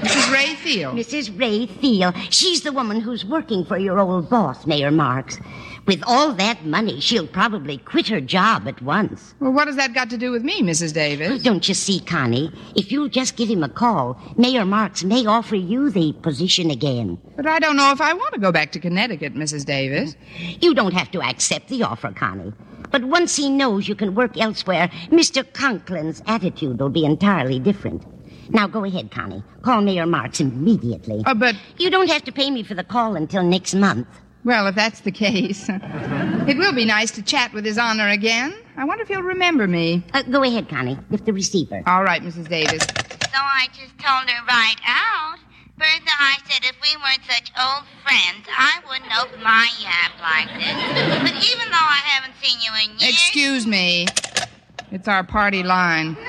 Mrs. 0.02 0.32
Ray 0.32 0.54
Thiel. 0.54 0.92
Mrs. 0.92 1.38
Ray 1.40 1.66
Thiel. 1.66 2.12
She's 2.30 2.62
the 2.62 2.70
woman 2.70 3.00
who's 3.00 3.24
working 3.24 3.64
for 3.64 3.76
your 3.78 3.98
old 3.98 4.30
boss, 4.30 4.64
Mayor 4.64 4.92
Marks. 4.92 5.38
With 5.84 6.02
all 6.06 6.32
that 6.34 6.64
money, 6.64 7.00
she'll 7.00 7.26
probably 7.26 7.78
quit 7.78 8.06
her 8.08 8.20
job 8.20 8.68
at 8.68 8.80
once. 8.82 9.34
Well, 9.40 9.52
what 9.52 9.66
has 9.66 9.76
that 9.76 9.94
got 9.94 10.10
to 10.10 10.18
do 10.18 10.30
with 10.30 10.44
me, 10.44 10.62
Mrs. 10.62 10.92
Davis? 10.94 11.42
Don't 11.42 11.66
you 11.66 11.74
see, 11.74 11.98
Connie? 11.98 12.52
If 12.76 12.92
you'll 12.92 13.08
just 13.08 13.36
give 13.36 13.48
him 13.48 13.64
a 13.64 13.68
call, 13.68 14.16
Mayor 14.36 14.64
Marks 14.64 15.02
may 15.02 15.26
offer 15.26 15.56
you 15.56 15.90
the 15.90 16.12
position 16.22 16.70
again. 16.70 17.18
But 17.36 17.46
I 17.46 17.58
don't 17.58 17.76
know 17.76 17.90
if 17.90 18.00
I 18.00 18.12
want 18.14 18.32
to 18.34 18.40
go 18.40 18.52
back 18.52 18.70
to 18.72 18.80
Connecticut, 18.80 19.34
Mrs. 19.34 19.64
Davis. 19.64 20.14
You 20.60 20.72
don't 20.72 20.94
have 20.94 21.10
to 21.10 21.22
accept 21.22 21.68
the 21.68 21.82
offer, 21.82 22.12
Connie. 22.12 22.52
But 22.92 23.04
once 23.04 23.34
he 23.34 23.50
knows 23.50 23.88
you 23.88 23.96
can 23.96 24.14
work 24.14 24.38
elsewhere, 24.38 24.88
Mr. 25.08 25.42
Conklin's 25.52 26.22
attitude 26.26 26.78
will 26.78 26.90
be 26.90 27.04
entirely 27.04 27.58
different. 27.58 28.04
Now 28.50 28.68
go 28.68 28.84
ahead, 28.84 29.10
Connie. 29.10 29.42
Call 29.62 29.80
Mayor 29.80 30.06
Marks 30.06 30.40
immediately. 30.40 31.24
Oh, 31.26 31.34
but. 31.34 31.56
You 31.78 31.90
don't 31.90 32.08
have 32.10 32.22
to 32.24 32.32
pay 32.32 32.50
me 32.50 32.62
for 32.62 32.74
the 32.74 32.84
call 32.84 33.16
until 33.16 33.42
next 33.42 33.74
month. 33.74 34.06
Well, 34.44 34.66
if 34.66 34.74
that's 34.74 35.00
the 35.00 35.12
case, 35.12 35.66
it 35.68 36.56
will 36.56 36.72
be 36.72 36.84
nice 36.84 37.12
to 37.12 37.22
chat 37.22 37.52
with 37.52 37.64
His 37.64 37.78
Honor 37.78 38.08
again. 38.08 38.52
I 38.76 38.84
wonder 38.84 39.02
if 39.02 39.08
he'll 39.08 39.22
remember 39.22 39.68
me. 39.68 40.02
Uh, 40.12 40.22
go 40.22 40.42
ahead, 40.42 40.68
Connie. 40.68 40.98
Lift 41.10 41.26
the 41.26 41.32
receiver. 41.32 41.82
All 41.86 42.02
right, 42.02 42.22
Mrs. 42.22 42.48
Davis. 42.48 42.82
So 42.82 43.38
I 43.38 43.68
just 43.68 43.96
told 43.98 44.28
her 44.28 44.44
right 44.46 44.76
out. 44.86 45.38
Bertha, 45.78 46.10
I 46.18 46.38
said 46.48 46.64
if 46.64 46.76
we 46.82 46.96
weren't 46.96 47.24
such 47.28 47.52
old 47.60 47.84
friends, 48.04 48.46
I 48.50 48.80
wouldn't 48.88 49.12
open 49.20 49.42
my 49.42 49.68
yap 49.80 50.12
like 50.20 50.48
this. 50.58 50.72
But 51.22 51.34
even 51.44 51.70
though 51.70 51.88
I 51.88 52.00
haven't 52.04 52.34
seen 52.42 52.58
you 52.60 52.70
in 52.84 52.90
years. 52.98 53.12
Excuse 53.14 53.66
me. 53.66 54.06
It's 54.90 55.08
our 55.08 55.24
party 55.24 55.62
line. 55.62 56.16
oh, 56.18 56.24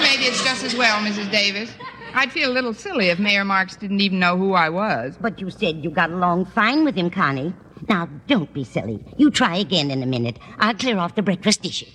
maybe 0.00 0.24
it's 0.24 0.42
just 0.42 0.64
as 0.64 0.74
well, 0.74 0.98
Mrs. 1.00 1.30
Davis. 1.30 1.70
I'd 2.14 2.30
feel 2.30 2.50
a 2.50 2.54
little 2.54 2.72
silly 2.72 3.08
if 3.08 3.18
Mayor 3.18 3.44
Marks 3.44 3.76
didn't 3.76 4.00
even 4.00 4.20
know 4.20 4.36
who 4.36 4.52
I 4.52 4.68
was. 4.70 5.16
But 5.20 5.40
you 5.40 5.50
said 5.50 5.82
you 5.82 5.90
got 5.90 6.10
along 6.10 6.46
fine 6.46 6.84
with 6.84 6.94
him, 6.94 7.10
Connie. 7.10 7.52
Now, 7.88 8.08
don't 8.28 8.52
be 8.54 8.62
silly. 8.62 9.04
You 9.18 9.30
try 9.30 9.56
again 9.56 9.90
in 9.90 10.02
a 10.02 10.06
minute. 10.06 10.38
I'll 10.58 10.74
clear 10.74 10.96
off 10.96 11.16
the 11.16 11.22
breakfast 11.22 11.62
dishes. 11.62 11.92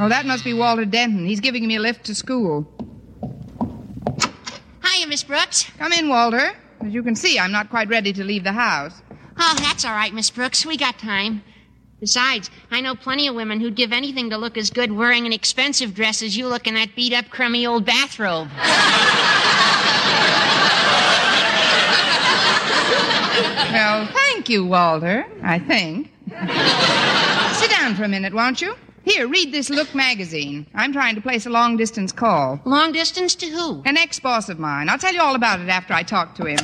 Oh, 0.00 0.08
that 0.08 0.26
must 0.26 0.42
be 0.42 0.54
Walter 0.54 0.84
Denton. 0.84 1.26
He's 1.26 1.40
giving 1.40 1.66
me 1.66 1.76
a 1.76 1.80
lift 1.80 2.04
to 2.06 2.14
school. 2.14 2.66
Hiya, 4.84 5.06
Miss 5.06 5.22
Brooks. 5.22 5.70
Come 5.78 5.92
in, 5.92 6.08
Walter. 6.08 6.52
As 6.80 6.92
you 6.94 7.02
can 7.02 7.14
see, 7.14 7.38
I'm 7.38 7.52
not 7.52 7.70
quite 7.70 7.88
ready 7.88 8.12
to 8.14 8.24
leave 8.24 8.44
the 8.44 8.52
house. 8.52 9.02
Oh, 9.38 9.54
that's 9.58 9.84
all 9.84 9.92
right, 9.94 10.12
Miss 10.14 10.30
Brooks. 10.30 10.64
We 10.64 10.76
got 10.76 10.98
time. 10.98 11.42
Besides, 12.00 12.50
I 12.70 12.82
know 12.82 12.94
plenty 12.94 13.26
of 13.26 13.34
women 13.34 13.60
who'd 13.60 13.74
give 13.74 13.92
anything 13.92 14.28
to 14.30 14.36
look 14.36 14.58
as 14.58 14.68
good 14.70 14.92
wearing 14.92 15.24
an 15.24 15.32
expensive 15.32 15.94
dress 15.94 16.22
as 16.22 16.36
you 16.36 16.46
look 16.46 16.66
in 16.66 16.74
that 16.74 16.94
beat 16.94 17.14
up, 17.14 17.30
crummy 17.30 17.66
old 17.66 17.86
bathrobe. 17.86 18.48
Well, 23.72 24.06
thank 24.06 24.48
you, 24.48 24.66
Walter, 24.66 25.26
I 25.42 25.58
think. 25.58 26.10
Sit 27.58 27.70
down 27.70 27.94
for 27.94 28.04
a 28.04 28.08
minute, 28.08 28.32
won't 28.32 28.60
you? 28.60 28.74
Here, 29.04 29.28
read 29.28 29.52
this 29.52 29.70
Look 29.70 29.94
magazine. 29.94 30.66
I'm 30.74 30.92
trying 30.92 31.14
to 31.14 31.20
place 31.20 31.46
a 31.46 31.50
long 31.50 31.76
distance 31.76 32.10
call. 32.10 32.60
Long 32.64 32.92
distance 32.92 33.34
to 33.36 33.46
who? 33.46 33.82
An 33.84 33.96
ex 33.96 34.18
boss 34.18 34.48
of 34.48 34.58
mine. 34.58 34.88
I'll 34.88 34.98
tell 34.98 35.14
you 35.14 35.20
all 35.20 35.34
about 35.34 35.60
it 35.60 35.68
after 35.68 35.94
I 35.94 36.02
talk 36.02 36.34
to 36.36 36.46
him. 36.46 36.58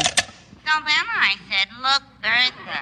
So 0.65 0.73
then 0.87 1.07
I 1.11 1.37
said, 1.51 1.69
Look, 1.81 2.03
Bertha, 2.23 2.79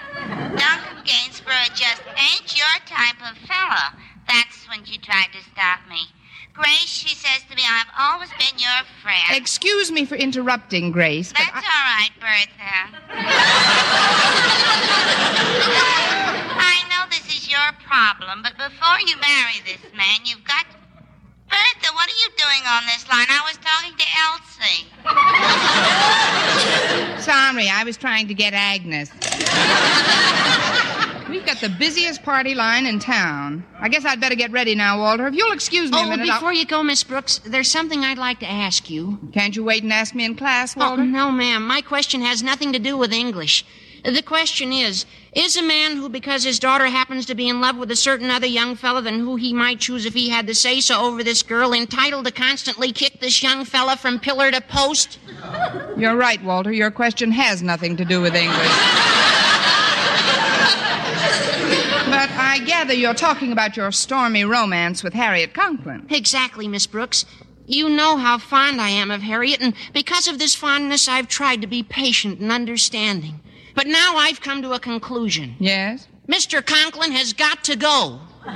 Duncan 0.57 1.05
Gainsborough 1.05 1.73
just 1.75 2.03
ain't 2.17 2.57
your 2.57 2.77
type 2.87 3.17
of 3.31 3.37
fellow. 3.49 3.97
That's 4.29 4.69
when 4.69 4.85
she 4.85 4.99
tried 4.99 5.33
to 5.33 5.43
stop 5.53 5.81
me. 5.89 6.07
Grace, 6.53 6.87
she 6.87 7.15
says 7.15 7.43
to 7.49 7.57
me, 7.57 7.63
I've 7.67 7.87
always 7.99 8.29
been 8.31 8.59
your 8.59 8.85
friend. 9.03 9.31
Excuse 9.31 9.91
me 9.91 10.05
for 10.05 10.17
interrupting, 10.17 10.91
Grace, 10.93 11.33
but 11.33 11.39
That's 11.39 11.67
all 11.67 11.85
right, 11.87 12.11
Bertha. 12.21 13.01
I 16.61 16.83
know 16.91 17.09
this 17.09 17.27
is 17.35 17.49
your 17.49 17.73
problem, 17.87 18.43
but 18.43 18.57
before 18.59 19.01
you 19.07 19.17
marry 19.21 19.61
this 19.65 19.81
man, 19.97 20.21
you've 20.25 20.45
got. 20.45 20.67
Bertha, 21.51 21.91
what 21.95 22.09
are 22.09 22.19
you 22.23 22.29
doing 22.37 22.63
on 22.71 22.87
this 22.87 23.07
line? 23.09 23.27
I 23.29 23.41
was 23.45 23.57
talking 23.59 23.97
to 23.97 24.05
Elsie. 24.25 24.87
Sorry, 27.23 27.69
I 27.69 27.83
was 27.85 27.97
trying 27.97 28.29
to 28.29 28.35
get 28.35 28.55
Agnes. 28.55 29.11
We've 31.31 31.47
got 31.47 31.61
the 31.61 31.69
busiest 31.69 32.23
party 32.25 32.55
line 32.57 32.87
in 32.87 32.99
town. 32.99 33.65
I 33.79 33.89
guess 33.89 34.05
I'd 34.05 34.21
better 34.21 34.35
get 34.35 34.51
ready 34.51 34.75
now, 34.75 34.99
Walter. 34.99 35.29
If 35.29 35.35
you'll 35.35 35.53
excuse 35.53 35.91
me 35.93 35.99
a 35.99 36.01
Oh, 36.03 36.09
minute. 36.11 36.29
I'll- 36.29 36.39
before 36.39 36.53
you 36.53 36.67
go, 36.67 36.83
Miss 36.83 37.05
Brooks, 37.05 37.39
there's 37.45 37.71
something 37.71 38.05
I'd 38.05 38.19
like 38.19 38.41
to 38.41 38.51
ask 38.51 38.91
you. 38.91 39.19
Can't 39.33 39.55
you 39.55 39.63
wait 39.63 39.85
and 39.85 39.93
ask 39.93 40.13
me 40.15 40.25
in 40.25 40.35
class, 40.37 40.75
oh, 40.77 40.81
Walter? 40.81 41.03
Oh, 41.03 41.05
no, 41.05 41.31
ma'am. 41.31 41.65
My 41.67 41.83
question 41.83 42.21
has 42.23 42.43
nothing 42.43 42.73
to 42.73 42.81
do 42.81 42.97
with 42.97 43.13
English. 43.13 43.65
The 44.05 44.23
question 44.23 44.73
is 44.73 45.05
Is 45.35 45.57
a 45.57 45.63
man 45.63 45.97
who, 45.97 46.09
because 46.09 46.45
his 46.45 46.59
daughter 46.59 46.87
happens 46.87 47.27
to 47.27 47.35
be 47.35 47.49
in 47.49 47.61
love 47.61 47.77
with 47.77 47.91
a 47.91 47.97
certain 47.97 48.31
other 48.31 48.47
young 48.47 48.75
fellow 48.75 49.01
than 49.01 49.21
who 49.21 49.37
he 49.37 49.53
might 49.53 49.81
choose 49.81 50.07
if 50.07 50.15
he 50.15 50.31
had 50.31 50.47
the 50.47 50.55
say 50.55 50.81
so 50.81 51.01
over 51.03 51.23
this 51.23 51.43
girl, 51.43 51.73
entitled 51.73 52.25
to 52.27 52.33
constantly 52.33 52.93
kick 52.93 53.21
this 53.21 53.43
young 53.43 53.65
fellow 53.65 53.97
from 53.97 54.19
pillar 54.19 54.51
to 54.51 54.61
post? 54.61 55.19
You're 55.97 56.17
right, 56.17 56.43
Walter. 56.43 56.73
Your 56.73 56.91
question 56.91 57.31
has 57.33 57.63
nothing 57.63 57.97
to 57.99 58.05
do 58.05 58.21
with 58.21 58.35
English. 58.35 58.59
but 62.07 62.31
I 62.33 62.63
gather 62.67 62.95
you're 62.95 63.15
talking 63.15 63.53
about 63.53 63.77
your 63.77 63.93
stormy 63.93 64.45
romance 64.45 65.03
with 65.03 65.13
Harriet 65.13 65.55
Conklin. 65.55 66.07
Exactly, 66.11 66.67
Miss 66.69 66.87
Brooks. 66.87 67.25
You 67.67 67.89
know 67.89 68.17
how 68.17 68.39
fond 68.39 68.81
I 68.81 68.89
am 68.89 69.13
of 69.13 69.23
Harriet, 69.23 69.61
and 69.61 69.75
because 69.93 70.27
of 70.27 70.41
this 70.41 70.57
fondness, 70.57 71.07
I've 71.07 71.29
tried 71.29 71.61
to 71.61 71.69
be 71.69 71.85
patient 71.85 72.41
and 72.41 72.51
understanding. 72.51 73.41
But 73.75 73.87
now 73.87 74.17
I've 74.17 74.41
come 74.41 74.63
to 74.63 74.73
a 74.73 74.81
conclusion. 74.81 75.57
Yes? 75.59 76.07
Mr. 76.29 76.65
Conklin 76.65 77.13
has 77.13 77.33
got 77.33 77.65
to 77.65 77.77
go. 77.77 78.21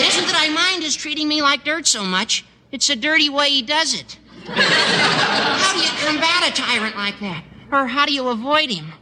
It 0.00 0.06
isn't 0.06 0.26
that 0.28 0.36
I 0.38 0.48
mind 0.48 0.82
his 0.82 0.96
treating 0.96 1.28
me 1.28 1.42
like 1.42 1.62
dirt 1.64 1.86
so 1.86 2.04
much. 2.04 2.44
It's 2.72 2.86
the 2.86 2.96
dirty 2.96 3.28
way 3.28 3.50
he 3.50 3.60
does 3.60 3.92
it. 3.92 4.18
How 4.46 5.72
do 5.74 5.80
you 5.82 5.90
combat 6.06 6.48
a 6.48 6.52
tyrant 6.52 6.96
like 6.96 7.20
that? 7.20 7.44
Or 7.70 7.86
how 7.86 8.06
do 8.06 8.12
you 8.14 8.28
avoid 8.28 8.70
him? 8.70 8.92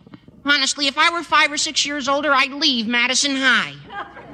Honestly, 0.45 0.87
if 0.89 0.99
I 0.99 1.13
were 1.13 1.23
five 1.23 1.53
or 1.53 1.57
six 1.57 1.87
years 1.87 2.09
older, 2.09 2.33
I'd 2.33 2.53
leave 2.53 2.89
Madison 2.89 3.37
High. 3.37 3.75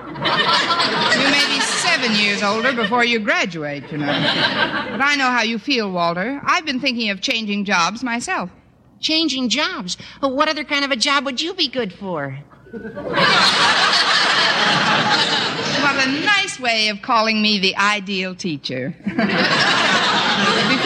You 0.07 1.31
may 1.31 1.55
be 1.55 1.61
seven 1.61 2.15
years 2.17 2.43
older 2.43 2.73
before 2.73 3.05
you 3.05 3.19
graduate, 3.19 3.91
you 3.91 3.99
know. 3.99 4.07
But 4.07 5.01
I 5.01 5.17
know 5.17 5.31
how 5.31 5.43
you 5.43 5.59
feel, 5.59 5.91
Walter. 5.91 6.41
I've 6.45 6.65
been 6.65 6.81
thinking 6.81 7.11
of 7.11 7.21
changing 7.21 7.65
jobs 7.65 8.03
myself. 8.03 8.49
Changing 9.05 9.51
jobs? 9.51 9.99
What 10.21 10.49
other 10.49 10.65
kind 10.65 10.83
of 10.83 10.91
a 10.91 10.97
job 10.97 11.27
would 11.27 11.39
you 11.39 11.53
be 11.53 11.69
good 11.69 11.93
for? 11.93 12.39
What 12.73 12.83
a 16.01 16.11
nice 16.25 16.59
way 16.59 16.89
of 16.89 17.03
calling 17.03 17.43
me 17.43 17.59
the 17.59 17.77
ideal 17.77 18.35
teacher. 18.35 18.95
Before 19.05 19.21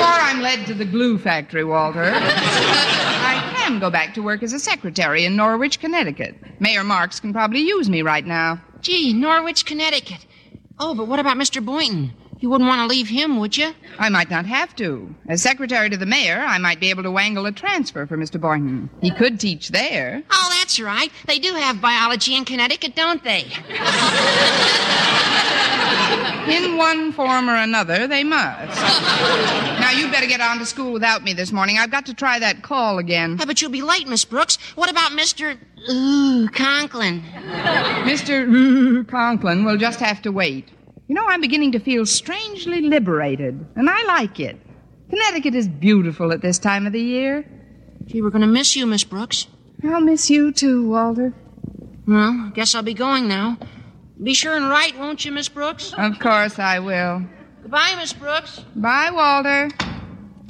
I'm 0.03 0.41
led 0.43 0.67
to 0.67 0.75
the 0.75 0.85
glue 0.85 1.17
factory, 1.19 1.63
Walter, 1.63 2.11
I 2.13 3.55
can 3.57 3.79
go 3.79 3.89
back 3.89 4.15
to 4.15 4.21
work 4.21 4.43
as 4.43 4.53
a 4.53 4.59
secretary 4.59 5.25
in 5.25 5.37
Norwich, 5.37 5.79
Connecticut. 5.79 6.35
Mayor 6.61 6.83
Marks 6.83 7.21
can 7.21 7.33
probably 7.33 7.61
use 7.61 7.89
me 7.89 8.03
right 8.03 8.27
now. 8.27 8.61
Gee, 8.81 9.13
Norwich, 9.13 9.65
Connecticut. 9.65 10.27
Oh, 10.81 10.93
but 10.97 11.07
what 11.07 11.21
about 11.21 11.37
Mr. 11.37 11.65
Boynton? 11.65 12.13
You 12.41 12.51
wouldn't 12.51 12.69
want 12.69 12.81
to 12.81 12.87
leave 12.87 13.09
him, 13.09 13.41
would 13.41 13.57
you? 13.57 13.73
I 13.99 14.09
might 14.11 14.31
not 14.31 14.47
have 14.47 14.77
to. 14.77 15.13
As 15.29 15.43
secretary 15.43 15.91
to 15.91 15.97
the 15.97 16.07
mayor, 16.07 16.45
I 16.47 16.59
might 16.59 16.79
be 16.79 16.91
able 16.91 17.03
to 17.03 17.11
wangle 17.11 17.47
a 17.47 17.53
transfer 17.53 18.07
for 18.07 18.17
Mr. 18.17 18.41
Boynton. 18.41 18.89
He 19.01 19.11
could 19.11 19.41
teach 19.41 19.71
there. 19.71 20.23
Oh, 20.31 20.57
that's 20.61 20.79
right. 20.79 21.11
They 21.27 21.41
do 21.41 21.53
have 21.55 21.81
biology 21.81 22.37
in 22.37 22.45
Connecticut, 22.45 22.95
don't 22.95 23.25
they? 23.25 23.47
In 26.49 26.79
one 26.79 27.13
form 27.13 27.51
or 27.51 27.57
another, 27.57 28.07
they 28.07 28.25
must. 28.25 28.81
Now, 28.81 29.91
you'd 29.91 30.11
better 30.11 30.27
get 30.27 30.41
on 30.41 30.59
to 30.59 30.65
school 30.65 30.93
without 30.93 31.23
me 31.23 31.35
this 31.35 31.53
morning. 31.53 31.77
I've 31.79 31.91
got 31.91 32.07
to 32.07 32.15
try 32.15 32.39
that 32.39 32.63
call 32.63 32.99
again. 32.99 33.37
Yeah, 33.39 33.45
but 33.45 33.61
you'll 33.61 33.71
be 33.71 33.83
late, 33.83 34.09
Miss 34.09 34.25
Brooks. 34.25 34.57
What 34.75 34.91
about 34.91 35.13
Mr. 35.13 35.59
Ooh, 35.91 36.49
Conklin? 36.49 37.23
Mr. 38.07 39.07
Conklin 39.09 39.67
will 39.67 39.77
just 39.77 40.01
have 40.01 40.23
to 40.23 40.33
wait. 40.33 40.69
You 41.09 41.15
know, 41.15 41.27
I'm 41.27 41.41
beginning 41.41 41.73
to 41.73 41.79
feel 41.79 42.05
strangely 42.05 42.83
liberated, 42.83 43.67
and 43.77 43.89
I 43.89 44.05
like 44.05 44.39
it. 44.41 44.61
Connecticut 45.09 45.55
is 45.55 45.67
beautiful 45.67 46.33
at 46.33 46.43
this 46.43 46.59
time 46.59 46.87
of 46.87 46.93
the 46.93 47.01
year. 47.01 47.47
Gee, 48.05 48.21
we're 48.21 48.29
going 48.29 48.43
to 48.43 48.47
miss 48.47 48.77
you, 48.77 48.85
Miss 48.85 49.05
Brooks. 49.05 49.47
I'll 49.83 50.03
miss 50.03 50.29
you 50.29 50.53
too, 50.53 50.87
Walter. 50.91 51.33
Well, 52.07 52.53
guess 52.55 52.75
I'll 52.75 52.83
be 52.83 52.93
going 52.93 53.27
now. 53.27 53.57
Be 54.23 54.35
sure 54.35 54.55
and 54.55 54.69
write, 54.69 54.99
won't 54.99 55.25
you, 55.25 55.33
Miss 55.33 55.49
Brooks? 55.49 55.95
Of 55.97 56.19
course 56.19 56.59
I 56.59 56.79
will. 56.79 57.23
Goodbye, 57.63 57.95
Miss 57.97 58.13
Brooks. 58.13 58.65
Bye, 58.77 59.11
Walter. 59.11 59.71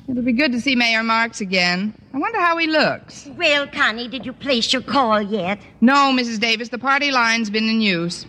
It'll 0.08 0.22
be 0.24 0.32
good 0.32 0.50
to 0.52 0.60
see 0.60 0.74
Mayor 0.74 1.04
Marks 1.04 1.40
again. 1.40 1.94
I 2.14 2.18
wonder 2.18 2.40
how 2.40 2.56
he 2.56 2.66
looks. 2.66 3.28
Well, 3.36 3.68
Connie, 3.68 4.08
did 4.08 4.26
you 4.26 4.32
place 4.32 4.72
your 4.72 4.82
call 4.82 5.22
yet? 5.22 5.60
No, 5.80 6.12
Mrs. 6.12 6.40
Davis, 6.40 6.70
the 6.70 6.78
party 6.78 7.12
line's 7.12 7.50
been 7.50 7.68
in 7.68 7.80
use. 7.80 8.26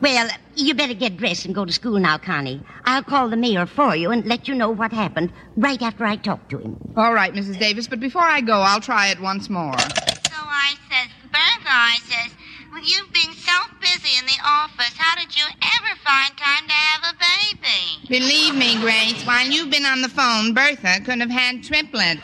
Well, 0.00 0.28
you 0.54 0.74
better 0.74 0.94
get 0.94 1.16
dressed 1.16 1.44
and 1.44 1.54
go 1.54 1.64
to 1.64 1.72
school 1.72 1.98
now, 1.98 2.18
Connie. 2.18 2.62
I'll 2.84 3.02
call 3.02 3.28
the 3.28 3.36
mayor 3.36 3.66
for 3.66 3.96
you 3.96 4.10
and 4.12 4.24
let 4.26 4.46
you 4.46 4.54
know 4.54 4.70
what 4.70 4.92
happened 4.92 5.32
right 5.56 5.80
after 5.82 6.04
I 6.04 6.16
talk 6.16 6.48
to 6.50 6.58
him. 6.58 6.76
All 6.96 7.12
right, 7.12 7.34
Mrs. 7.34 7.58
Davis, 7.58 7.88
but 7.88 7.98
before 7.98 8.22
I 8.22 8.40
go, 8.40 8.60
I'll 8.60 8.80
try 8.80 9.08
it 9.08 9.20
once 9.20 9.50
more. 9.50 9.78
So 9.78 10.36
I 10.36 10.74
says, 10.88 11.08
Bertha, 11.24 11.68
I 11.68 11.96
says, 12.04 12.32
with 12.72 12.88
you 12.88 13.02
being 13.12 13.32
so 13.32 13.52
busy 13.80 14.18
in 14.18 14.26
the 14.26 14.38
office, 14.44 14.94
how 14.96 15.16
did 15.20 15.36
you 15.36 15.44
ever 15.44 15.98
find 16.04 16.36
time 16.36 16.66
to 16.68 16.72
have 16.72 17.14
a 17.14 17.18
baby? 17.18 18.08
Believe 18.08 18.54
me, 18.54 18.80
Grace, 18.80 19.24
while 19.26 19.46
you've 19.46 19.70
been 19.70 19.86
on 19.86 20.02
the 20.02 20.08
phone, 20.08 20.54
Bertha 20.54 21.00
couldn't 21.00 21.20
have 21.20 21.30
had 21.30 21.64
triplets. 21.64 22.22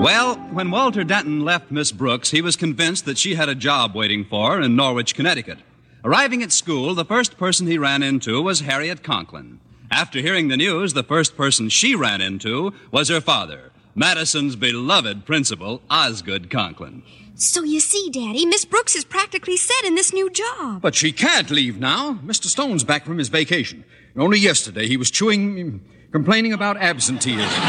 Well, 0.00 0.36
when 0.52 0.70
Walter 0.70 1.02
Denton 1.02 1.44
left 1.44 1.72
Miss 1.72 1.90
Brooks, 1.90 2.30
he 2.30 2.40
was 2.40 2.54
convinced 2.54 3.04
that 3.04 3.18
she 3.18 3.34
had 3.34 3.48
a 3.48 3.54
job 3.56 3.96
waiting 3.96 4.24
for 4.24 4.52
her 4.52 4.60
in 4.62 4.76
Norwich, 4.76 5.12
Connecticut. 5.14 5.58
Arriving 6.04 6.40
at 6.40 6.52
school, 6.52 6.94
the 6.94 7.04
first 7.04 7.36
person 7.36 7.66
he 7.66 7.78
ran 7.78 8.04
into 8.04 8.40
was 8.40 8.60
Harriet 8.60 9.02
Conklin. 9.02 9.58
After 9.90 10.20
hearing 10.20 10.48
the 10.48 10.56
news, 10.56 10.94
the 10.94 11.02
first 11.02 11.36
person 11.36 11.68
she 11.68 11.96
ran 11.96 12.20
into 12.20 12.72
was 12.92 13.08
her 13.08 13.20
father, 13.20 13.72
Madison's 13.96 14.54
beloved 14.54 15.26
principal, 15.26 15.82
Osgood 15.90 16.48
Conklin. 16.48 17.02
So 17.34 17.64
you 17.64 17.80
see, 17.80 18.08
Daddy, 18.10 18.46
Miss 18.46 18.64
Brooks 18.64 18.94
is 18.94 19.04
practically 19.04 19.56
set 19.56 19.84
in 19.84 19.96
this 19.96 20.12
new 20.12 20.30
job. 20.30 20.80
But 20.80 20.94
she 20.94 21.10
can't 21.10 21.50
leave 21.50 21.78
now. 21.80 22.14
Mr. 22.24 22.46
Stone's 22.46 22.84
back 22.84 23.04
from 23.04 23.18
his 23.18 23.28
vacation. 23.28 23.84
Only 24.16 24.38
yesterday 24.38 24.86
he 24.86 24.96
was 24.96 25.10
chewing, 25.10 25.80
complaining 26.12 26.52
about 26.52 26.76
absenteeism. 26.76 27.62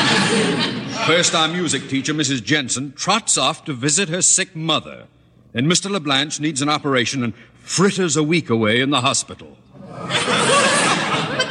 First, 1.06 1.36
our 1.36 1.48
music 1.48 1.88
teacher, 1.90 2.14
Mrs. 2.14 2.44
Jensen, 2.44 2.94
trots 2.94 3.38
off 3.38 3.66
to 3.66 3.74
visit 3.74 4.10
her 4.10 4.22
sick 4.22 4.56
mother. 4.56 5.08
Then 5.54 5.66
Mr. 5.66 5.90
LeBlanche 5.90 6.40
needs 6.40 6.62
an 6.62 6.70
operation 6.70 7.24
and 7.24 7.34
fritters 7.62 8.16
a 8.16 8.24
week 8.24 8.50
away 8.50 8.82
in 8.82 8.90
the 8.90 9.02
hospital. 9.02 9.58
But 9.80 10.10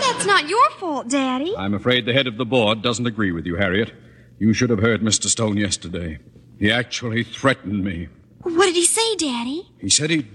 that's 0.01 0.27
not 0.27 0.49
your 0.49 0.71
fault, 0.71 1.09
Daddy. 1.09 1.55
I'm 1.57 1.75
afraid 1.75 2.07
the 2.07 2.13
head 2.13 2.27
of 2.27 2.37
the 2.37 2.47
board 2.47 2.83
doesn't 2.83 3.07
agree 3.07 3.33
with 3.33 3.47
you, 3.47 3.57
Harriet. 3.57 3.93
You 4.39 4.53
should 4.53 4.71
have 4.71 4.81
heard 4.81 5.01
Mr. 5.01 5.27
Stone 5.27 5.57
yesterday. 5.57 6.19
He 6.59 6.71
actually 6.71 7.25
threatened 7.25 7.85
me. 7.85 8.09
What 8.43 8.67
did 8.67 8.75
he 8.77 8.87
say, 8.87 9.17
Daddy? 9.17 9.69
He 9.81 9.91
said 9.91 10.11
he'd, 10.11 10.29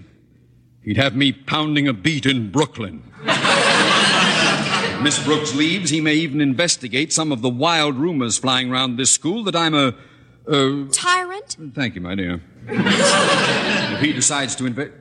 he'd 0.84 0.98
have 0.98 1.16
me 1.16 1.32
pounding 1.32 1.88
a 1.88 1.94
beat 1.94 2.26
in 2.26 2.52
Brooklyn. 2.52 3.04
Miss 5.04 5.22
Brooks 5.22 5.54
leaves, 5.54 5.90
he 5.90 6.00
may 6.00 6.14
even 6.14 6.40
investigate 6.40 7.12
some 7.12 7.34
of 7.34 7.42
the 7.42 7.50
wild 7.50 7.98
rumors 7.98 8.38
flying 8.38 8.72
around 8.72 8.96
this 8.96 9.12
school 9.12 9.44
that 9.44 9.54
I'm 9.54 9.76
a. 9.76 9.94
a 10.48 10.86
Tyrant? 10.94 11.58
thank 11.76 11.96
you, 11.96 12.02
my 12.02 12.16
dear. 12.16 12.42
if 12.70 14.00
he 14.00 14.14
decides 14.14 14.56
to 14.56 14.66
invest. 14.66 14.92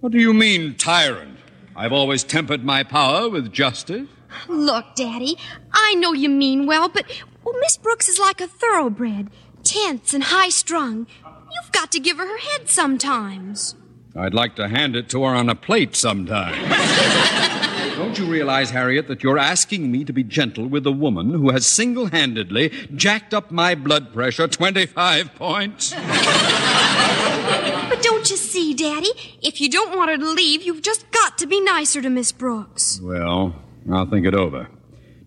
What 0.00 0.12
do 0.12 0.18
you 0.18 0.32
mean, 0.32 0.76
tyrant? 0.76 1.36
I've 1.76 1.92
always 1.92 2.24
tempered 2.24 2.64
my 2.64 2.82
power 2.82 3.28
with 3.28 3.52
justice. 3.52 4.08
Look, 4.48 4.94
Daddy, 4.94 5.36
I 5.70 5.96
know 5.96 6.14
you 6.14 6.30
mean 6.30 6.64
well, 6.64 6.88
but 6.88 7.04
well, 7.44 7.54
Miss 7.60 7.76
Brooks 7.76 8.08
is 8.08 8.18
like 8.18 8.40
a 8.40 8.46
thoroughbred, 8.46 9.28
tense 9.64 10.14
and 10.14 10.24
high 10.24 10.48
strung. 10.48 11.06
You've 11.26 11.72
got 11.72 11.92
to 11.92 12.00
give 12.00 12.16
her 12.16 12.26
her 12.26 12.38
head 12.38 12.70
sometimes. 12.70 13.74
I'd 14.16 14.32
like 14.32 14.56
to 14.56 14.68
hand 14.68 14.96
it 14.96 15.10
to 15.10 15.24
her 15.24 15.34
on 15.34 15.50
a 15.50 15.54
plate 15.54 15.94
sometime. 15.94 17.58
Don't 17.96 18.18
you 18.18 18.24
realize, 18.24 18.70
Harriet, 18.70 19.08
that 19.08 19.22
you're 19.22 19.38
asking 19.38 19.92
me 19.92 20.04
to 20.04 20.12
be 20.12 20.24
gentle 20.24 20.66
with 20.66 20.86
a 20.86 20.92
woman 20.92 21.30
who 21.30 21.50
has 21.50 21.66
single 21.66 22.06
handedly 22.06 22.70
jacked 22.94 23.34
up 23.34 23.50
my 23.50 23.74
blood 23.74 24.12
pressure 24.12 24.48
25 24.48 25.34
points? 25.34 25.92
But 25.92 26.02
don't 28.02 28.30
you 28.30 28.36
see, 28.36 28.72
Daddy? 28.74 29.10
If 29.42 29.60
you 29.60 29.68
don't 29.68 29.96
want 29.96 30.10
her 30.10 30.16
to 30.16 30.30
leave, 30.32 30.62
you've 30.62 30.82
just 30.82 31.10
got 31.10 31.36
to 31.38 31.46
be 31.46 31.60
nicer 31.60 32.00
to 32.00 32.08
Miss 32.08 32.32
Brooks. 32.32 32.98
Well, 33.02 33.54
I'll 33.92 34.06
think 34.06 34.26
it 34.26 34.34
over. 34.34 34.68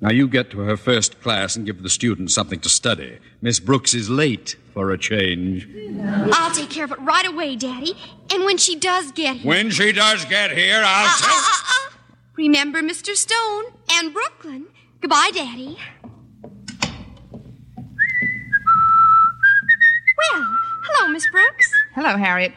Now 0.01 0.11
you 0.11 0.28
get 0.28 0.49
to 0.51 0.59
her 0.59 0.76
first 0.76 1.22
class 1.22 1.55
and 1.55 1.66
give 1.66 1.82
the 1.84 1.89
students 1.89 2.34
something 2.34 2.59
to 2.59 2.70
study. 2.70 3.20
Miss 3.41 3.59
Brooks 3.59 3.93
is 3.93 4.09
late 4.09 4.55
for 4.74 4.91
a 4.91 4.97
change. 4.97 5.68
I'll 6.34 6.53
take 6.53 6.70
care 6.70 6.86
of 6.86 6.91
it 6.91 6.99
right 7.01 7.26
away, 7.26 7.55
Daddy. 7.55 7.95
And 8.34 8.43
when 8.43 8.57
she 8.57 8.76
does 8.76 9.11
get 9.11 9.38
here. 9.38 9.47
When 9.47 9.70
she 9.70 9.91
does 9.91 10.26
get 10.26 10.51
here, 10.51 10.84
I'll 10.86 11.18
tell. 11.18 11.30
Uh, 11.30 11.41
uh, 11.41 11.95
Remember 12.38 12.82
Mr. 12.82 13.16
Stone 13.16 13.66
and 13.94 14.14
Brooklyn. 14.14 14.68
Goodbye, 15.02 15.32
Daddy. 15.34 15.78
Well, 20.18 20.58
hello, 20.84 21.12
Miss 21.14 21.30
Brooks. 21.32 21.72
Hello, 21.94 22.18
Harriet. 22.18 22.54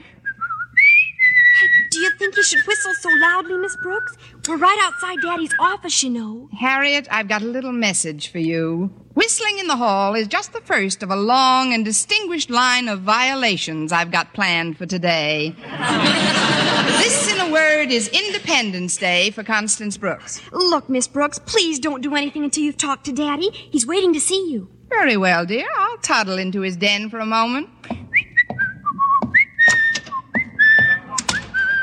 Do 1.91 2.01
you 2.01 2.11
think 2.19 2.37
you 2.37 2.43
should 2.43 2.65
whistle 2.67 2.93
so 3.01 3.09
loudly, 3.21 3.57
Miss 3.57 3.77
Brooks? 3.77 4.17
We're 4.49 4.57
right 4.57 4.79
outside 4.83 5.21
Daddy's 5.21 5.55
office, 5.61 6.03
you 6.03 6.11
know. 6.11 6.49
Harriet, 6.59 7.09
I've 7.11 7.29
got 7.29 7.43
a 7.43 7.47
little 7.47 7.73
message 7.73 8.31
for 8.31 8.39
you. 8.39 8.91
Whistling 9.15 9.59
in 9.59 9.67
the 9.67 9.77
hall 9.77 10.15
is 10.15 10.29
just 10.29 10.53
the 10.53 10.61
first 10.61 11.03
of 11.03 11.11
a 11.11 11.17
long 11.17 11.73
and 11.73 11.85
distinguished 11.85 12.51
line 12.51 12.89
of 12.89 13.01
violations 13.01 13.91
I've 13.91 14.13
got 14.13 14.33
planned 14.35 14.79
for 14.79 14.87
today. 14.87 15.55
this, 16.97 17.33
in 17.33 17.41
a 17.41 17.51
word, 17.53 17.91
is 17.91 18.09
Independence 18.09 18.97
Day 18.97 19.31
for 19.31 19.43
Constance 19.43 19.97
Brooks. 19.97 20.41
Look, 20.53 20.89
Miss 20.89 21.07
Brooks, 21.07 21.39
please 21.39 21.79
don't 21.79 22.01
do 22.01 22.15
anything 22.15 22.45
until 22.45 22.65
you've 22.65 22.77
talked 22.77 23.05
to 23.07 23.13
Daddy. 23.13 23.51
He's 23.51 23.87
waiting 23.87 24.13
to 24.15 24.21
see 24.21 24.51
you. 24.51 24.69
Very 24.89 25.17
well, 25.17 25.45
dear. 25.45 25.67
I'll 25.77 25.99
toddle 25.99 26.39
into 26.39 26.63
his 26.63 26.77
den 26.77 27.11
for 27.11 27.19
a 27.19 27.27
moment. 27.27 27.69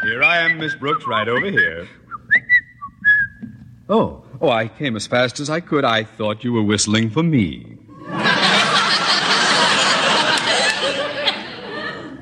here 0.04 0.24
I 0.24 0.38
am, 0.40 0.58
Miss 0.58 0.76
Brooks, 0.76 1.06
right 1.08 1.28
over 1.28 1.50
here. 1.50 1.88
Oh, 3.88 4.24
oh, 4.42 4.50
I 4.50 4.68
came 4.68 4.96
as 4.96 5.06
fast 5.06 5.40
as 5.40 5.50
I 5.50 5.60
could. 5.60 5.86
I 5.86 6.04
thought 6.04 6.44
you 6.44 6.54
were 6.54 6.64
whistling 6.64 7.12
for 7.12 7.22
me. 7.22 7.78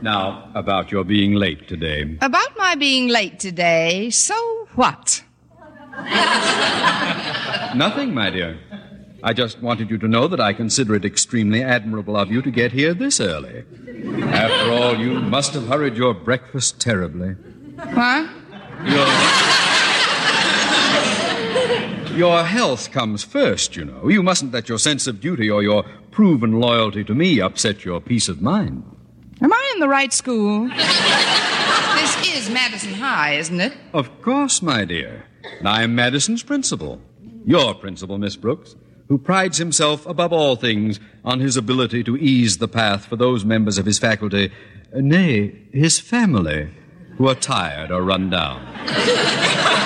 now, 0.01 0.51
about 0.55 0.91
your 0.91 1.05
being 1.05 1.35
late 1.35 1.67
today. 1.67 2.17
About 2.21 2.52
my 2.73 2.79
being 2.79 3.07
late 3.07 3.39
today, 3.39 4.09
so 4.09 4.33
what? 4.73 5.23
Nothing, 7.75 8.15
my 8.15 8.31
dear. 8.31 8.57
I 9.21 9.31
just 9.33 9.61
wanted 9.61 9.91
you 9.91 9.99
to 9.99 10.07
know 10.07 10.27
that 10.27 10.39
I 10.39 10.53
consider 10.53 10.95
it 10.95 11.05
extremely 11.05 11.61
admirable 11.61 12.17
of 12.17 12.31
you 12.31 12.41
to 12.41 12.49
get 12.49 12.71
here 12.71 12.95
this 12.95 13.19
early. 13.19 13.63
After 14.23 14.71
all, 14.71 14.97
you 14.97 15.21
must 15.21 15.53
have 15.53 15.67
hurried 15.67 15.95
your 15.95 16.15
breakfast 16.15 16.81
terribly. 16.81 17.35
What? 17.93 18.27
Your 22.17 22.43
health 22.43 22.91
comes 22.91 23.23
first, 23.23 23.75
you 23.75 23.85
know. 23.85 24.09
You 24.09 24.23
mustn't 24.23 24.51
let 24.51 24.67
your 24.67 24.79
sense 24.79 25.05
of 25.05 25.21
duty 25.21 25.47
or 25.47 25.61
your 25.61 25.83
proven 26.09 26.53
loyalty 26.59 27.03
to 27.03 27.13
me 27.13 27.39
upset 27.39 27.85
your 27.85 28.01
peace 28.01 28.27
of 28.29 28.41
mind. 28.41 28.83
Am 29.43 29.53
I 29.53 29.71
in 29.75 29.79
the 29.79 29.87
right 29.87 30.11
school? 30.11 30.71
Is 32.33 32.49
Madison 32.49 32.93
High, 32.93 33.35
isn't 33.35 33.61
it? 33.61 33.73
Of 33.93 34.21
course, 34.21 34.61
my 34.61 34.85
dear. 34.85 35.25
And 35.59 35.67
I 35.67 35.83
am 35.83 35.93
Madison's 35.93 36.41
principal. 36.41 36.99
Your 37.45 37.75
principal, 37.75 38.17
Miss 38.17 38.35
Brooks, 38.35 38.75
who 39.07 39.17
prides 39.17 39.57
himself 39.57 40.05
above 40.07 40.33
all 40.33 40.55
things 40.55 40.99
on 41.23 41.39
his 41.39 41.57
ability 41.57 42.03
to 42.05 42.17
ease 42.17 42.57
the 42.57 42.67
path 42.67 43.05
for 43.05 43.15
those 43.17 43.45
members 43.45 43.77
of 43.77 43.85
his 43.85 43.99
faculty, 43.99 44.51
nay, 44.93 45.53
his 45.71 45.99
family, 45.99 46.71
who 47.17 47.27
are 47.27 47.35
tired 47.35 47.91
or 47.91 48.01
run 48.01 48.29
down. 48.29 48.65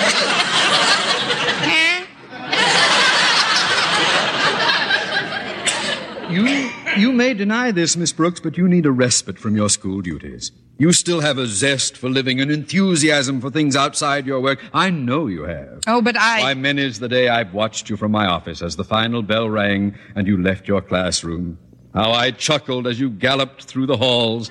You, 6.30 6.70
you 6.98 7.12
may 7.12 7.34
deny 7.34 7.70
this, 7.70 7.96
Miss 7.96 8.12
Brooks, 8.12 8.40
but 8.40 8.56
you 8.56 8.68
need 8.68 8.86
a 8.86 8.90
respite 8.90 9.38
from 9.38 9.56
your 9.56 9.68
school 9.68 10.00
duties. 10.00 10.52
You 10.78 10.92
still 10.92 11.20
have 11.20 11.38
a 11.38 11.46
zest 11.46 11.96
for 11.96 12.08
living, 12.08 12.40
an 12.40 12.50
enthusiasm 12.50 13.40
for 13.40 13.50
things 13.50 13.74
outside 13.74 14.26
your 14.26 14.40
work. 14.40 14.64
I 14.72 14.90
know 14.90 15.26
you 15.26 15.42
have. 15.42 15.82
Oh, 15.86 16.00
but 16.00 16.16
I. 16.16 16.40
Why, 16.40 16.54
many's 16.54 17.00
the 17.00 17.08
day 17.08 17.28
I've 17.28 17.52
watched 17.52 17.90
you 17.90 17.96
from 17.96 18.12
my 18.12 18.26
office 18.26 18.62
as 18.62 18.76
the 18.76 18.84
final 18.84 19.22
bell 19.22 19.48
rang 19.48 19.96
and 20.14 20.26
you 20.26 20.40
left 20.40 20.68
your 20.68 20.80
classroom. 20.80 21.58
How 21.94 22.12
I 22.12 22.30
chuckled 22.30 22.86
as 22.86 23.00
you 23.00 23.10
galloped 23.10 23.64
through 23.64 23.86
the 23.86 23.96
halls 23.96 24.50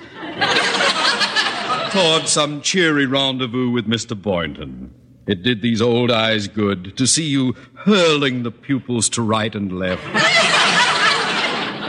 toward 1.90 2.28
some 2.28 2.60
cheery 2.60 3.06
rendezvous 3.06 3.70
with 3.70 3.86
Mr. 3.86 4.20
Boynton. 4.20 4.92
It 5.26 5.42
did 5.42 5.62
these 5.62 5.80
old 5.80 6.10
eyes 6.10 6.48
good 6.48 6.96
to 6.96 7.06
see 7.06 7.24
you 7.24 7.54
hurling 7.74 8.42
the 8.42 8.50
pupils 8.50 9.08
to 9.10 9.22
right 9.22 9.54
and 9.54 9.78
left. 9.78 10.02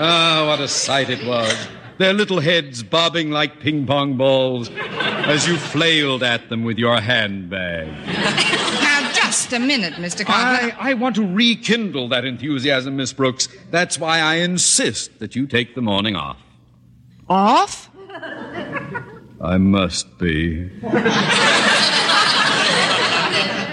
Ah, 0.02 0.46
what 0.48 0.62
a 0.62 0.68
sight 0.68 1.10
it 1.10 1.26
was. 1.26 1.54
Their 1.98 2.14
little 2.14 2.40
heads 2.40 2.82
bobbing 2.84 3.32
like 3.32 3.60
ping 3.60 3.86
pong 3.86 4.16
balls 4.16 4.70
as 4.70 5.46
you 5.46 5.58
flailed 5.58 6.24
at 6.24 6.48
them 6.48 6.64
with 6.64 6.78
your 6.78 7.02
handbag. 7.02 7.88
Now, 8.08 9.12
just 9.14 9.52
a 9.52 9.60
minute, 9.60 9.96
Mr. 9.96 10.26
Conklin. 10.26 10.72
I, 10.80 10.92
I 10.92 10.94
want 10.94 11.18
to 11.18 11.28
rekindle 11.28 12.08
that 12.10 12.24
enthusiasm, 12.24 12.96
Miss 12.96 13.12
Brooks. 13.12 13.50
That's 13.72 14.00
why 14.00 14.20
I 14.20 14.36
insist 14.36 15.20
that 15.20 15.36
you 15.36 15.46
take 15.46 15.76
the 15.76 15.82
morning 15.82 16.16
off. 16.16 16.38
Off? 17.28 17.90
I 19.42 19.58
must 19.58 20.18
be. 20.18 20.72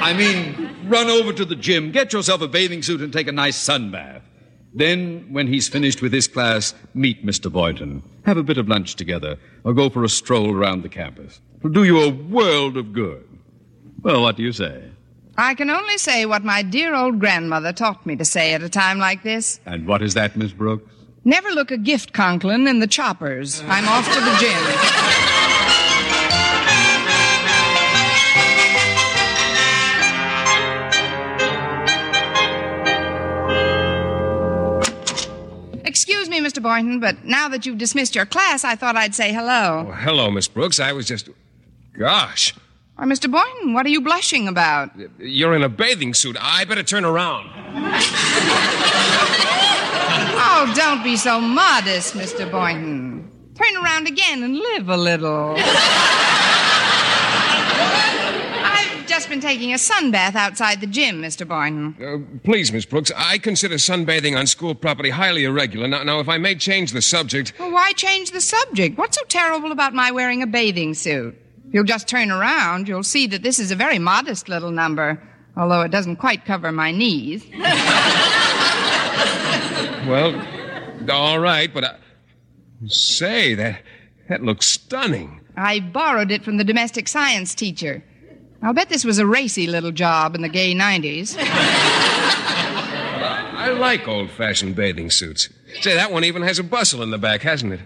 I 0.02 0.14
mean, 0.16 0.88
run 0.88 1.08
over 1.08 1.32
to 1.32 1.44
the 1.44 1.54
gym, 1.56 1.92
get 1.92 2.12
yourself 2.12 2.40
a 2.40 2.48
bathing 2.48 2.82
suit, 2.82 3.00
and 3.00 3.12
take 3.12 3.28
a 3.28 3.32
nice 3.32 3.56
sun 3.56 3.92
bath. 3.92 4.22
Then, 4.76 5.26
when 5.32 5.46
he's 5.46 5.68
finished 5.68 6.02
with 6.02 6.12
his 6.12 6.28
class, 6.28 6.74
meet 6.92 7.24
Mr. 7.24 7.50
Boynton. 7.50 8.02
Have 8.26 8.36
a 8.36 8.42
bit 8.42 8.58
of 8.58 8.68
lunch 8.68 8.94
together, 8.94 9.38
or 9.64 9.72
go 9.72 9.88
for 9.88 10.04
a 10.04 10.08
stroll 10.08 10.54
around 10.54 10.82
the 10.82 10.90
campus. 10.90 11.40
It'll 11.60 11.70
do 11.70 11.84
you 11.84 11.98
a 12.02 12.10
world 12.10 12.76
of 12.76 12.92
good. 12.92 13.26
Well, 14.02 14.20
what 14.20 14.36
do 14.36 14.42
you 14.42 14.52
say? 14.52 14.84
I 15.38 15.54
can 15.54 15.70
only 15.70 15.96
say 15.96 16.26
what 16.26 16.44
my 16.44 16.62
dear 16.62 16.94
old 16.94 17.20
grandmother 17.20 17.72
taught 17.72 18.04
me 18.04 18.16
to 18.16 18.24
say 18.26 18.52
at 18.52 18.62
a 18.62 18.68
time 18.68 18.98
like 18.98 19.22
this. 19.22 19.60
And 19.64 19.86
what 19.86 20.02
is 20.02 20.12
that, 20.12 20.36
Miss 20.36 20.52
Brooks? 20.52 20.92
Never 21.24 21.48
look 21.50 21.70
a 21.70 21.78
gift 21.78 22.12
Conklin 22.12 22.68
in 22.68 22.80
the 22.80 22.86
choppers. 22.86 23.62
I'm 23.62 23.88
off 23.88 24.06
to 24.12 24.20
the 24.20 24.36
gym. 24.38 25.05
Mr. 36.46 36.62
Boynton, 36.62 37.00
but 37.00 37.24
now 37.24 37.48
that 37.48 37.66
you've 37.66 37.78
dismissed 37.78 38.14
your 38.14 38.24
class, 38.26 38.62
I 38.64 38.76
thought 38.76 38.94
I'd 38.96 39.14
say 39.14 39.32
hello. 39.32 39.86
Oh, 39.88 39.92
hello, 39.92 40.30
Miss 40.30 40.46
Brooks. 40.48 40.78
I 40.78 40.92
was 40.92 41.06
just. 41.06 41.28
Gosh, 41.98 42.54
Why, 42.96 43.04
Mr. 43.06 43.30
Boynton, 43.30 43.72
what 43.74 43.86
are 43.86 43.88
you 43.88 44.00
blushing 44.02 44.46
about? 44.48 44.90
you're 45.18 45.54
in 45.54 45.62
a 45.62 45.68
bathing 45.68 46.12
suit. 46.14 46.36
I 46.40 46.64
better 46.66 46.82
turn 46.82 47.04
around. 47.06 47.48
Oh, 50.38 50.72
don't 50.76 51.02
be 51.02 51.16
so 51.16 51.40
modest, 51.40 52.14
Mr. 52.14 52.50
Boynton. 52.50 53.30
Turn 53.54 53.76
around 53.82 54.06
again 54.06 54.42
and 54.42 54.56
live 54.56 54.88
a 54.88 54.96
little. 54.96 55.56
Just 59.26 59.42
been 59.42 59.50
taking 59.50 59.72
a 59.72 59.76
sunbath 59.76 60.36
outside 60.36 60.80
the 60.80 60.86
gym, 60.86 61.20
Mr. 61.20 61.48
Boynton. 61.48 61.96
Uh, 62.00 62.38
please, 62.44 62.70
Miss 62.70 62.84
Brooks, 62.84 63.10
I 63.16 63.38
consider 63.38 63.74
sunbathing 63.74 64.38
on 64.38 64.46
school 64.46 64.72
property 64.72 65.10
highly 65.10 65.42
irregular. 65.42 65.88
Now, 65.88 66.04
now, 66.04 66.20
if 66.20 66.28
I 66.28 66.38
may 66.38 66.54
change 66.54 66.92
the 66.92 67.02
subject. 67.02 67.52
Well, 67.58 67.72
why 67.72 67.90
change 67.94 68.30
the 68.30 68.40
subject? 68.40 68.96
What's 68.96 69.18
so 69.18 69.24
terrible 69.24 69.72
about 69.72 69.94
my 69.94 70.12
wearing 70.12 70.44
a 70.44 70.46
bathing 70.46 70.94
suit? 70.94 71.34
If 71.66 71.74
you'll 71.74 71.82
just 71.82 72.06
turn 72.06 72.30
around, 72.30 72.86
you'll 72.86 73.02
see 73.02 73.26
that 73.26 73.42
this 73.42 73.58
is 73.58 73.72
a 73.72 73.74
very 73.74 73.98
modest 73.98 74.48
little 74.48 74.70
number, 74.70 75.20
although 75.56 75.80
it 75.80 75.90
doesn't 75.90 76.18
quite 76.18 76.44
cover 76.44 76.70
my 76.70 76.92
knees. 76.92 77.44
Well, 80.06 80.40
all 81.10 81.40
right, 81.40 81.74
but 81.74 81.82
I. 81.82 81.96
Say, 82.86 83.54
that, 83.54 83.82
that 84.28 84.44
looks 84.44 84.66
stunning. 84.66 85.40
I 85.56 85.80
borrowed 85.80 86.30
it 86.30 86.44
from 86.44 86.58
the 86.58 86.64
domestic 86.64 87.08
science 87.08 87.56
teacher. 87.56 88.04
I'll 88.62 88.72
bet 88.72 88.88
this 88.88 89.04
was 89.04 89.18
a 89.18 89.26
racy 89.26 89.66
little 89.66 89.92
job 89.92 90.34
in 90.34 90.42
the 90.42 90.48
gay 90.48 90.74
90s. 90.74 91.36
I 93.58 93.70
like 93.70 94.08
old 94.08 94.30
fashioned 94.30 94.76
bathing 94.76 95.10
suits. 95.10 95.48
Say, 95.80 95.94
that 95.94 96.12
one 96.12 96.24
even 96.24 96.42
has 96.42 96.58
a 96.58 96.64
bustle 96.64 97.02
in 97.02 97.10
the 97.10 97.18
back, 97.18 97.42
hasn't 97.42 97.74
it? 97.74 97.80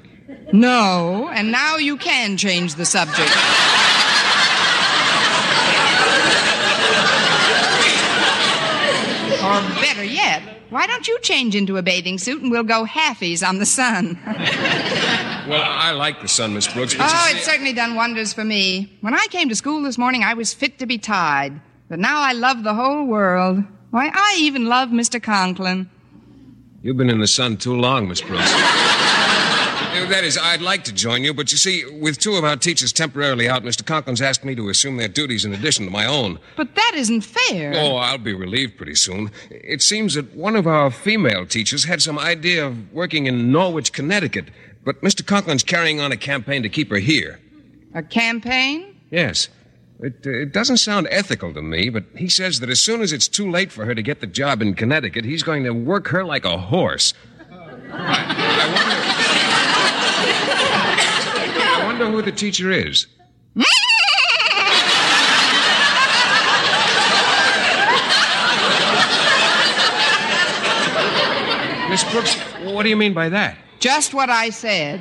No, 0.52 1.30
and 1.32 1.50
now 1.50 1.76
you 1.76 1.96
can 1.96 2.36
change 2.36 2.74
the 2.74 2.84
subject. 2.84 3.30
or 9.42 9.60
better 9.80 10.04
yet, 10.04 10.42
why 10.70 10.86
don't 10.86 11.08
you 11.08 11.18
change 11.20 11.56
into 11.56 11.76
a 11.76 11.82
bathing 11.82 12.18
suit 12.18 12.42
and 12.42 12.50
we'll 12.50 12.62
go 12.62 12.84
halfies 12.84 13.46
on 13.46 13.58
the 13.58 13.66
sun? 13.66 14.18
Well, 15.51 15.62
I 15.66 15.90
like 15.90 16.20
the 16.20 16.28
sun, 16.28 16.55
Miss 16.55 16.72
Brooks, 16.72 16.94
oh, 16.98 17.28
it's 17.34 17.44
certainly 17.44 17.72
done 17.72 17.96
wonders 17.96 18.32
for 18.32 18.44
me. 18.44 18.96
When 19.01 19.14
I 19.14 19.26
came 19.30 19.48
to 19.48 19.57
school 19.57 19.82
this 19.82 19.98
morning, 19.98 20.22
I 20.22 20.34
was 20.34 20.55
fit 20.55 20.78
to 20.78 20.86
be 20.86 20.96
tied. 20.96 21.61
But 21.88 21.98
now 21.98 22.20
I 22.20 22.32
love 22.32 22.62
the 22.62 22.74
whole 22.74 23.05
world. 23.05 23.64
Why, 23.90 24.11
I 24.14 24.36
even 24.38 24.66
love 24.66 24.90
Mr. 24.90 25.20
Conklin. 25.20 25.90
You've 26.82 26.96
been 26.96 27.11
in 27.11 27.18
the 27.18 27.26
sun 27.26 27.57
too 27.57 27.74
long, 27.74 28.07
Miss 28.09 28.20
Brooks. 28.20 28.53
That 30.11 30.24
is, 30.24 30.36
I'd 30.36 30.61
like 30.61 30.82
to 30.84 30.92
join 30.92 31.22
you, 31.22 31.32
but 31.32 31.53
you 31.53 31.59
see, 31.59 31.84
with 31.84 32.18
two 32.18 32.34
of 32.34 32.42
our 32.42 32.57
teachers 32.57 32.92
temporarily 32.92 33.48
out, 33.48 33.62
Mr. 33.62 33.84
Conklin's 33.84 34.20
asked 34.20 34.44
me 34.44 34.57
to 34.57 34.68
assume 34.68 34.96
their 34.96 35.07
duties 35.07 35.44
in 35.44 35.55
addition 35.55 35.84
to 35.84 35.90
my 35.92 36.05
own. 36.05 36.40
But 36.57 36.74
that 36.74 36.92
isn't 36.96 37.20
fair. 37.20 37.74
Oh, 37.76 37.94
I'll 37.94 38.18
be 38.18 38.34
relieved 38.34 38.76
pretty 38.76 38.96
soon. 38.96 39.30
It 39.51 39.82
seems 39.82 40.14
that 40.14 40.34
one 40.34 40.57
of 40.57 40.66
our 40.66 40.90
female 40.90 41.46
teachers 41.46 41.84
had 41.84 42.03
some 42.03 42.18
idea 42.18 42.66
of 42.66 42.92
working 42.92 43.26
in 43.26 43.53
Norwich, 43.53 43.92
Connecticut, 43.92 44.46
but 44.84 45.00
Mr. 45.02 45.22
Conklin's 45.22 45.62
carrying 45.62 46.00
on 46.00 46.12
a 46.12 46.16
campaign 46.16 46.62
to 46.62 46.68
keep 46.68 46.90
her 46.90 46.98
here. 46.98 47.40
A 47.94 48.02
campaign? 48.02 48.96
Yes. 49.10 49.48
It, 50.02 50.26
uh, 50.26 50.30
it 50.30 50.52
doesn't 50.52 50.78
sound 50.78 51.08
ethical 51.10 51.52
to 51.52 51.60
me, 51.60 51.90
but 51.90 52.04
he 52.16 52.26
says 52.28 52.60
that 52.60 52.70
as 52.70 52.80
soon 52.80 53.02
as 53.02 53.12
it's 53.12 53.28
too 53.28 53.50
late 53.50 53.70
for 53.70 53.84
her 53.84 53.94
to 53.94 54.02
get 54.02 54.20
the 54.20 54.26
job 54.26 54.62
in 54.62 54.72
Connecticut, 54.74 55.26
he's 55.26 55.42
going 55.42 55.64
to 55.64 55.72
work 55.72 56.08
her 56.08 56.24
like 56.24 56.46
a 56.46 56.56
horse. 56.56 57.12
I 57.92 58.62
wonder 61.84 62.10
who 62.10 62.22
the 62.22 62.32
teacher 62.32 62.70
is. 62.70 63.06
Miss 71.90 72.04
Brooks, 72.12 72.36
what 72.72 72.84
do 72.84 72.88
you 72.88 72.96
mean 72.96 73.12
by 73.12 73.28
that? 73.28 73.58
Just 73.80 74.12
what 74.12 74.28
I 74.28 74.50
said. 74.50 75.00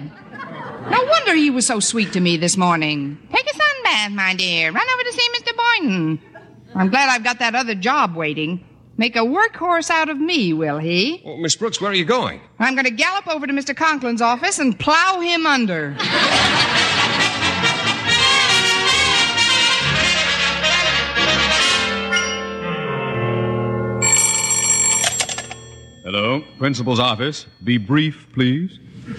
No 0.89 1.03
wonder 1.03 1.35
he 1.35 1.49
was 1.49 1.67
so 1.67 1.81
sweet 1.81 2.13
to 2.13 2.21
me 2.21 2.37
this 2.37 2.55
morning. 2.55 3.17
Take 3.31 3.45
a 3.45 3.53
sun 3.53 3.83
bath, 3.83 4.11
my 4.11 4.33
dear. 4.33 4.71
Run 4.71 4.87
over 4.93 5.03
to 5.03 5.11
see 5.11 5.27
Mr. 5.37 5.51
Boynton. 5.55 6.19
I'm 6.73 6.89
glad 6.89 7.09
I've 7.09 7.23
got 7.23 7.39
that 7.39 7.55
other 7.55 7.75
job 7.75 8.15
waiting. 8.15 8.63
Make 8.97 9.17
a 9.17 9.19
workhorse 9.19 9.89
out 9.89 10.09
of 10.09 10.17
me, 10.17 10.53
will 10.53 10.77
he? 10.77 11.21
Oh, 11.25 11.37
Miss 11.37 11.55
Brooks, 11.57 11.81
where 11.81 11.91
are 11.91 11.93
you 11.95 12.05
going? 12.05 12.41
I'm 12.57 12.73
going 12.73 12.85
to 12.85 12.91
gallop 12.91 13.27
over 13.27 13.45
to 13.45 13.53
Mr. 13.53 13.75
Conklin's 13.75 14.21
office 14.21 14.59
and 14.59 14.79
plow 14.79 15.19
him 15.19 15.45
under. 15.45 15.95
Hello, 26.11 26.41
principal's 26.57 26.99
office. 26.99 27.45
Be 27.63 27.77
brief, 27.77 28.25
please. 28.33 28.79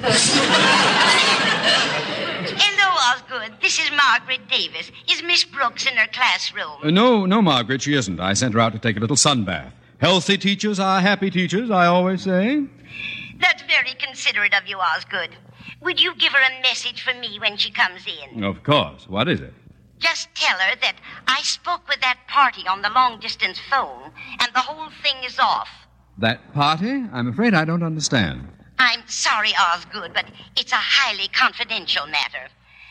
Hello, 2.67 2.89
Osgood. 3.15 3.53
This 3.63 3.79
is 3.79 3.93
Margaret 3.93 4.41
Davis. 4.51 4.91
Is 5.09 5.23
Miss 5.23 5.45
Brooks 5.45 5.87
in 5.87 5.97
her 5.97 6.09
classroom? 6.09 6.79
Uh, 6.83 6.91
no, 6.91 7.27
no, 7.27 7.41
Margaret, 7.41 7.83
she 7.83 7.95
isn't. 7.95 8.19
I 8.19 8.33
sent 8.33 8.55
her 8.55 8.61
out 8.61 8.73
to 8.73 8.81
take 8.81 8.97
a 8.97 8.99
little 8.99 9.15
sun 9.15 9.45
bath. 9.45 9.73
Healthy 9.99 10.39
teachers 10.39 10.81
are 10.81 11.01
happy 11.01 11.31
teachers, 11.31 11.71
I 11.71 11.87
always 11.87 12.23
say. 12.23 12.67
That's 13.39 13.63
very 13.63 13.95
considerate 13.97 14.53
of 14.53 14.67
you, 14.67 14.79
Osgood. 14.79 15.31
Would 15.83 16.03
you 16.03 16.17
give 16.17 16.33
her 16.33 16.43
a 16.43 16.61
message 16.61 17.03
for 17.03 17.15
me 17.15 17.39
when 17.39 17.57
she 17.57 17.71
comes 17.71 18.05
in? 18.05 18.43
Of 18.43 18.65
course. 18.65 19.09
What 19.09 19.29
is 19.29 19.41
it? 19.41 19.55
Just 20.01 20.27
tell 20.35 20.59
her 20.59 20.75
that 20.83 20.97
I 21.29 21.41
spoke 21.43 21.89
with 21.89 22.01
that 22.01 22.19
party 22.27 22.67
on 22.69 22.83
the 22.83 22.91
long 22.91 23.21
distance 23.21 23.61
phone, 23.71 24.11
and 24.41 24.53
the 24.53 24.59
whole 24.59 24.91
thing 25.05 25.23
is 25.25 25.39
off. 25.39 25.69
That 26.19 26.53
party? 26.53 27.05
I'm 27.13 27.29
afraid 27.29 27.55
I 27.55 27.65
don't 27.65 27.83
understand. 27.83 28.49
I'm 28.79 29.03
sorry, 29.07 29.53
Osgood, 29.73 30.13
but 30.15 30.27
it's 30.57 30.73
a 30.73 30.77
highly 30.77 31.29
confidential 31.29 32.07
matter. 32.07 32.49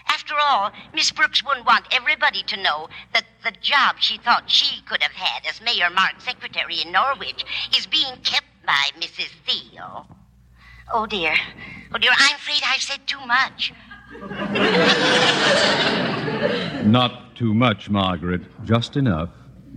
After 0.08 0.34
all, 0.42 0.72
Miss 0.94 1.12
Brooks 1.12 1.44
wouldn't 1.46 1.66
want 1.68 1.86
everybody 1.92 2.42
to 2.44 2.62
know 2.62 2.88
that 3.14 3.26
the 3.44 3.52
job 3.62 3.98
she 4.00 4.18
thought 4.18 4.50
she 4.50 4.82
could 4.88 5.04
have 5.04 5.12
had 5.12 5.46
as 5.48 5.62
Mayor 5.62 5.90
Mark's 5.90 6.24
secretary 6.26 6.82
in 6.82 6.92
Norwich 6.92 7.46
is 7.78 7.86
being 7.86 8.16
kept 8.24 8.48
by 8.66 8.90
Mrs. 9.00 9.30
Thiel. 9.46 10.08
Oh, 10.92 11.06
dear. 11.06 11.36
Oh, 11.94 11.98
dear, 12.00 12.12
I'm 12.18 12.36
afraid 12.36 12.62
I've 12.66 12.82
said 12.82 13.06
too 13.06 13.24
much. 13.26 13.72
Not 16.86 17.36
too 17.36 17.54
much, 17.54 17.90
Margaret. 17.90 18.42
Just 18.66 18.98
enough. 18.98 19.30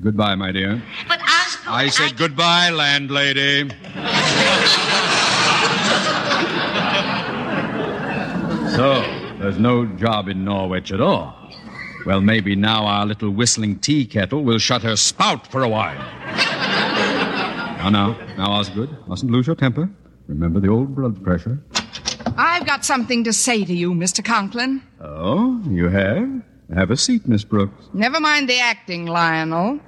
Goodbye, 0.03 0.34
my 0.34 0.51
dear. 0.53 0.82
But 1.07 1.20
Osgood, 1.20 1.28
I 1.67 1.89
said 1.89 2.17
goodbye, 2.17 2.71
landlady. 2.71 3.71
So, 8.77 9.03
there's 9.39 9.59
no 9.59 9.85
job 9.85 10.29
in 10.29 10.45
Norwich 10.45 10.93
at 10.93 11.01
all. 11.01 11.37
Well, 12.07 12.21
maybe 12.21 12.57
now 12.57 12.87
our 12.87 13.07
little 13.07 13.31
whistling 13.31 13.79
tea 13.79 14.07
kettle 14.07 14.43
will 14.43 14.59
shut 14.59 14.83
her 14.83 14.97
spout 14.97 15.47
for 15.47 15.63
a 15.63 15.69
while. 15.69 15.99
now, 17.79 17.91
now, 17.91 18.19
now, 18.37 18.51
Osgood, 18.51 18.97
mustn't 19.07 19.31
lose 19.31 19.47
your 19.47 19.57
temper. 19.57 19.89
Remember 20.27 20.59
the 20.59 20.69
old 20.69 20.97
blood 20.97 21.23
pressure. 21.23 21.61
I've 22.37 22.67
got 22.67 22.85
something 22.85 23.25
to 23.25 23.33
say 23.33 23.65
to 23.65 23.75
you, 23.75 23.93
Mr. 23.93 24.25
Conklin. 24.25 24.83
Oh, 25.01 25.63
you 25.69 25.89
have? 25.89 26.43
Have 26.75 26.91
a 26.91 26.97
seat, 26.97 27.29
Miss 27.29 27.45
Brooks. 27.45 27.89
Never 27.93 28.21
mind 28.21 28.49
the 28.49 28.59
acting, 28.59 29.07
Lionel. 29.07 29.81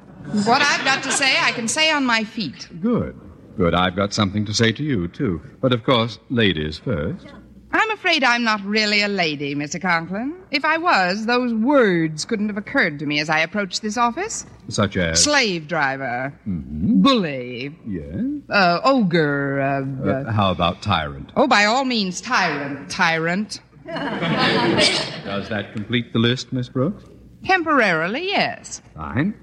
What 0.46 0.62
I've 0.62 0.84
got 0.84 1.02
to 1.04 1.12
say, 1.12 1.36
I 1.40 1.52
can 1.52 1.68
say 1.68 1.90
on 1.90 2.04
my 2.06 2.24
feet. 2.24 2.68
Good. 2.80 3.18
Good. 3.56 3.74
I've 3.74 3.94
got 3.94 4.12
something 4.12 4.44
to 4.46 4.54
say 4.54 4.72
to 4.72 4.82
you, 4.82 5.06
too. 5.08 5.40
But 5.60 5.72
of 5.72 5.84
course, 5.84 6.18
ladies 6.30 6.78
first. 6.78 7.26
I'm 7.72 7.90
afraid 7.90 8.22
I'm 8.24 8.44
not 8.44 8.64
really 8.64 9.02
a 9.02 9.08
lady, 9.08 9.54
Mr. 9.54 9.80
Conklin. 9.82 10.34
If 10.52 10.64
I 10.64 10.78
was, 10.78 11.26
those 11.26 11.52
words 11.52 12.24
couldn't 12.24 12.48
have 12.48 12.56
occurred 12.56 13.00
to 13.00 13.06
me 13.06 13.18
as 13.20 13.28
I 13.28 13.40
approached 13.40 13.82
this 13.82 13.96
office. 13.96 14.46
Such 14.68 14.96
as. 14.96 15.22
Slave 15.22 15.66
driver, 15.68 16.32
Mhm. 16.48 17.02
bully, 17.02 17.76
Yes. 17.86 18.14
uh, 18.48 18.80
ogre. 18.84 19.60
Uh, 19.60 20.08
Uh, 20.08 20.32
how 20.32 20.50
about 20.52 20.82
tyrant? 20.82 21.32
oh, 21.36 21.46
by 21.48 21.64
all 21.64 21.84
means, 21.84 22.20
tyrant. 22.20 22.88
Tyrant. 22.90 23.60
Does 23.86 25.48
that 25.48 25.72
complete 25.74 26.12
the 26.12 26.18
list, 26.20 26.52
Miss 26.52 26.68
Brooks? 26.68 27.04
Temporarily, 27.44 28.28
yes. 28.28 28.82
Fine. 28.96 29.34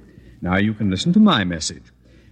Now 0.42 0.58
you 0.58 0.74
can 0.74 0.90
listen 0.90 1.14
to 1.14 1.20
my 1.20 1.44
message. 1.44 1.84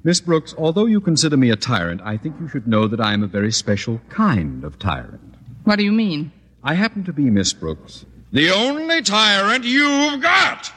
Miss 0.04 0.22
Brooks, 0.22 0.56
although 0.58 0.86
you 0.86 1.00
consider 1.00 1.38
me 1.38 1.52
a 1.52 1.56
tyrant, 1.56 2.02
I 2.04 2.18
think 2.18 2.36
you 2.40 2.48
should 2.48 2.68
know 2.68 2.88
that 2.88 3.02
I 3.02 3.14
am 3.14 3.22
a 3.22 3.28
very 3.28 3.52
special 3.52 4.02
kind 4.10 4.64
of 4.64 4.80
tyrant. 4.80 5.36
What 5.66 5.78
do 5.78 5.84
you 5.84 5.92
mean? 5.92 6.32
I 6.64 6.74
happen 6.74 7.04
to 7.04 7.14
be, 7.14 7.30
Miss 7.30 7.54
Brooks, 7.54 8.06
the 8.32 8.50
only 8.50 9.02
tyrant 9.02 9.66
you've 9.66 10.22
got. 10.22 10.72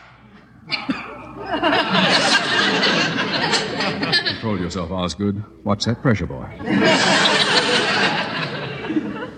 Control 4.27 4.59
yourself, 4.59 4.91
Osgood. 4.91 5.43
Watch 5.65 5.85
that 5.85 6.03
pressure, 6.03 6.27
boy. 6.27 6.49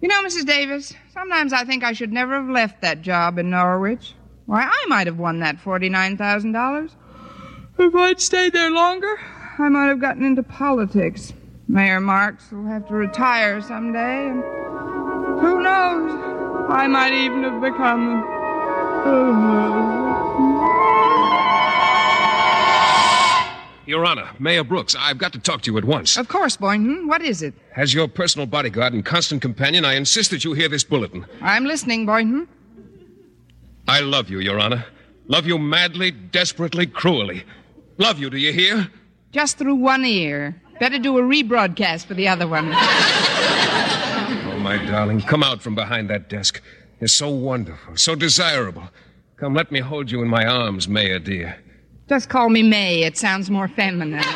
You 0.00 0.08
know, 0.08 0.22
Mrs. 0.24 0.46
Davis, 0.46 0.92
sometimes 1.12 1.52
I 1.52 1.64
think 1.64 1.84
I 1.84 1.92
should 1.92 2.12
never 2.12 2.34
have 2.34 2.48
left 2.48 2.82
that 2.82 3.02
job 3.02 3.38
in 3.38 3.50
Norwich. 3.50 4.14
Why, 4.46 4.62
I 4.62 4.86
might 4.88 5.06
have 5.06 5.18
won 5.18 5.38
that 5.40 5.58
$49,000. 5.58 6.90
If 7.78 7.94
I'd 7.94 8.20
stayed 8.20 8.52
there 8.52 8.70
longer, 8.70 9.18
I 9.58 9.68
might 9.68 9.86
have 9.86 10.00
gotten 10.00 10.24
into 10.24 10.42
politics. 10.42 11.32
Mayor 11.68 12.00
Marks 12.00 12.50
will 12.52 12.66
have 12.66 12.86
to 12.88 12.94
retire 12.94 13.62
someday, 13.62 14.28
and 14.28 14.42
who 15.40 15.62
knows? 15.62 16.12
I 16.68 16.86
might 16.88 17.12
even 17.12 17.42
have 17.44 17.60
become. 17.60 18.33
Your 23.86 24.06
Honor, 24.06 24.30
Mayor 24.38 24.64
Brooks, 24.64 24.96
I've 24.98 25.18
got 25.18 25.32
to 25.34 25.38
talk 25.38 25.60
to 25.62 25.70
you 25.70 25.76
at 25.76 25.84
once. 25.84 26.16
Of 26.16 26.28
course, 26.28 26.56
Boynton. 26.56 27.06
What 27.06 27.20
is 27.22 27.42
it? 27.42 27.52
As 27.76 27.92
your 27.92 28.08
personal 28.08 28.46
bodyguard 28.46 28.94
and 28.94 29.04
constant 29.04 29.42
companion, 29.42 29.84
I 29.84 29.94
insist 29.94 30.30
that 30.30 30.42
you 30.42 30.54
hear 30.54 30.68
this 30.70 30.84
bulletin. 30.84 31.26
I'm 31.42 31.64
listening, 31.66 32.06
Boynton. 32.06 32.48
I 33.86 34.00
love 34.00 34.30
you, 34.30 34.40
Your 34.40 34.58
Honor. 34.58 34.86
Love 35.28 35.46
you 35.46 35.58
madly, 35.58 36.10
desperately, 36.10 36.86
cruelly. 36.86 37.44
Love 37.98 38.18
you, 38.18 38.30
do 38.30 38.38
you 38.38 38.52
hear? 38.52 38.88
Just 39.32 39.58
through 39.58 39.74
one 39.74 40.04
ear. 40.04 40.60
Better 40.80 40.98
do 40.98 41.18
a 41.18 41.22
rebroadcast 41.22 42.06
for 42.06 42.14
the 42.14 42.28
other 42.28 42.48
one. 42.48 42.72
Oh, 44.46 44.58
my 44.64 44.78
darling, 44.86 45.20
come 45.20 45.42
out 45.42 45.60
from 45.60 45.74
behind 45.74 46.08
that 46.08 46.30
desk. 46.30 46.62
You're 47.00 47.08
so 47.08 47.28
wonderful, 47.28 47.96
so 47.96 48.14
desirable. 48.14 48.88
Come, 49.36 49.54
let 49.54 49.72
me 49.72 49.80
hold 49.80 50.10
you 50.10 50.22
in 50.22 50.28
my 50.28 50.46
arms, 50.46 50.88
Mayor 50.88 51.18
dear. 51.18 51.56
Just 52.08 52.28
call 52.28 52.48
me 52.50 52.62
May. 52.62 53.02
It 53.02 53.16
sounds 53.16 53.50
more 53.50 53.68
feminine. 53.68 54.24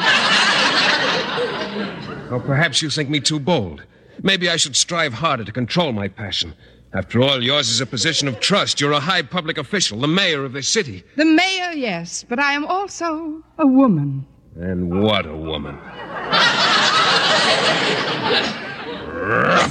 Or 2.30 2.36
oh, 2.36 2.40
perhaps 2.40 2.82
you 2.82 2.90
think 2.90 3.08
me 3.08 3.20
too 3.20 3.40
bold. 3.40 3.84
Maybe 4.22 4.50
I 4.50 4.56
should 4.56 4.76
strive 4.76 5.14
harder 5.14 5.44
to 5.44 5.52
control 5.52 5.92
my 5.92 6.08
passion. 6.08 6.52
After 6.92 7.22
all, 7.22 7.42
yours 7.42 7.70
is 7.70 7.80
a 7.80 7.86
position 7.86 8.28
of 8.28 8.38
trust. 8.38 8.82
You're 8.82 8.92
a 8.92 9.00
high 9.00 9.22
public 9.22 9.56
official, 9.56 9.98
the 9.98 10.08
mayor 10.08 10.44
of 10.44 10.52
the 10.52 10.62
city. 10.62 11.04
The 11.16 11.24
mayor, 11.24 11.72
yes, 11.72 12.26
but 12.28 12.38
I 12.38 12.52
am 12.52 12.66
also 12.66 13.42
a 13.56 13.66
woman. 13.66 14.26
And 14.56 15.02
what 15.02 15.24
a 15.24 15.34
woman. 15.36 15.78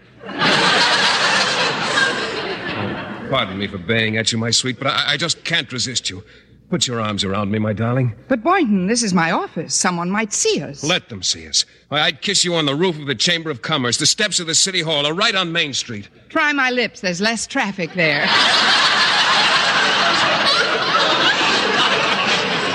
Pardon 3.32 3.56
me 3.56 3.66
for 3.66 3.78
baying 3.78 4.18
at 4.18 4.30
you, 4.30 4.36
my 4.36 4.50
sweet, 4.50 4.78
but 4.78 4.88
I, 4.88 5.14
I 5.14 5.16
just 5.16 5.42
can't 5.42 5.72
resist 5.72 6.10
you. 6.10 6.22
Put 6.68 6.86
your 6.86 7.00
arms 7.00 7.24
around 7.24 7.50
me, 7.50 7.58
my 7.58 7.72
darling. 7.72 8.14
But, 8.28 8.42
Boynton, 8.42 8.82
hmm, 8.82 8.86
this 8.88 9.02
is 9.02 9.14
my 9.14 9.30
office. 9.30 9.74
Someone 9.74 10.10
might 10.10 10.34
see 10.34 10.60
us. 10.60 10.84
Let 10.84 11.08
them 11.08 11.22
see 11.22 11.48
us. 11.48 11.64
Why, 11.88 12.02
I'd 12.02 12.20
kiss 12.20 12.44
you 12.44 12.54
on 12.54 12.66
the 12.66 12.74
roof 12.74 12.98
of 12.98 13.06
the 13.06 13.14
Chamber 13.14 13.48
of 13.48 13.62
Commerce, 13.62 13.96
the 13.96 14.04
steps 14.04 14.38
of 14.38 14.48
the 14.48 14.54
City 14.54 14.82
Hall, 14.82 15.06
or 15.06 15.14
right 15.14 15.34
on 15.34 15.50
Main 15.50 15.72
Street. 15.72 16.10
Try 16.28 16.52
my 16.52 16.68
lips. 16.68 17.00
There's 17.00 17.22
less 17.22 17.46
traffic 17.46 17.94
there. 17.94 18.20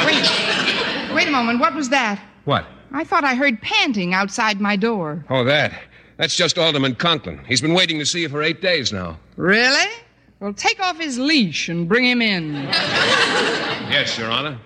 wait. 0.08 0.26
Wait 1.14 1.28
a 1.28 1.32
moment. 1.32 1.60
What 1.60 1.76
was 1.76 1.90
that? 1.90 2.20
What? 2.46 2.66
I 2.94 3.04
thought 3.04 3.24
I 3.24 3.36
heard 3.36 3.62
panting 3.62 4.16
outside 4.16 4.60
my 4.60 4.76
door. 4.76 5.24
Oh, 5.30 5.44
that. 5.44 5.80
That's 6.18 6.36
just 6.36 6.58
Alderman 6.58 6.96
Conklin. 6.96 7.46
He's 7.48 7.62
been 7.62 7.76
waiting 7.76 8.00
to 8.00 8.08
see 8.08 8.22
you 8.22 8.30
for 8.30 8.42
eight 8.42 8.60
days 8.60 8.92
now. 8.92 9.20
Really? 9.36 9.88
Well, 10.40 10.54
take 10.54 10.80
off 10.80 11.00
his 11.00 11.18
leash 11.18 11.68
and 11.68 11.88
bring 11.90 12.06
him 12.06 12.22
in. 12.22 12.54
Yes, 13.90 14.18
Your 14.20 14.30
Honor. 14.30 14.60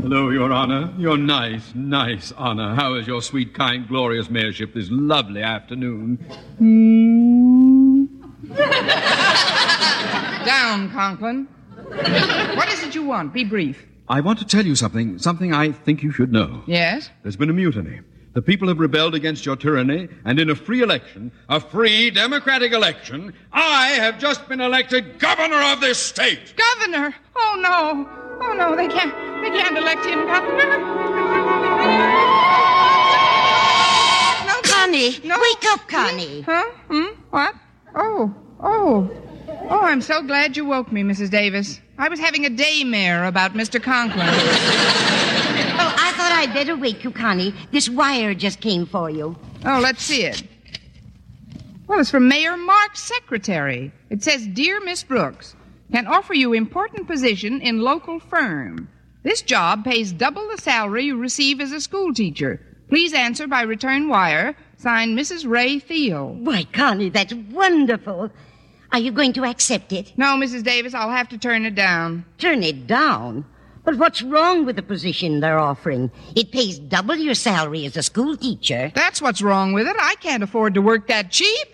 Hello, 0.00 0.30
Your 0.30 0.50
Honor. 0.50 0.94
Your 0.96 1.18
nice, 1.18 1.74
nice 1.74 2.32
honor. 2.32 2.74
How 2.74 2.94
is 2.94 3.06
your 3.06 3.20
sweet, 3.20 3.52
kind, 3.52 3.86
glorious 3.86 4.28
mayorship 4.28 4.72
this 4.72 4.88
lovely 4.90 5.42
afternoon? 5.42 6.16
Hmm. 6.58 8.06
Down, 10.46 10.90
Conklin. 10.90 11.48
What 12.56 12.72
is 12.72 12.82
it 12.82 12.94
you 12.94 13.04
want? 13.04 13.34
Be 13.34 13.44
brief. 13.44 13.84
I 14.08 14.20
want 14.20 14.38
to 14.38 14.46
tell 14.46 14.64
you 14.64 14.74
something, 14.74 15.18
something 15.18 15.52
I 15.52 15.72
think 15.72 16.02
you 16.02 16.12
should 16.12 16.32
know. 16.32 16.62
Yes? 16.66 17.10
There's 17.22 17.36
been 17.36 17.50
a 17.50 17.52
mutiny. 17.52 18.00
The 18.36 18.42
people 18.42 18.68
have 18.68 18.80
rebelled 18.80 19.14
against 19.14 19.46
your 19.46 19.56
tyranny, 19.56 20.10
and 20.26 20.38
in 20.38 20.50
a 20.50 20.54
free 20.54 20.82
election, 20.82 21.32
a 21.48 21.58
free 21.58 22.10
democratic 22.10 22.70
election, 22.72 23.32
I 23.50 23.86
have 23.92 24.18
just 24.18 24.46
been 24.46 24.60
elected 24.60 25.18
governor 25.18 25.56
of 25.56 25.80
this 25.80 25.98
state. 25.98 26.52
Governor? 26.54 27.14
Oh 27.34 27.58
no. 27.58 28.06
Oh 28.46 28.52
no, 28.52 28.76
they 28.76 28.88
can't 28.88 29.14
they 29.42 29.48
can't 29.58 29.78
elect 29.78 30.04
him 30.04 30.26
governor. 30.26 30.76
No, 34.46 34.60
Connie, 34.64 35.18
no. 35.24 35.38
wake 35.40 35.64
up, 35.68 35.88
Connie. 35.88 36.42
Huh? 36.42 36.70
Hmm? 36.90 37.18
What? 37.30 37.54
Oh. 37.94 38.34
Oh. 38.60 39.10
Oh, 39.70 39.80
I'm 39.80 40.02
so 40.02 40.20
glad 40.20 40.58
you 40.58 40.66
woke 40.66 40.92
me, 40.92 41.02
Mrs. 41.02 41.30
Davis. 41.30 41.80
I 41.96 42.10
was 42.10 42.20
having 42.20 42.44
a 42.44 42.50
daymare 42.50 43.26
about 43.26 43.54
Mr. 43.54 43.82
Conklin. 43.82 44.28
Oh, 45.78 45.94
I 45.98 46.12
thought 46.12 46.32
I'd 46.32 46.54
better 46.54 46.76
wake 46.76 47.04
you, 47.04 47.10
Connie. 47.10 47.54
This 47.70 47.88
wire 47.88 48.34
just 48.34 48.60
came 48.60 48.86
for 48.86 49.10
you. 49.10 49.36
Oh, 49.64 49.80
let's 49.82 50.02
see 50.02 50.24
it. 50.24 50.42
Well, 51.86 52.00
it's 52.00 52.10
from 52.10 52.28
Mayor 52.28 52.56
Mark's 52.56 53.00
secretary. 53.00 53.92
It 54.10 54.22
says, 54.22 54.46
Dear 54.46 54.80
Miss 54.80 55.04
Brooks, 55.04 55.54
can 55.92 56.06
offer 56.06 56.34
you 56.34 56.52
important 56.52 57.06
position 57.06 57.60
in 57.60 57.80
local 57.80 58.18
firm. 58.18 58.88
This 59.22 59.42
job 59.42 59.84
pays 59.84 60.12
double 60.12 60.48
the 60.48 60.60
salary 60.60 61.04
you 61.04 61.16
receive 61.16 61.60
as 61.60 61.72
a 61.72 61.80
school 61.80 62.12
teacher. 62.14 62.60
Please 62.88 63.12
answer 63.12 63.46
by 63.46 63.62
return 63.62 64.08
wire. 64.08 64.56
Signed, 64.78 65.18
Mrs. 65.18 65.48
Ray 65.48 65.78
Thiel. 65.78 66.34
Why, 66.40 66.64
Connie, 66.72 67.08
that's 67.10 67.34
wonderful. 67.34 68.30
Are 68.92 68.98
you 68.98 69.10
going 69.12 69.32
to 69.34 69.44
accept 69.44 69.92
it? 69.92 70.12
No, 70.16 70.36
Mrs. 70.36 70.62
Davis, 70.62 70.94
I'll 70.94 71.10
have 71.10 71.28
to 71.30 71.38
turn 71.38 71.64
it 71.66 71.74
down. 71.74 72.24
Turn 72.38 72.62
it 72.62 72.86
down? 72.86 73.44
But 73.86 73.98
what's 73.98 74.20
wrong 74.20 74.66
with 74.66 74.74
the 74.74 74.82
position 74.82 75.38
they're 75.38 75.60
offering? 75.60 76.10
It 76.34 76.50
pays 76.50 76.80
double 76.80 77.14
your 77.14 77.36
salary 77.36 77.86
as 77.86 77.96
a 77.96 78.02
school 78.02 78.36
teacher. 78.36 78.90
That's 78.96 79.22
what's 79.22 79.40
wrong 79.40 79.74
with 79.74 79.86
it. 79.86 79.94
I 79.96 80.16
can't 80.16 80.42
afford 80.42 80.74
to 80.74 80.82
work 80.82 81.06
that 81.06 81.30
cheap. 81.30 81.68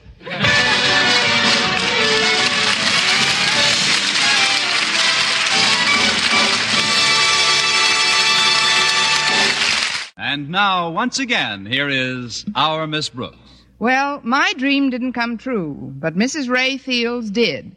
And 10.18 10.50
now, 10.50 10.90
once 10.90 11.18
again, 11.18 11.64
here 11.64 11.88
is 11.88 12.44
our 12.54 12.86
Miss 12.86 13.08
Brooks. 13.08 13.38
Well, 13.78 14.20
my 14.22 14.52
dream 14.58 14.90
didn't 14.90 15.14
come 15.14 15.38
true, 15.38 15.94
but 15.96 16.14
Mrs. 16.14 16.50
Ray 16.50 16.76
Thiel's 16.76 17.30
did. 17.30 17.74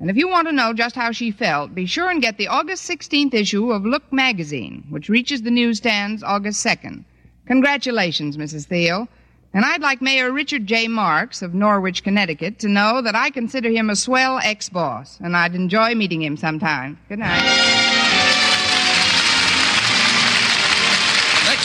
And 0.00 0.10
if 0.10 0.16
you 0.16 0.28
want 0.28 0.46
to 0.46 0.52
know 0.52 0.72
just 0.72 0.94
how 0.94 1.10
she 1.10 1.30
felt, 1.30 1.74
be 1.74 1.86
sure 1.86 2.08
and 2.08 2.22
get 2.22 2.38
the 2.38 2.48
August 2.48 2.88
16th 2.88 3.34
issue 3.34 3.72
of 3.72 3.84
Look 3.84 4.12
magazine, 4.12 4.84
which 4.90 5.08
reaches 5.08 5.42
the 5.42 5.50
newsstands 5.50 6.22
August 6.22 6.64
2nd. 6.64 7.04
Congratulations, 7.46 8.36
Mrs. 8.36 8.66
Thiel. 8.66 9.08
And 9.54 9.64
I'd 9.64 9.80
like 9.80 10.02
Mayor 10.02 10.30
Richard 10.30 10.66
J. 10.66 10.88
Marks 10.88 11.40
of 11.42 11.54
Norwich, 11.54 12.04
Connecticut, 12.04 12.58
to 12.60 12.68
know 12.68 13.00
that 13.00 13.16
I 13.16 13.30
consider 13.30 13.70
him 13.70 13.88
a 13.88 13.96
swell 13.96 14.38
ex 14.42 14.68
boss, 14.68 15.18
and 15.20 15.36
I'd 15.36 15.54
enjoy 15.54 15.94
meeting 15.94 16.22
him 16.22 16.36
sometime. 16.36 16.98
Good 17.08 17.18
night. 17.20 18.07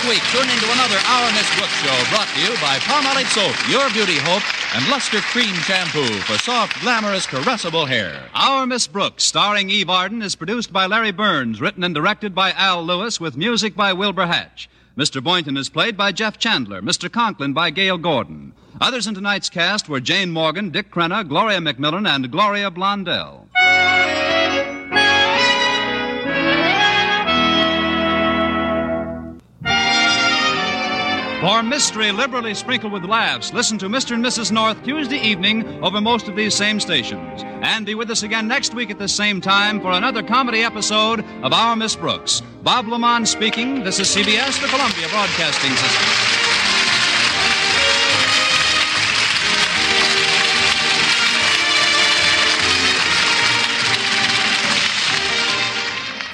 Week, 0.08 0.22
tune 0.32 0.50
into 0.50 0.70
another 0.74 0.98
Our 1.08 1.32
Miss 1.32 1.48
Brooks 1.56 1.80
show 1.80 2.10
brought 2.10 2.28
to 2.28 2.42
you 2.42 2.50
by 2.60 2.78
Palmolive 2.80 3.28
Soap, 3.28 3.56
Your 3.70 3.90
Beauty 3.92 4.20
Hope, 4.20 4.44
and 4.76 4.86
Lustre-Creme 4.90 5.56
Shampoo 5.56 6.20
for 6.24 6.38
soft, 6.40 6.82
glamorous, 6.82 7.26
caressable 7.26 7.88
hair. 7.88 8.30
Our 8.34 8.66
Miss 8.68 8.86
Brooks, 8.86 9.24
starring 9.24 9.70
Eve 9.70 9.90
Arden, 9.90 10.22
is 10.22 10.36
produced 10.36 10.74
by 10.74 10.88
Larry 10.88 11.14
Burns, 11.14 11.62
written 11.62 11.86
and 11.86 11.96
directed 11.96 12.36
by 12.36 12.52
Al 12.52 12.84
Lewis, 12.84 13.22
with 13.22 13.38
music 13.38 13.78
by 13.78 13.94
Wilbur 13.94 14.26
Hatch. 14.26 14.70
Mr. 14.98 15.24
Boynton 15.24 15.56
is 15.56 15.70
played 15.70 15.96
by 15.96 16.12
Jeff 16.12 16.38
Chandler, 16.38 16.82
Mr. 16.82 17.10
Conklin 17.10 17.54
by 17.54 17.70
Gale 17.70 17.98
Gordon. 17.98 18.52
Others 18.82 19.08
in 19.08 19.16
tonight's 19.16 19.50
cast 19.50 19.88
were 19.88 20.02
Jane 20.02 20.32
Morgan, 20.32 20.70
Dick 20.70 20.92
Crenna, 20.92 21.26
Gloria 21.26 21.60
McMillan, 21.60 22.14
and 22.14 22.30
Gloria 22.30 22.70
Blondell. 22.70 23.48
For 31.44 31.62
mystery 31.62 32.10
liberally 32.14 32.54
sprinkled 32.54 32.94
with 32.94 33.04
laughs, 33.04 33.52
listen 33.52 33.78
to 33.80 33.90
Mr. 33.90 34.14
and 34.14 34.24
Mrs. 34.24 34.50
North 34.50 34.82
Tuesday 34.86 35.18
evening 35.18 35.84
over 35.84 36.00
most 36.00 36.30
of 36.30 36.38
these 36.38 36.56
same 36.56 36.80
stations. 36.80 37.44
And 37.44 37.86
be 37.86 37.96
with 37.96 38.10
us 38.12 38.24
again 38.24 38.48
next 38.48 38.74
week 38.74 38.90
at 38.90 38.98
the 38.98 39.10
same 39.10 39.42
time 39.42 39.82
for 39.82 39.92
another 39.92 40.24
comedy 40.24 40.62
episode 40.64 41.20
of 41.44 41.52
Our 41.52 41.76
Miss 41.76 41.98
Brooks. 41.98 42.42
Bob 42.64 42.86
LeMond 42.86 43.28
speaking. 43.28 43.84
This 43.84 44.00
is 44.00 44.08
CBS, 44.08 44.62
the 44.62 44.70
Columbia 44.70 45.10
Broadcasting 45.10 45.72
System. 45.72 46.08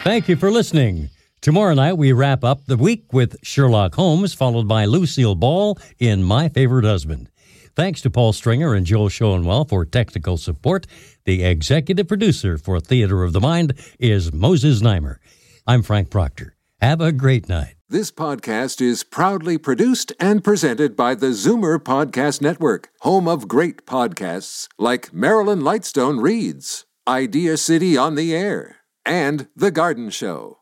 Thank 0.03 0.30
you 0.30 0.36
for 0.36 0.51
listening. 0.51 1.10
Tomorrow 1.41 1.75
night, 1.75 1.93
we 1.93 2.11
wrap 2.11 2.43
up 2.43 2.65
the 2.65 2.75
week 2.75 3.13
with 3.13 3.37
Sherlock 3.43 3.95
Holmes, 3.95 4.33
followed 4.33 4.67
by 4.67 4.83
Lucille 4.83 5.35
Ball 5.35 5.77
in 5.97 6.21
My 6.21 6.49
Favorite 6.49 6.83
Husband. 6.83 7.29
Thanks 7.77 8.01
to 8.01 8.09
Paul 8.09 8.33
Stringer 8.33 8.73
and 8.73 8.85
Joel 8.85 9.07
Schoenwell 9.07 9.69
for 9.69 9.85
technical 9.85 10.35
support. 10.35 10.85
The 11.23 11.45
executive 11.45 12.09
producer 12.09 12.57
for 12.57 12.81
Theater 12.81 13.23
of 13.23 13.31
the 13.31 13.39
Mind 13.39 13.73
is 13.99 14.33
Moses 14.33 14.81
Znaimer. 14.81 15.19
I'm 15.65 15.81
Frank 15.81 16.09
Proctor. 16.09 16.57
Have 16.81 16.99
a 16.99 17.13
great 17.13 17.47
night. 17.47 17.75
This 17.87 18.11
podcast 18.11 18.81
is 18.81 19.05
proudly 19.05 19.57
produced 19.57 20.11
and 20.19 20.43
presented 20.43 20.97
by 20.97 21.15
the 21.15 21.27
Zoomer 21.27 21.79
Podcast 21.79 22.41
Network, 22.41 22.89
home 22.99 23.29
of 23.29 23.47
great 23.47 23.85
podcasts 23.85 24.67
like 24.77 25.13
Marilyn 25.13 25.61
Lightstone 25.61 26.21
Reads, 26.21 26.85
Idea 27.07 27.55
City 27.55 27.95
on 27.95 28.15
the 28.15 28.35
Air, 28.35 28.79
and 29.05 29.47
The 29.55 29.71
Garden 29.71 30.09
Show. 30.09 30.59